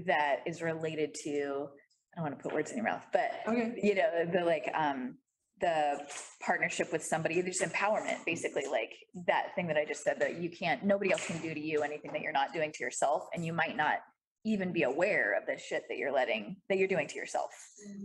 [0.08, 1.68] that is related to,
[2.16, 5.20] I don't want to put words in your mouth, but you know, the like, um,
[5.62, 6.00] the
[6.44, 8.92] partnership with somebody, there's empowerment, basically like
[9.28, 11.84] that thing that I just said, that you can't, nobody else can do to you
[11.84, 13.28] anything that you're not doing to yourself.
[13.36, 13.98] And you might not
[14.46, 17.52] even be aware of the shit that you're letting, that you're doing to yourself.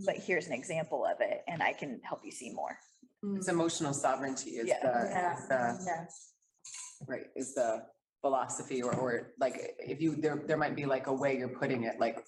[0.05, 0.23] But mm-hmm.
[0.25, 2.77] here's an example of it and I can help you see more.
[3.35, 3.53] It's mm.
[3.53, 5.33] emotional sovereignty is the, Yeah.
[5.33, 6.07] is the,
[7.07, 7.83] right, is the
[8.21, 11.83] philosophy or, or like, if you, there, there might be like a way you're putting
[11.83, 12.23] it, like,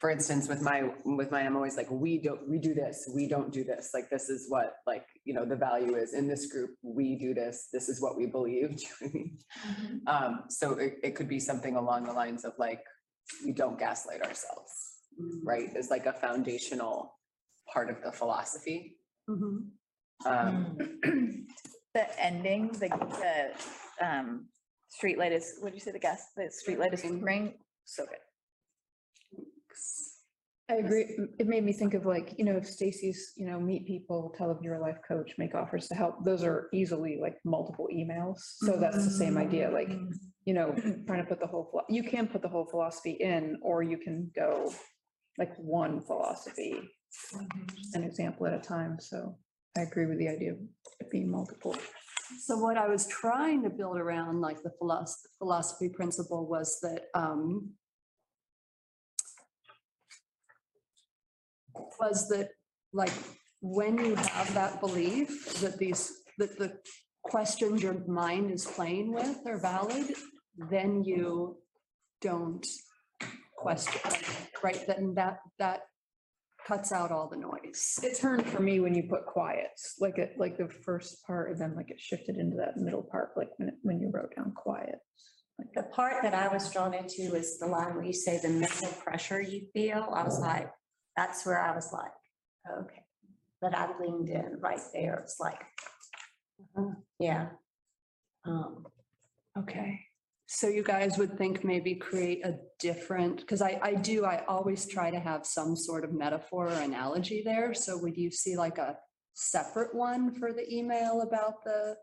[0.00, 3.26] for instance, with my, with mine, I'm always like, we don't, we do this, we
[3.26, 6.46] don't do this, like, this is what, like, you know, the value is in this
[6.46, 8.76] group, we do this, this is what we believe.
[8.76, 10.02] do you know what I mean?
[10.06, 12.82] Um, so it, it could be something along the lines of like,
[13.44, 14.72] we don't gaslight ourselves,
[15.44, 15.74] right?
[15.76, 17.14] Is like a foundational
[17.72, 18.96] part of the philosophy.
[20.26, 20.78] Um,
[21.94, 24.46] The ending, the, the, um,
[25.02, 27.54] streetlight is, what did you say, the gas, the streetlight is flickering,
[27.86, 29.44] so good.
[30.70, 31.18] I agree.
[31.38, 34.48] It made me think of like, you know, if Stacey's, you know, meet people, tell
[34.48, 38.40] them you're a life coach, make offers to help, those are easily like multiple emails.
[38.58, 39.90] So that's the same idea, like,
[40.44, 40.74] you know,
[41.06, 43.96] trying to put the whole, philo- you can put the whole philosophy in, or you
[43.96, 44.70] can go
[45.38, 46.82] like one philosophy,
[47.94, 48.98] an example at a time.
[49.00, 49.38] So
[49.76, 50.58] I agree with the idea of
[51.00, 51.76] it being multiple.
[52.40, 57.06] So what I was trying to build around, like the philosophy, philosophy principle was that,
[57.14, 57.70] um,
[62.00, 62.48] was that,
[62.92, 63.12] like,
[63.60, 66.78] when you have that belief that these, that the
[67.24, 70.14] questions your mind is playing with are valid,
[70.70, 71.56] then you
[72.20, 72.66] don't
[73.56, 74.00] question,
[74.62, 74.84] right?
[74.86, 75.80] Then that, that
[76.66, 77.98] cuts out all the noise.
[78.02, 81.60] It turned for me when you put quiet, like it, like the first part, and
[81.60, 84.52] then like it shifted into that middle part, like when, it- when you wrote down
[84.52, 84.96] quiet.
[85.58, 88.48] Like The part that I was drawn into is the line where you say the
[88.48, 90.08] mental pressure you feel.
[90.14, 90.70] I was like,
[91.18, 92.12] that's where I was like,
[92.80, 93.02] okay.
[93.60, 95.16] But I leaned in right there.
[95.24, 95.60] It's like,
[97.18, 97.48] yeah.
[98.44, 98.86] Um,
[99.58, 100.00] Okay,
[100.46, 104.86] So you guys would think maybe create a different, because I, I do, I always
[104.86, 107.74] try to have some sort of metaphor or analogy there.
[107.74, 108.96] So would you see like a
[109.34, 111.96] separate one for the email about the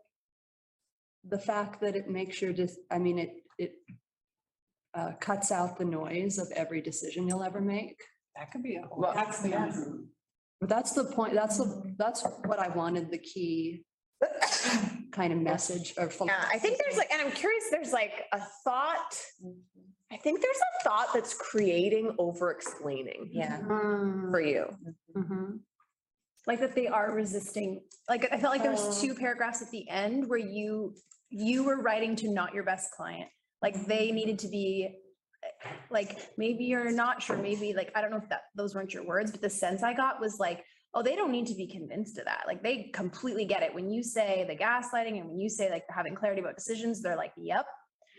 [1.28, 3.72] the fact that it makes your, dis- I mean, it, it
[4.94, 8.00] uh, cuts out the noise of every decision you'll ever make?
[8.38, 8.82] That could be a.
[8.90, 10.06] Well, that's the,
[10.60, 13.84] but that's the point, that's the, that's what I wanted, the key
[15.12, 16.10] kind of message or.
[16.24, 19.18] Yeah, I think there's like, and I'm curious, there's like a thought.
[20.12, 23.30] I think there's a thought that's creating over explaining.
[23.32, 23.58] Yeah.
[23.66, 24.66] For you.
[25.16, 25.56] Mm-hmm.
[26.46, 29.00] Like that they are resisting, like I felt like there was Oh.
[29.06, 30.94] two paragraphs at the end where you,
[31.28, 33.28] you were writing to not your best client.
[33.62, 34.96] Like they needed to be,
[35.90, 39.06] like, maybe you're not sure, maybe like, I don't know if that, those weren't your
[39.06, 40.64] words, but the sense I got was like,
[40.94, 42.44] oh, they don't need to be convinced of that.
[42.46, 43.74] Like they completely get it.
[43.74, 47.16] When you say the gaslighting and when you say like having clarity about decisions, they're
[47.16, 47.66] like, yep,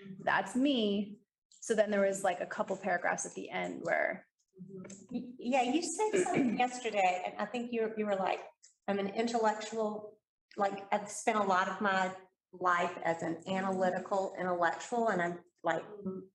[0.04, 0.24] mm-hmm.
[0.24, 1.18] that's me.
[1.60, 4.26] So then there was like a couple paragraphs at the end where
[4.62, 5.24] mm-hmm.
[5.40, 8.40] Yeah, you said something yesterday, and I think you, you were like,
[8.88, 10.18] I'm an intellectual,
[10.58, 12.12] like, I've spent a lot of my
[12.52, 15.84] life as an analytical intellectual, and I'm like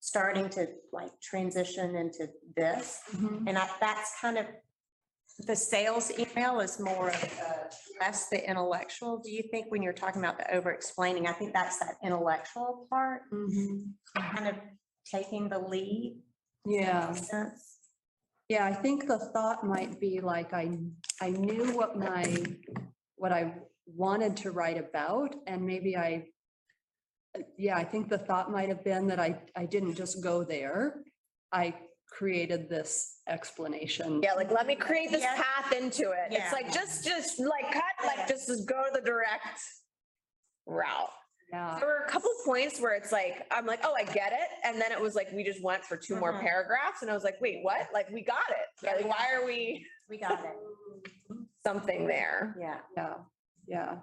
[0.01, 3.01] starting to like transition into this.
[3.15, 3.49] Mm-hmm.
[3.49, 4.47] And I, that's kind of,
[5.47, 9.23] the sales email is more of the, less the intellectual.
[9.25, 12.87] Do you think when you're talking about the over explaining, I think that's that intellectual
[12.91, 13.23] part?
[13.33, 13.79] Mm-hmm.
[14.37, 14.57] Kind of
[15.11, 16.21] taking the lead?
[16.67, 17.13] Yeah.
[17.13, 17.79] Sense?
[18.51, 20.79] Yeah, I think the thought might be like, I,
[21.23, 22.45] I knew what my,
[23.17, 23.55] what I
[23.87, 26.27] wanted to write about and maybe I,
[27.57, 31.03] yeah, I think the thought might have been that I, I didn't just go there.
[31.53, 31.75] I
[32.09, 34.21] created this explanation.
[34.23, 36.31] Yeah, like, let me create this path into it.
[36.31, 36.45] Yeah.
[36.45, 39.59] It's like, just, just like cut, like, just go the direct
[40.67, 41.09] route.
[41.51, 41.77] Yeah.
[41.79, 44.49] There were a couple points where it's like, I'm like, oh, I get it.
[44.65, 46.41] And then it was like, we just went for two more Mhm.
[46.41, 47.89] paragraphs and I was like, wait, what?
[47.93, 48.87] Like, we got it.
[48.87, 49.85] Like, why are we?
[50.09, 51.37] We got it.
[51.67, 52.57] Something there.
[52.59, 52.79] Yeah.
[52.97, 53.15] Yeah,
[53.67, 53.95] yeah,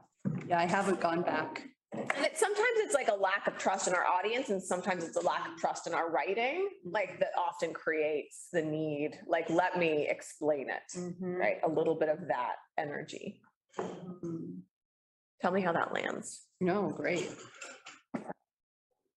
[0.48, 1.68] yeah, I haven't gone back.
[2.16, 5.18] And it, sometimes it's like a lack of trust in our audience and sometimes it's
[5.18, 9.78] a lack of trust in our writing, like that often creates the need, like, let
[9.78, 11.58] me explain it, right?
[11.64, 13.42] A little bit of that energy.
[15.42, 16.46] Tell me how that lands.
[16.60, 17.30] No, great.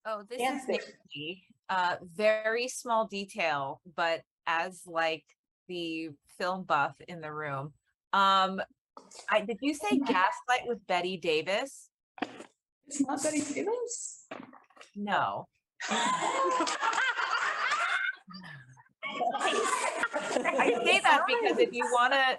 [0.04, 1.44] Oh, this Yeah, is Nikki.
[1.68, 5.24] Uh, very small detail, but as like
[5.68, 7.72] the film buff in the room.
[8.12, 8.60] Um,
[9.30, 11.88] I, did you say gaslight with Bette Davis?
[12.86, 14.26] It's not that Bette Davis?
[14.96, 15.46] No.
[19.34, 22.38] I say that because if you wanna,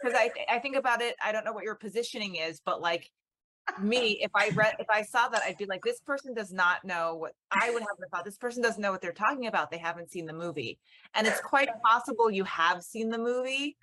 [0.00, 3.10] because I, I think about it, I don't know what your positioning is, but like
[3.80, 6.84] me, if I read, if I saw that, I'd be like, this person does not
[6.84, 9.70] know what, I would have the thought, this person doesn't know what they're talking about.
[9.70, 10.78] They haven't seen the movie.
[11.14, 13.76] And it's quite possible you have seen the movie.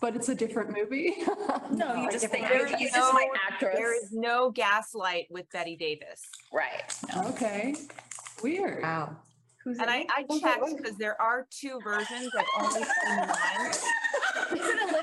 [0.00, 1.14] But it's a different movie?
[1.70, 3.76] No, you just think, There is it's just my no- actress.
[3.76, 6.20] There is no gaslight with Bette Davis.
[6.52, 6.92] Right.
[7.28, 7.74] Okay,
[8.42, 8.82] weird.
[8.82, 9.16] Wow.
[9.66, 12.30] And I, I checked because there are two versions.
[12.36, 14.58] I've only seen one.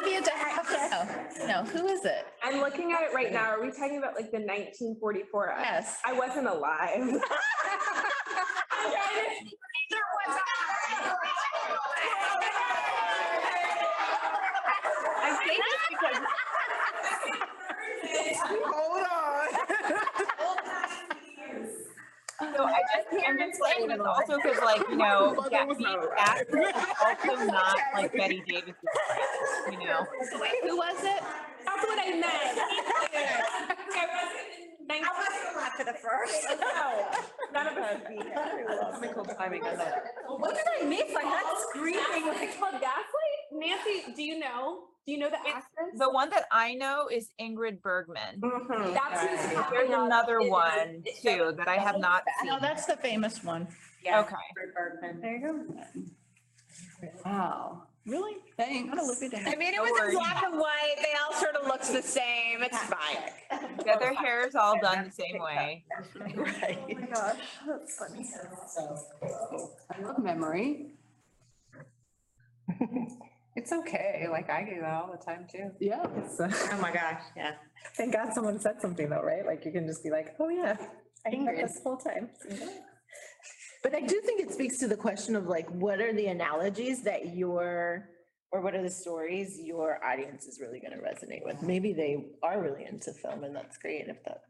[0.08, 0.32] Is it Olivia de
[0.90, 2.26] No, no, who is it?
[2.44, 3.50] I'm looking at it right now.
[3.50, 5.54] Are we talking about like the nineteen forty-four?
[5.60, 6.00] Yes.
[6.06, 6.92] I wasn't alive.
[15.20, 16.24] I say this because.
[18.46, 19.48] Hold on.
[22.40, 25.80] So I just, I'm just saying this also because like, you know, Mother ga- was
[25.80, 28.76] not gaslit is also not like Bette Davis,
[29.72, 30.06] you know?
[30.40, 31.24] Wait, who was it?
[31.66, 32.60] That's what I meant.
[34.90, 36.48] I wasn't allowed For the first.
[36.62, 37.06] No,
[37.54, 38.02] none of us.
[38.08, 38.68] be here.
[38.94, 40.06] Comical timing on that.
[40.28, 41.14] What did I miss?
[41.16, 43.52] I had screaming like called Gaslight.
[43.52, 44.84] Nancy, do you know?
[45.08, 45.98] Do you know the actress?
[45.98, 48.42] The one that I know is Ingrid Bergman.
[48.42, 48.94] Mm-hmm.
[48.94, 50.06] That's who's There's popping up.
[50.06, 52.50] another one too that I have not seen.
[52.50, 53.70] No, that's the famous one.
[54.04, 54.20] Yeah.
[54.20, 54.36] Okay.
[54.36, 55.22] Ingrid Bergman.
[55.22, 55.42] There you
[57.02, 57.10] go.
[57.26, 58.36] Wow, Really?
[58.58, 58.92] thanks.
[58.98, 60.96] I mean, it was in black and white.
[60.98, 62.62] They all sort of looked the same.
[62.64, 63.32] It's fine.
[63.86, 65.86] Yeah, their hair is all done the same way.
[66.36, 66.78] Right.
[66.90, 68.28] Oh my gosh, that's funny.
[68.68, 68.98] So,
[69.90, 70.88] I love memory.
[73.58, 75.72] It's okay, like I do that all the time too.
[75.80, 76.04] Yeah.
[76.04, 77.54] Uh, oh, my gosh, yeah.
[77.96, 79.48] Thank God someone said something though, right?
[79.48, 80.78] Like you can just be like, oh yeah.
[81.26, 81.64] I Ingrid.
[81.64, 82.30] this whole time.
[83.82, 87.02] But I do think it speaks to the question of like, what are the analogies
[87.04, 88.08] that your,
[88.52, 91.64] or what are the stories your audience is really gonna resonate with?
[91.64, 94.42] Maybe they are really into film and that's great if that.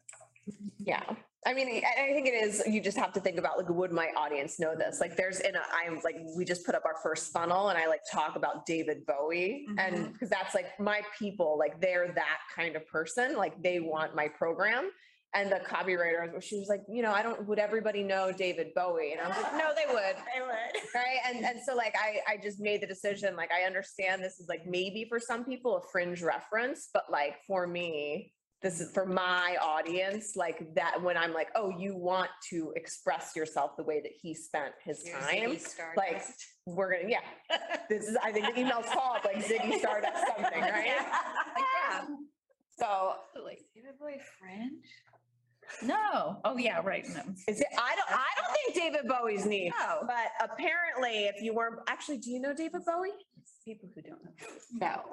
[0.79, 1.15] Yeah.
[1.47, 3.93] I mean, I, I think it is, you just have to think about like, would
[3.93, 4.99] my audience know this?
[4.99, 7.87] Like there's, in a I'm like, we just put up our first funnel and I
[7.87, 9.65] like talk about David Bowie.
[9.77, 10.11] And mm-hmm.
[10.11, 14.27] because that's like my people, like they're that kind of person, like they want my
[14.27, 14.91] program.
[15.33, 19.13] And the copywriter, she was like, you know, I don't, would everybody know David Bowie?
[19.13, 20.15] And I was like, no, they would.
[20.35, 20.83] They would.
[20.95, 21.19] Right.
[21.27, 24.49] And, and so like, I, I just made the decision, like, I understand this is
[24.49, 29.05] like maybe for some people a fringe reference, but like for me, this is for
[29.05, 34.01] my audience, like that, when I'm like, oh, you want to express yourself the way
[34.01, 35.51] that he spent his Your time.
[35.51, 36.23] Ziggy Like,
[36.65, 37.19] we're gonna, yeah,
[37.89, 40.73] this is, I think the email's called like Ziggy Stardust something, right?
[40.73, 42.05] Like, yeah.
[42.79, 43.13] So.
[43.75, 44.85] David Bowie French?
[45.83, 46.39] No.
[46.43, 47.05] Oh, yeah, right.
[47.07, 47.21] No.
[47.47, 51.79] Is it, I don't, I don't think David Bowie's neat, but apparently if you weren't,
[51.87, 53.11] actually, do you know David Bowie?
[53.65, 54.31] People who don't know.
[54.73, 55.03] No.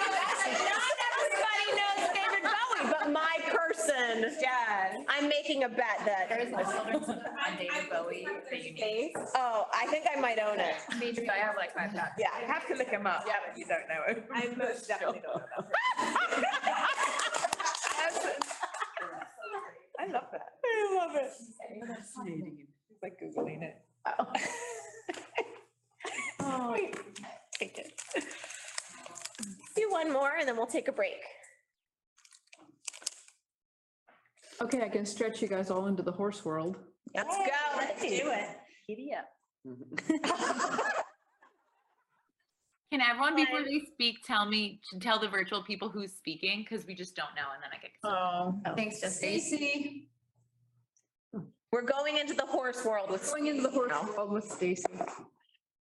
[0.52, 6.28] Not everybody knows David Bowie, but my person, yeah, I'm making a bet that.
[6.28, 9.12] There's a children's book on David Bowie that you need.
[9.36, 10.76] Oh, I think I might own it.
[11.30, 12.12] I have like five copies.
[12.18, 12.40] Yeah.
[12.40, 13.24] You have to look him up.
[13.26, 14.24] Yeah, but you don't know it.
[14.32, 15.64] I most definitely don't know.
[20.00, 20.46] I love that.
[20.64, 21.32] I love it.
[22.90, 23.76] It's like Googling it.
[24.06, 24.26] Oh,
[26.40, 26.76] oh.
[27.58, 28.00] Take it.
[29.88, 31.20] Do one more and then we'll take a break.
[34.60, 36.76] Okay, I can stretch you guys all into the horse world.
[37.14, 37.44] Let's go.
[37.76, 38.48] Let's do it.
[38.86, 39.28] Giddy up.
[42.90, 46.64] Can everyone, before they speak, tell me, tell the virtual people who's speaking?
[46.68, 47.90] Because we just don't know and then I get.
[48.02, 48.58] Oh.
[48.76, 49.40] Thanks, Justine.
[49.40, 50.08] Stacey.
[51.70, 53.30] We're going into the horse world with.
[53.30, 54.84] Going into the horse world with Stacey.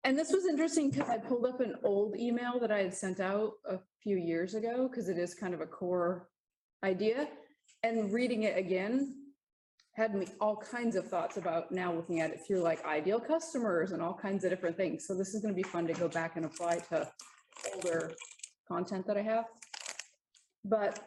[0.04, 3.20] And this was interesting because I pulled up an old email that I had sent
[3.20, 6.28] out a few years ago, because it is kind of a core
[6.84, 7.28] idea.
[7.82, 9.14] And reading it again
[9.98, 13.90] had me all kinds of thoughts about now looking at it through like ideal customers
[13.90, 15.04] and all kinds of different things.
[15.06, 17.10] So this is going to be fun to go back and apply to
[17.74, 18.12] older
[18.68, 19.46] content that I have.
[20.64, 21.00] But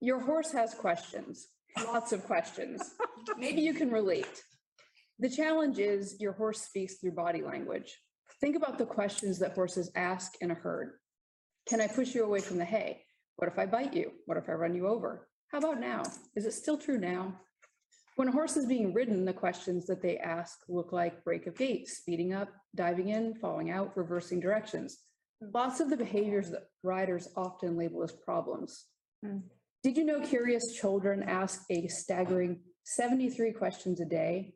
[0.00, 1.48] your horse has questions,
[1.84, 2.94] lots of questions.
[3.38, 4.44] Maybe you can relate.
[5.18, 7.98] The challenge is your horse speaks through body language.
[8.40, 10.92] Think about the questions that horses ask in a herd.
[11.68, 13.02] Can I push you away from the hay?
[13.36, 14.12] What if I bite you?
[14.26, 15.28] What if I run you over?
[15.50, 16.02] How about now?
[16.36, 17.34] Is it still true now?
[18.16, 21.56] When a horse is being ridden, the questions that they ask look like break of
[21.56, 24.98] gait, speeding up, diving in, falling out, reversing directions.
[25.54, 28.86] Lots of the behaviors that riders often label as problems.
[29.24, 29.38] Hmm.
[29.84, 34.54] Did you know curious children ask a staggering 73 questions a day?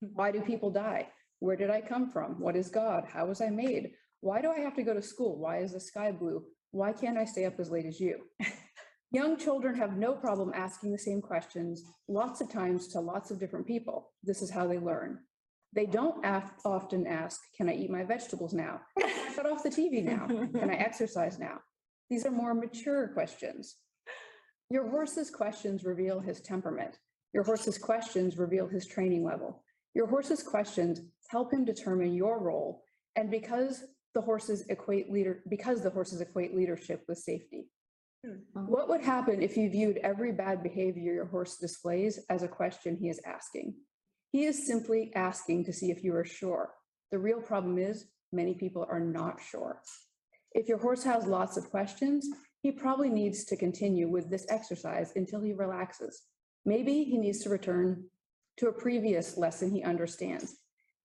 [0.00, 1.08] Why do people die?
[1.40, 2.38] Where did I come from?
[2.38, 3.04] What is God?
[3.10, 3.92] How was I made?
[4.20, 5.38] Why do I have to go to school?
[5.38, 6.44] Why is the sky blue?
[6.70, 8.18] Why can't I stay up as late as you?
[9.12, 13.40] Young children have no problem asking the same questions lots of times to lots of
[13.40, 14.12] different people.
[14.22, 15.18] This is how they learn.
[15.74, 18.80] They don't af- often ask, can I eat my vegetables now?
[18.98, 20.26] Can I Shut off the TV now.
[20.26, 21.58] Can I exercise now?
[22.10, 23.76] These are more mature questions.
[24.68, 26.98] Your horse's questions reveal his temperament.
[27.32, 29.64] Your horse's questions reveal his training level.
[29.94, 31.00] Your horse's questions
[31.30, 32.82] help him determine your role.
[33.16, 33.84] And because
[34.14, 37.68] the horses equate leader, because the horses equate leadership with safety.
[38.26, 38.66] Hmm.
[38.66, 42.98] What would happen if you viewed every bad behavior your horse displays as a question
[43.00, 43.74] he is asking?
[44.32, 46.70] He is simply asking to see if you are sure.
[47.10, 49.80] The real problem is many people are not sure.
[50.52, 52.28] If your horse has lots of questions,
[52.62, 56.22] he probably needs to continue with this exercise until he relaxes.
[56.64, 58.04] Maybe he needs to return
[58.58, 60.56] to a previous lesson he understands.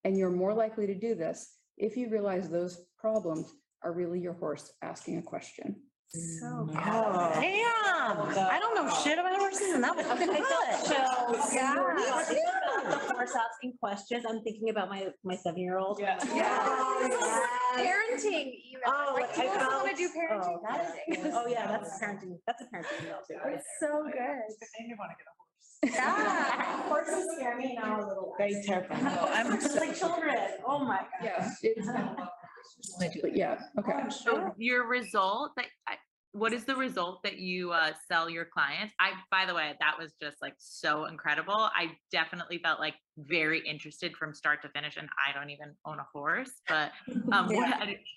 [0.06, 3.52] And you're more likely to do this if you realize those problems
[3.84, 5.76] are really your horse asking a question.
[6.08, 10.30] So mm, Damn, I don't know shit about horses and that was I good.
[10.46, 11.54] felt chills.
[11.54, 11.74] Yeah.
[13.10, 14.24] Horse asking questions.
[14.30, 16.00] I'm thinking about my, my seven-year-old.
[16.00, 16.20] Yeah.
[17.76, 18.54] Parenting.
[18.54, 18.86] email.
[18.86, 20.56] Oh, Like, I who doesn't felt- wanna do parenting?
[20.56, 23.38] oh, that is- Oh, yeah, that's parenting, that's a parenting email too.
[23.44, 24.14] right It's so good.
[24.14, 25.45] you want to get a horse.
[25.84, 26.84] Yeah.
[26.90, 28.34] Horses scare me now a little.
[28.38, 29.04] Very terrifying.
[29.06, 30.36] No, I'm just like children.
[30.66, 31.08] Oh, my God.
[31.24, 31.52] Yeah.
[31.64, 31.88] it's-
[33.00, 34.10] But yeah, okay.
[34.10, 35.98] So your result that, I-
[36.32, 38.94] what is the result that you uh, sell your clients?
[39.00, 41.54] I, by the way, that was just like so incredible.
[41.56, 46.00] I definitely felt like very interested from start to finish and I don't even own
[46.00, 46.92] a horse, but
[47.32, 47.70] um, what,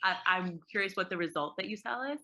[0.02, 2.18] I, I'm curious what the result that you sell is.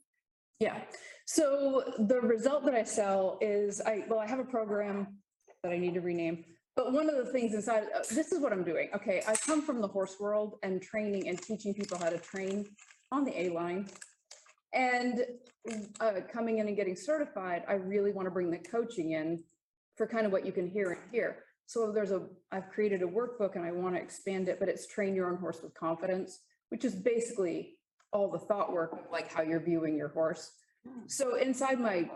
[0.59, 0.81] Yeah,
[1.27, 5.19] so the result that I sell is I, well, I have a program
[5.65, 6.45] that I need to rename.
[6.77, 8.91] But one of the things inside, uh, this is what I'm doing.
[8.95, 12.67] Okay, I come from the horse world and training and teaching people how to train
[13.11, 13.89] on the A line.
[14.73, 15.25] And
[16.01, 19.43] uh, coming in and getting certified, I really want to bring the coaching in
[19.97, 21.45] for kind of what you can hear and hear.
[21.67, 24.87] So there's a, I've created a workbook and I want to expand it, but it's
[24.87, 27.79] train your own horse with confidence, which is basically
[28.13, 30.51] all the thought work, of like how you're viewing your horse.
[31.07, 32.11] So inside my,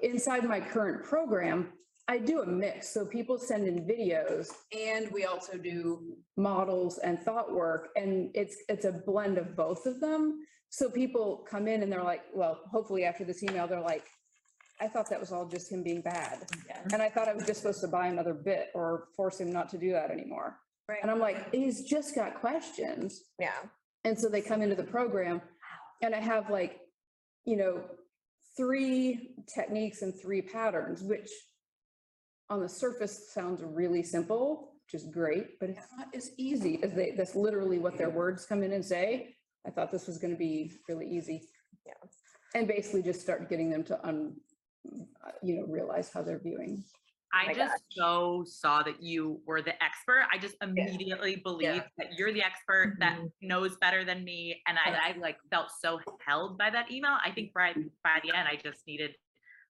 [0.00, 1.68] inside my current program,
[2.10, 2.92] I do a mix.
[2.92, 7.90] So people send in videos and we also do models and thought work.
[7.94, 10.40] And it's, it's a blend of both of them.
[10.70, 14.02] So people come in and they're like, well, hopefully after this email, they're like,
[14.80, 16.48] I thought that was all just him being bad.
[16.92, 19.68] And I thought I was just supposed to buy another bit or force him not
[19.68, 20.56] to do that anymore.
[21.02, 23.20] And I'm like, he's just got questions.
[23.38, 23.50] Yeah.
[24.02, 25.42] And so they come into the program
[26.02, 26.80] and I have like,
[27.44, 27.84] you know,
[28.56, 31.28] three techniques and three patterns, which
[32.50, 36.92] on the surface sounds really simple, which is great, but it's not as easy as
[36.92, 39.34] they, that's literally what their words come in and say.
[39.66, 41.48] I thought this was gonna be really easy.
[41.86, 41.92] Yeah.
[42.54, 44.34] And basically just start getting them to un,
[45.42, 46.82] you know, realize how they're viewing.
[47.32, 50.24] I my just so saw that you were the expert.
[50.32, 53.46] I just immediately believed that you're the expert that Mm-hmm.
[53.46, 54.60] knows better than me.
[54.66, 57.16] And I, I like felt so held by that email.
[57.24, 57.72] I think by,
[58.02, 59.12] by the end, I just needed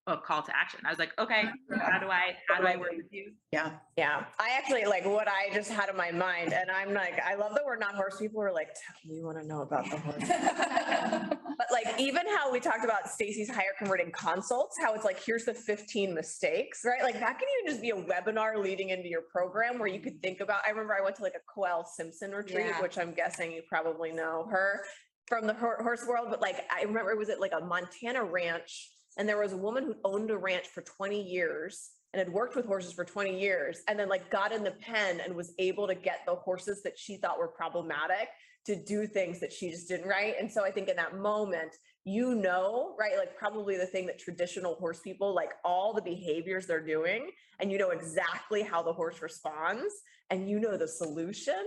[0.06, 0.80] a call to action.
[0.84, 1.44] I was like, okay,
[1.78, 3.32] how do I, how do I work with you?
[3.52, 3.72] Yeah.
[3.96, 4.24] Yeah.
[4.38, 7.52] I actually like what I just had in my mind and I'm like, I love
[7.54, 8.38] that we're not horse people.
[8.38, 8.68] We're like,
[9.08, 11.36] we want to know about the horse.
[11.60, 15.44] But like even how we talked about Stacey's higher converting consults, how it's like, here's
[15.44, 17.02] the 15 mistakes, right?
[17.02, 20.22] Like that can even just be a webinar leading into your program where you could
[20.22, 22.80] think about, I remember I went to like a Coel Simpson retreat, Yeah.
[22.80, 24.80] which I'm guessing you probably know her
[25.28, 28.88] from the horse world, but like I remember it was at like a Montana ranch
[29.18, 32.56] and there was a woman who owned a ranch for 20 years and had worked
[32.56, 35.86] with horses for 20 years and then like got in the pen and was able
[35.86, 38.28] to get the horses that she thought were problematic
[38.66, 40.34] to do things that she just didn't right.
[40.38, 41.72] And so I think in that moment,
[42.04, 46.66] you know, right, like probably the thing that traditional horse people, like all the behaviors
[46.66, 49.94] they're doing, and you know exactly how the horse responds
[50.30, 51.62] and you know the solution.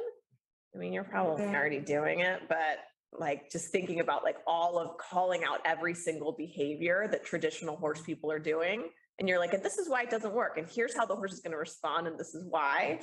[0.75, 2.79] I mean, you're probably already doing it, but
[3.19, 8.01] like just thinking about like all of calling out every single behavior that traditional horse
[8.01, 8.89] people are doing.
[9.19, 10.57] And you're like, and this is why it doesn't work.
[10.57, 12.07] And here's how the horse is going to respond.
[12.07, 12.99] And this is why.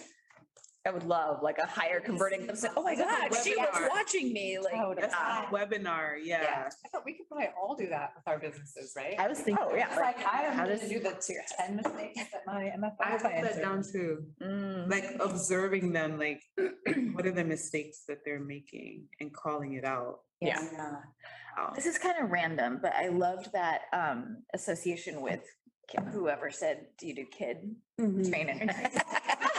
[0.87, 2.49] I would love like a higher converting.
[2.75, 3.89] Oh my God, she was Webinar.
[3.91, 4.99] watching me like.
[4.99, 6.69] That's a Webinar, yeah.
[6.85, 9.15] I thought we could probably all do that with our businesses, right?
[9.19, 9.63] I was thinking.
[9.69, 9.89] Oh, yeah.
[9.89, 12.93] It's like, I How am going does- to do the ten mistakes that my MFI
[12.99, 14.25] I have clients that are down too,
[14.89, 16.43] like observing them, like,
[17.13, 20.21] what are the mistakes that they're making and calling it out?
[20.41, 20.61] Yeah.
[21.59, 21.73] Wow.
[21.75, 25.41] This is kind of random, but I loved that um association with
[25.91, 28.71] ki- whoever said, do you do kid training?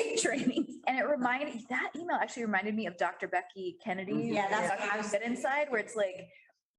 [0.22, 0.80] Training.
[0.86, 3.28] And it reminded, that email actually reminded me of Dr.
[3.28, 4.12] Becky Kennedy.
[4.12, 4.32] Mm-hmm.
[4.34, 6.28] Yeah, that's what I was- Inside, where it's like,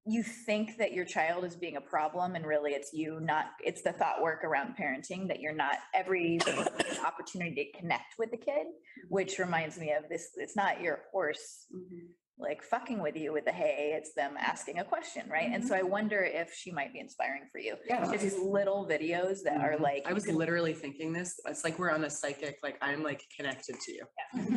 [0.05, 3.83] you think that your child is being a problem and really it's you, not, it's
[3.83, 6.39] the thought work around parenting that you're not every
[7.05, 8.67] opportunity to connect with the kid,
[9.07, 12.07] which reminds me of this, it's not your horse mm-hmm.
[12.39, 15.45] Like fucking with you with the hey it's them asking a question, right?
[15.45, 15.67] And mm-hmm.
[15.67, 17.75] so I wonder if she might be inspiring for you.
[17.87, 18.09] Yeah.
[18.11, 19.83] Just these little videos that are mm-hmm.
[19.83, 20.03] like.
[20.07, 23.23] I was can- literally thinking this, it's like we're on a psychic, like I'm like
[23.35, 24.03] connected to you.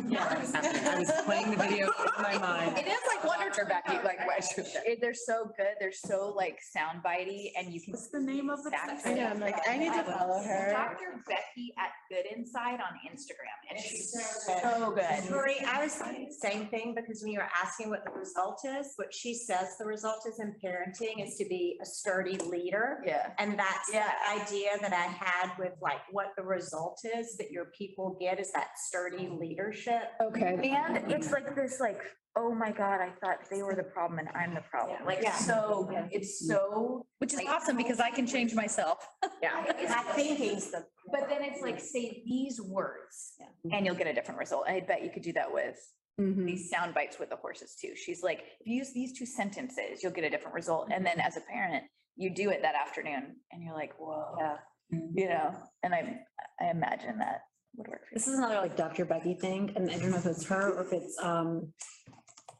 [0.09, 0.27] Yeah.
[0.27, 2.77] I was playing the video in my mind.
[2.77, 4.19] It is like Wonder Turn Becky, like,
[4.57, 7.93] it- they're so good, they're so like sound bitey and you can.
[7.93, 10.71] What's the name of the exact- Yeah, I'm like, I need to follow her.
[10.71, 11.21] Dr.
[11.27, 15.29] Becky at Good Inside on Instagram and she's so so good.
[15.29, 18.59] Marie, I was thinking the same thing because when you were asking what the result
[18.65, 22.99] is, what she says the result is in parenting is to be a sturdy leader.
[23.05, 23.29] Yeah.
[23.37, 27.65] And that's the idea that I had with like what the result is that your
[27.77, 30.03] people get is that sturdy leadership.
[30.21, 30.73] Okay.
[30.75, 32.01] And it's like this, like,
[32.35, 34.97] oh my God, I thought they were the problem and I'm the problem.
[35.05, 35.35] Like, Yeah.
[35.35, 37.05] so, it's so.
[37.19, 38.97] Which is like, awesome because I can change myself.
[39.41, 39.63] Yeah.
[39.89, 40.83] I think he's the.
[41.11, 43.33] But then it's like, say these words
[43.71, 44.65] and you'll get a different result.
[44.67, 45.75] I bet you could do that with
[46.17, 47.93] these sound bites with the horses too.
[47.95, 50.89] She's like, if you use these two sentences, you'll get a different result.
[50.91, 51.83] And then as a parent,
[52.15, 54.35] you do it that afternoon and you're like, whoa.
[54.39, 54.57] Yeah.
[54.89, 55.53] You know,
[55.83, 56.19] and I,
[56.61, 57.41] I imagine that
[57.75, 58.15] would work for you.
[58.15, 59.05] This is another like Dr.
[59.05, 61.73] Becky thing, and I don't know if it's her or if it's um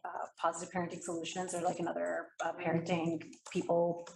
[0.04, 4.08] uh, Positive Parenting Solutions or like another uh, parenting people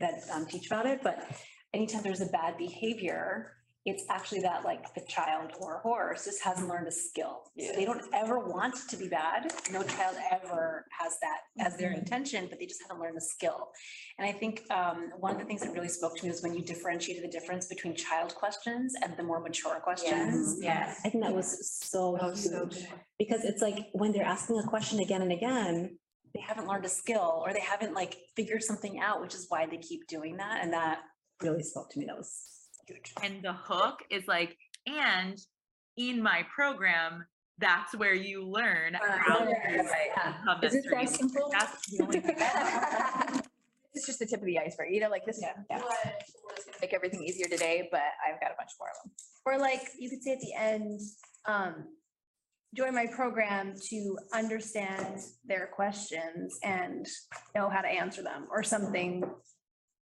[0.00, 1.24] that um, teach about it, but
[1.72, 3.52] anytime there's a bad behavior,
[3.84, 7.50] it's actually that like the child or horse just hasn't learned a skill.
[7.58, 9.52] So they don't ever want to be bad.
[9.72, 13.70] No child ever has that as their intention, but they just haven't learned the skill.
[14.18, 16.54] And I think um, one of the things that really spoke to me was when
[16.54, 20.58] you differentiated the difference between child questions and the more mature questions.
[20.60, 21.00] yes.
[21.04, 22.86] I think that was so huge.
[23.18, 25.98] Because it's like when they're asking a question again and again,
[26.34, 29.66] they haven't learned a skill or they haven't like figured something out, which is why
[29.66, 30.60] they keep doing that.
[30.62, 31.00] And that
[31.42, 32.06] really spoke to me.
[32.06, 32.51] That was
[32.86, 33.12] huge.
[33.22, 34.56] And the hook is like,
[34.86, 35.38] and
[35.96, 37.24] in my program,
[37.58, 41.50] that's where you learn how to become Is it that trainee." simple?
[41.52, 43.40] That's the only.
[43.94, 45.82] It's just the tip of the iceberg, you know, like this, yeah.
[46.80, 49.12] Make everything easier today, but I've got a bunch more of them.
[49.44, 50.98] Or like, you could say at the end,
[51.44, 51.88] um,
[52.74, 57.06] join my program to understand their questions and
[57.54, 59.24] know how to answer them, or something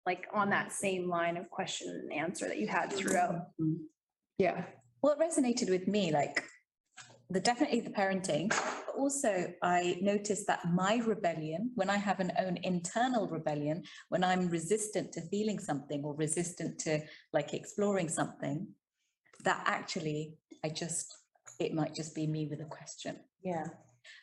[0.06, 0.72] like on that mm.
[0.72, 3.34] same line of question and answer that you had throughout.
[3.60, 3.82] Mm-hmm.
[4.38, 4.64] Yeah.
[5.02, 6.42] Well, it resonated with me, like,
[7.28, 12.30] the definitely the parenting, but also I noticed that my rebellion, when I have an
[12.38, 17.00] own internal rebellion, when I'm resistant to feeling something or resistant to
[17.32, 18.68] like exploring something,
[19.42, 21.16] that actually, I just,
[21.58, 23.16] it might just be me with a question.
[23.42, 23.66] Yeah.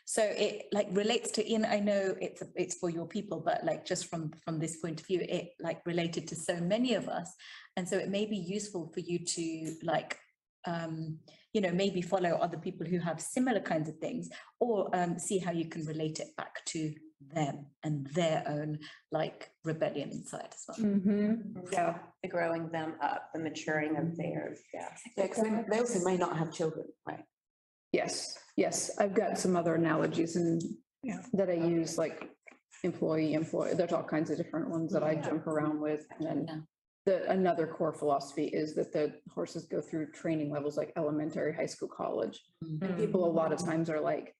[0.05, 3.63] So it like relates to, Ian, I know it's, a- it's for your people, but
[3.63, 7.07] like just from, from this point of view, it like related to so many of
[7.07, 7.33] us.
[7.77, 10.17] And so it may be useful for you to like,
[10.65, 11.19] um,
[11.53, 14.29] you know, maybe follow other people who have similar kinds of things
[14.59, 16.93] or um, see how you can relate it back to
[17.33, 18.79] them and their own
[19.11, 20.77] like rebellion inside as well.
[21.71, 21.97] Yeah.
[22.21, 24.89] The growing them up, the maturing of theirs, yeah.
[25.15, 27.23] Yeah, because they also may not have children, right?
[27.93, 30.61] Yes, yes, I've got some other analogies and
[31.33, 32.29] that I use, like
[32.83, 36.05] employee, employee, there's all kinds of different ones that I jump around with.
[36.17, 36.67] And then
[37.05, 41.65] the, another core philosophy is that the horses go through training levels like elementary, high
[41.65, 42.41] school, college.
[42.63, 42.85] Mm-hmm.
[42.85, 44.35] And people a lot of times are like,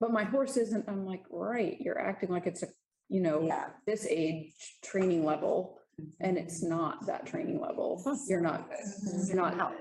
[0.00, 2.68] but my horse isn't, I'm like, right, you're acting like it's a,
[3.08, 3.50] you know,
[3.86, 4.52] this age
[4.84, 5.78] training level.
[6.00, 6.10] Mm-hmm.
[6.20, 8.02] And it's not that training level.
[8.28, 8.68] You're not,
[9.26, 9.76] you're not,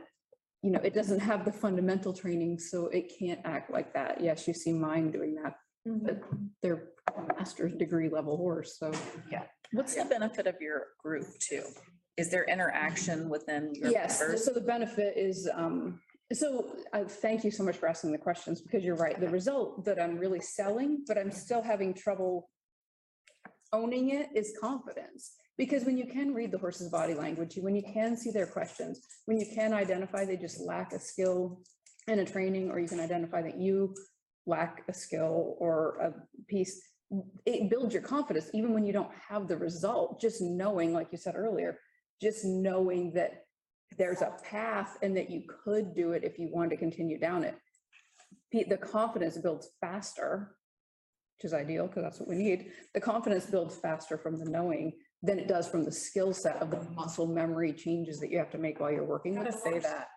[0.61, 4.22] you know, it doesn't have the fundamental training, so it can't act like that.
[4.22, 5.56] Yes, you see mine doing that,
[5.86, 6.22] but
[6.64, 8.91] they're a master's degree level horse, so.
[9.32, 9.44] Yeah.
[9.72, 11.64] What's the benefit of your group too?
[12.18, 14.45] Is there interaction within your Yes, members?
[14.45, 15.99] so the benefit is, um,
[16.32, 19.19] so I thank you so much for asking the questions because you're right.
[19.19, 22.49] The result that I'm really selling, but I'm still having trouble
[23.73, 25.36] owning it is confidence.
[25.57, 28.99] Because when you can read the horse's body language, when you can see their questions,
[29.26, 31.61] when you can identify they just lack a skill
[32.07, 33.95] and a training, or you can identify that you
[34.45, 36.14] lack a skill or a
[36.48, 36.82] piece,
[37.45, 41.18] it builds your confidence even when you don't have the result, just knowing, like you
[41.18, 41.80] said earlier,
[42.22, 43.45] just knowing that
[43.98, 47.44] there's a path and that you could do it if you wanted to continue down
[47.44, 47.56] it.
[48.52, 50.56] The confidence builds faster,
[51.38, 52.72] which is ideal because that's what we need.
[52.94, 54.94] The confidence builds faster from the knowing
[55.24, 58.52] than it does from the skill set of the muscle memory changes that you have
[58.52, 59.38] to make while you're working.
[59.40, 60.08] with say that.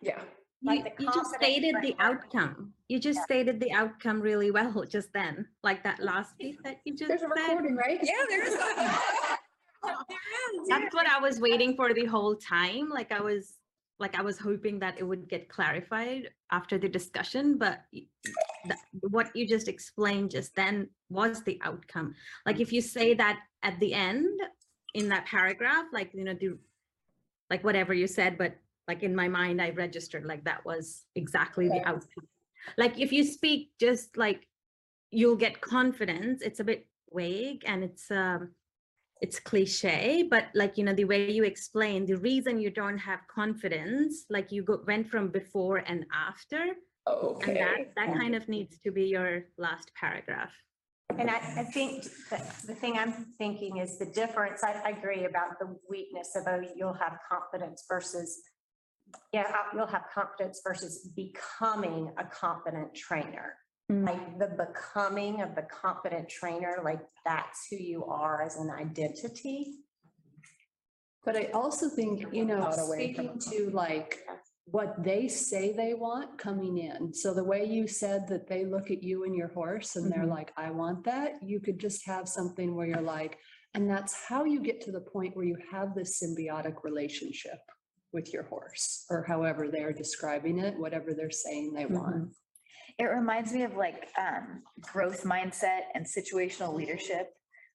[0.00, 0.20] Yeah.
[0.60, 2.72] You, you just stated the outcome.
[2.88, 6.96] You just stated the outcome really well just then, like that last piece that you
[6.96, 7.48] just There's a said.
[7.48, 8.00] recording, right?
[8.02, 8.54] Yeah, there is.
[10.68, 12.88] That's what I was waiting for the whole time.
[12.88, 13.57] Like I was,
[14.00, 17.80] like I was hoping that it would get clarified after the discussion, but
[18.66, 22.14] that- what you just explained just then was the outcome.
[22.46, 24.40] Like if you say that at the end
[24.94, 26.58] in that paragraph, like, you know, the,
[27.50, 28.56] like whatever you said, but
[28.86, 32.28] like in my mind, I registered like that was exactly the outcome.
[32.76, 34.46] Like if you speak just like
[35.10, 38.50] you'll get confidence, it's a bit vague and it's um
[39.20, 43.20] it's cliche, but like you know, the way you explain the reason you don't have
[43.28, 46.74] confidence, like you go went from before and after.
[47.06, 50.52] And that that kind of needs to be your last paragraph.
[51.16, 55.58] And I, I think the thing I'm thinking is the difference, I, I agree about
[55.58, 58.42] the weakness of, oh, you'll have confidence versus,
[59.32, 63.54] yeah, uh, you'll have confidence versus becoming a competent trainer.
[63.90, 69.76] Like the becoming of the competent trainer, like that's who you are as an identity.
[71.24, 74.26] But I also think, you know, Out away speaking to like
[74.66, 77.14] what they say they want coming in.
[77.14, 80.24] So the way you said that they look at you and your horse and they're
[80.26, 80.30] Mhm.
[80.30, 83.38] like, I want that, you could just have something where you're like,
[83.72, 87.60] and that's how you get to the point where you have this symbiotic relationship
[88.12, 92.34] with your horse or however they're describing it, whatever they're saying they want.
[92.98, 97.30] It reminds me of like um growth mindset and situational leadership.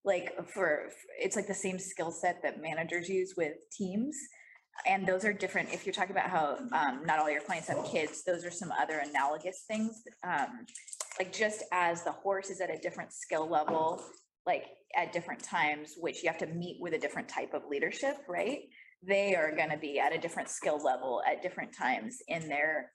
[0.06, 4.18] Like for, it's like the same skill set that managers use with teams.
[4.86, 5.72] And those are different.
[5.72, 8.72] If you're talking about how um not all your clients have kids, those are some
[8.72, 10.04] other analogous things.
[10.24, 10.66] Um,
[11.20, 14.04] like just as the horse is at a different skill level,
[14.46, 14.66] like
[14.98, 18.62] at different times, which you have to meet with a different type of leadership, right?
[19.06, 22.92] They are gonna be at a different skill level at different times in their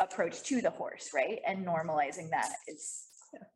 [0.00, 1.38] approach to the horse, right?
[1.46, 3.04] And normalizing that is.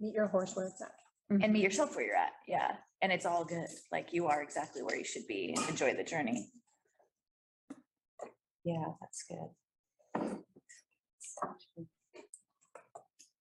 [0.00, 0.90] Meet your horse where it's at.
[1.30, 1.56] and meet mm-hmm.
[1.64, 2.32] yourself where you're at.
[2.46, 2.72] Yeah.
[3.02, 3.68] And it's all good.
[3.92, 6.48] Like you are exactly where you should be enjoy the journey.
[8.64, 10.38] Yeah, that's good.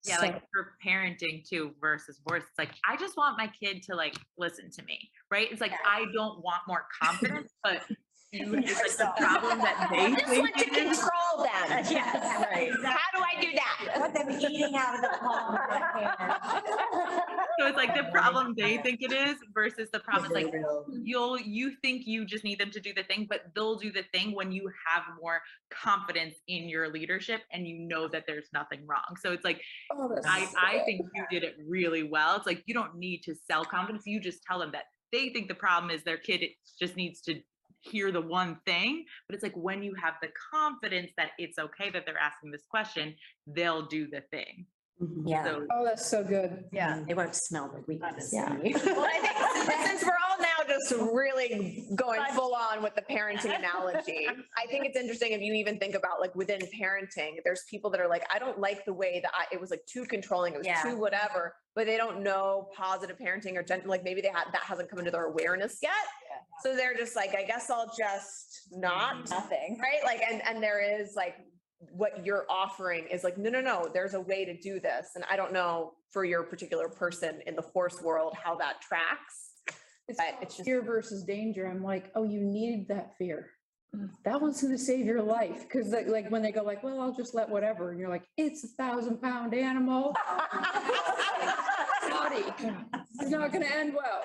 [0.05, 3.95] Yeah, like for parenting too versus worse, it's like, I just want my kid to
[3.95, 5.51] like listen to me, right?
[5.51, 7.83] It's like, I don't want more confidence, but
[8.31, 10.99] you- it's like the problem that they I just think want to it is.
[10.99, 11.71] control them.
[11.71, 12.47] Uh, yes.
[12.51, 12.71] Right.
[12.83, 13.91] How do I do that?
[13.95, 17.33] I want them eating out of the palm of my hand.
[17.59, 20.53] So it's like the problem they think it is versus the problem is like,
[21.03, 24.03] you'll, you think you just need them to do the thing, but they'll do the
[24.13, 25.41] thing when you have more
[25.71, 29.15] confidence in your leadership and you know that there's nothing wrong.
[29.21, 32.35] So it's like, Oh, that's I, so I think you did it really well.
[32.35, 34.03] It's like, you don't need to sell confidence.
[34.05, 34.83] You just tell them that
[35.13, 37.39] they think the problem is their kid it just needs to
[37.91, 39.05] hear the one thing.
[39.27, 42.65] But it's like when you have the confidence that it's okay that they're asking this
[42.69, 43.15] question,
[43.45, 44.65] they'll do the thing.
[45.25, 45.43] Yeah.
[45.43, 46.65] So Oh, that's so good.
[46.71, 47.03] Yeah.
[47.07, 48.31] They won't smell the weakness.
[48.33, 48.49] Yeah.
[48.51, 50.16] Well, I think since we're all now
[50.77, 54.27] just really going full on with the parenting analogy,
[54.57, 58.01] I think it's interesting if you even think about like within parenting, there's people that
[58.01, 60.57] are like, I don't like the way that I, it was like too controlling, it
[60.57, 60.81] was Yeah.
[60.81, 64.89] too whatever, but they don't know positive parenting or like maybe they had, that hasn't
[64.89, 65.91] come into their awareness yet.
[66.63, 69.15] So they're just like, I guess I'll just not.
[69.15, 69.29] Mm-hmm.
[69.29, 69.79] Nothing.
[69.79, 70.03] Right?
[70.03, 71.35] Like, and, and there is like,
[71.91, 75.09] what you're offering is like, no, no, no, there's a way to do this.
[75.15, 79.46] And I don't know for your particular person in the horse world, how that tracks.
[80.07, 81.67] It's But it's just, fear versus danger.
[81.67, 83.49] I'm like, oh, you need that fear.
[83.95, 84.09] Mm.
[84.23, 85.67] That one's gonna save your life.
[85.69, 87.91] Cause like, like when they go like, well, I'll just let whatever.
[87.91, 90.15] And you're like, it's a thousand pound animal.
[92.09, 92.43] Naughty.
[93.19, 94.23] It's not gonna end well.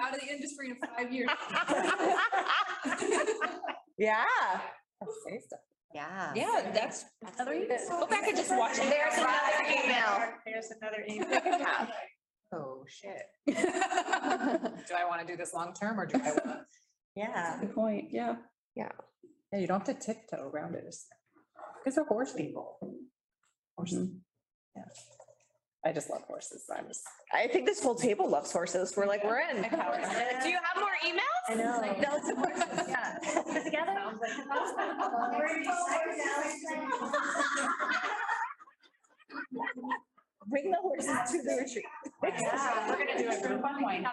[0.00, 1.28] Out of the industry in five years.
[3.98, 4.24] yeah.
[5.94, 6.32] Yeah.
[6.34, 7.04] Yeah, that's.
[7.88, 8.90] Go back and just watch it.
[8.90, 10.32] There's another email.
[10.44, 11.88] There's another email.
[12.52, 13.22] Oh, shit.
[13.46, 16.42] Do I want to do this long term or do I want?
[16.44, 16.60] To
[17.16, 17.58] Yeah.
[17.60, 18.36] Good point, yeah.
[18.76, 18.92] Yeah.
[19.52, 20.84] Yeah, you don't have to tiptoe around it.
[20.84, 22.38] Because they're horse mm-hmm.
[22.38, 22.78] people.
[23.76, 23.98] Horses.
[23.98, 24.16] Mm-hmm.
[24.76, 24.84] Yeah.
[25.84, 26.64] I just love horses.
[26.72, 27.02] I just.
[27.32, 28.94] I think this whole table loves horses.
[28.96, 29.56] We're like, we're in.
[29.62, 31.48] Do you have more emails?
[31.48, 31.80] I know.
[31.80, 32.88] No, it's horses.
[32.88, 33.18] Yeah.
[33.42, 33.94] Put it together.
[40.48, 41.84] Bring the horses to the retreat.
[42.22, 44.06] Yeah, we're gonna do it from one point.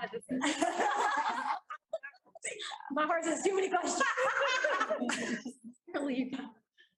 [2.92, 4.02] My horse has too many questions.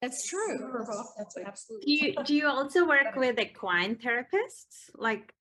[0.01, 0.57] That's true.
[1.18, 1.85] That's absolutely.
[1.85, 4.89] Do you, do you also work with equine therapists?
[4.95, 5.34] Like,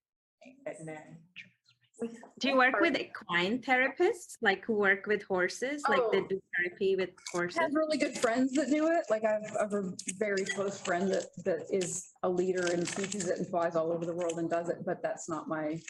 [2.38, 6.26] do you work with equine therapists, like who work with horses, like they Oh.
[6.26, 7.58] do therapy with I horses?
[7.58, 9.04] have really good friends that do it.
[9.08, 12.86] Like I have I have a very close friend that, that is a leader and
[12.86, 15.80] teaches it and flies all over the world and does it, but that's not my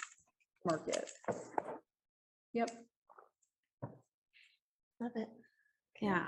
[0.65, 1.11] market.
[2.53, 2.71] Yep.
[5.01, 5.29] Love it.
[6.01, 6.27] Yeah.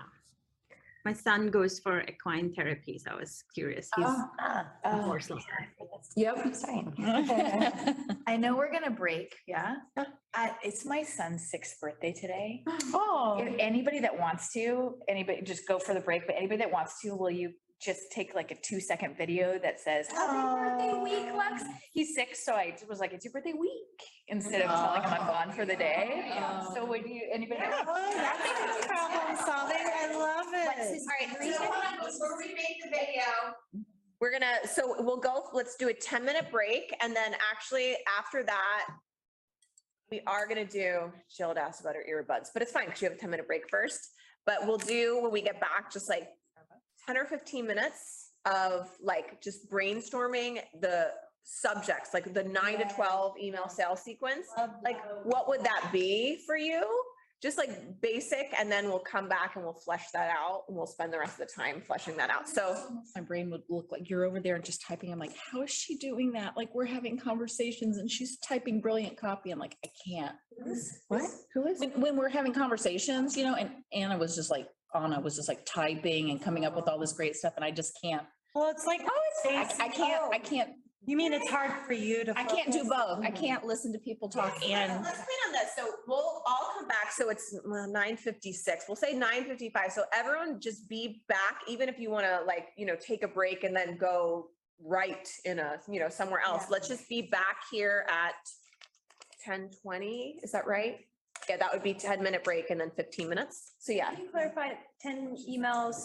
[1.08, 3.88] My son goes for equine therapy, so I was curious.
[3.96, 5.42] He's Ah, a horse lover.
[6.16, 6.36] Yep.
[8.26, 9.76] I know we're gonna break, yeah?
[9.96, 12.62] Uh, it's my son's sixth birthday today.
[12.92, 13.38] Oh.
[13.40, 17.00] If anybody that wants to, anybody, just go for the break, but anybody that wants
[17.00, 21.32] to, will you just take like a two second video that says, happy birthday week,
[21.34, 21.62] Lux?
[21.92, 23.72] He's six, so I was like, it's your birthday week,
[24.26, 25.32] instead of telling him I'm oh.
[25.32, 26.32] gone for the day.
[26.74, 27.60] So would you, anybody?
[27.64, 29.76] Oh, that's problem solving.
[29.76, 30.68] I love it.
[30.98, 33.84] All right, before we make the video.
[34.20, 38.42] We're gonna, so we'll go, let's do a ten minute break and then actually after
[38.42, 38.86] that.
[40.10, 43.08] We are gonna do, Jill had asked about her earbuds, but it's fine because you
[43.08, 44.00] have a ten minute break first.
[44.46, 46.28] But we'll do, when we get back, just like
[47.08, 51.08] ten or fifteen minutes of like just brainstorming the
[51.44, 54.46] subjects, like the nine to twelve email sales sequence.
[54.84, 56.86] Like, what would that be for you?
[57.40, 57.70] Just like
[58.02, 61.18] basic, and then we'll come back and we'll flesh that out and we'll spend the
[61.20, 62.48] rest of the time fleshing that out.
[62.48, 62.76] So
[63.14, 65.12] My brain would look like you're over there and just typing.
[65.12, 66.56] I'm like, how is she doing that?
[66.56, 69.52] Like, we're having conversations and she's typing brilliant copy.
[69.52, 70.34] I'm like, I can't.
[71.06, 71.22] What?
[71.54, 71.78] Who is?
[71.78, 75.48] When, when we're having conversations, you know, and Anna was just like, Anna was just
[75.48, 78.26] like typing and coming up with all this great stuff and I just can't.
[78.54, 80.70] Well, it's like, oh, I, I can't, I can't,
[81.04, 82.38] you mean it's hard for you to?
[82.38, 82.90] I can't do focus?
[82.90, 83.18] both.
[83.24, 83.36] I mm-hmm.
[83.36, 84.92] can't listen to people talk and.
[85.04, 85.70] Let's plan on this.
[85.76, 87.12] So we'll all come back.
[87.12, 88.86] So it's uh, nine fifty-six.
[88.88, 89.92] We'll say nine fifty-five.
[89.92, 93.28] So everyone just be back, even if you want to like, you know, take a
[93.28, 94.48] break and then go
[94.84, 96.64] right in a, you know, somewhere else.
[96.68, 98.34] Let's just be back here at
[99.44, 100.40] ten twenty.
[100.42, 100.96] Is that right?
[101.48, 103.74] Yeah, that would be ten minute break and then fifteen minutes.
[103.78, 104.10] So yeah.
[104.10, 104.70] Can you clarify
[105.00, 105.96] ten emails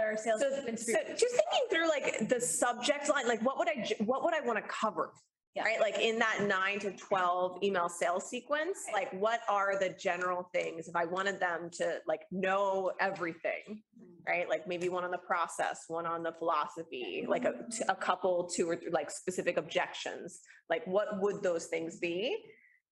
[0.00, 0.40] or sales?
[0.40, 4.34] So, so just thinking through like the subject line, like what would I, what would
[4.34, 5.12] I want to cover?
[5.54, 5.64] Yeah.
[5.64, 10.50] Right, like in that nine to twelve email sales sequence, like what are the general
[10.52, 10.86] things?
[10.86, 14.30] If I wanted them to like know everything, mm-hmm.
[14.30, 14.46] right?
[14.50, 18.76] Like maybe one on the process, one on the philosophy, like a couple, two or
[18.76, 20.40] three, like specific objections.
[20.68, 22.36] Like what would those things be?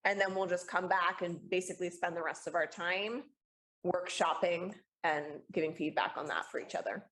[0.04, 3.22] And then we'll just come back and basically spend the rest of our time
[3.86, 7.04] workshopping and giving feedback on that for each other.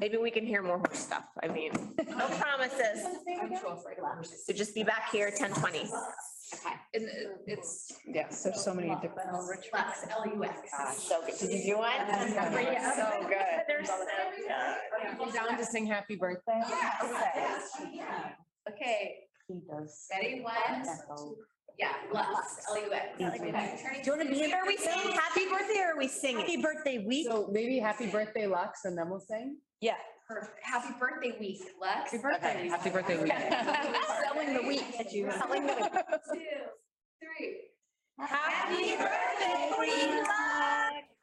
[0.00, 1.24] Maybe we can hear more horse stuff.
[1.42, 1.70] I mean,
[2.08, 3.06] no promises.
[4.46, 5.88] So just be back here ten twenty.
[6.94, 9.32] And it- it's, yes, there's so many different.
[9.32, 11.02] Lux, L U X.
[11.02, 11.38] So good.
[11.38, 11.92] Did you do one?
[11.92, 12.94] Yeah.
[12.96, 13.38] So good.
[13.68, 16.60] They're so You down to sing happy birthday?
[18.68, 19.16] Okay,
[19.46, 20.06] He does.
[20.12, 20.84] ready, one,
[21.78, 23.18] yeah, Lux, L U X.
[23.18, 23.30] Do you
[24.16, 26.40] want to be, are we saying happy birthday or are we singing?
[26.40, 27.26] Happy birthday week.
[27.28, 29.56] So maybe happy birthday Lux and then we'll sing?
[29.80, 29.94] Yeah.
[30.62, 32.10] Happy birthday week, Lux.
[32.10, 32.68] Happy birthday.
[32.68, 33.32] Happy birthday week.
[34.26, 35.30] Selling the week that you.
[35.30, 35.92] Selling the- week.
[36.34, 36.40] Two,
[37.20, 37.56] three.
[38.18, 40.47] Happy birthday, Queen Lux.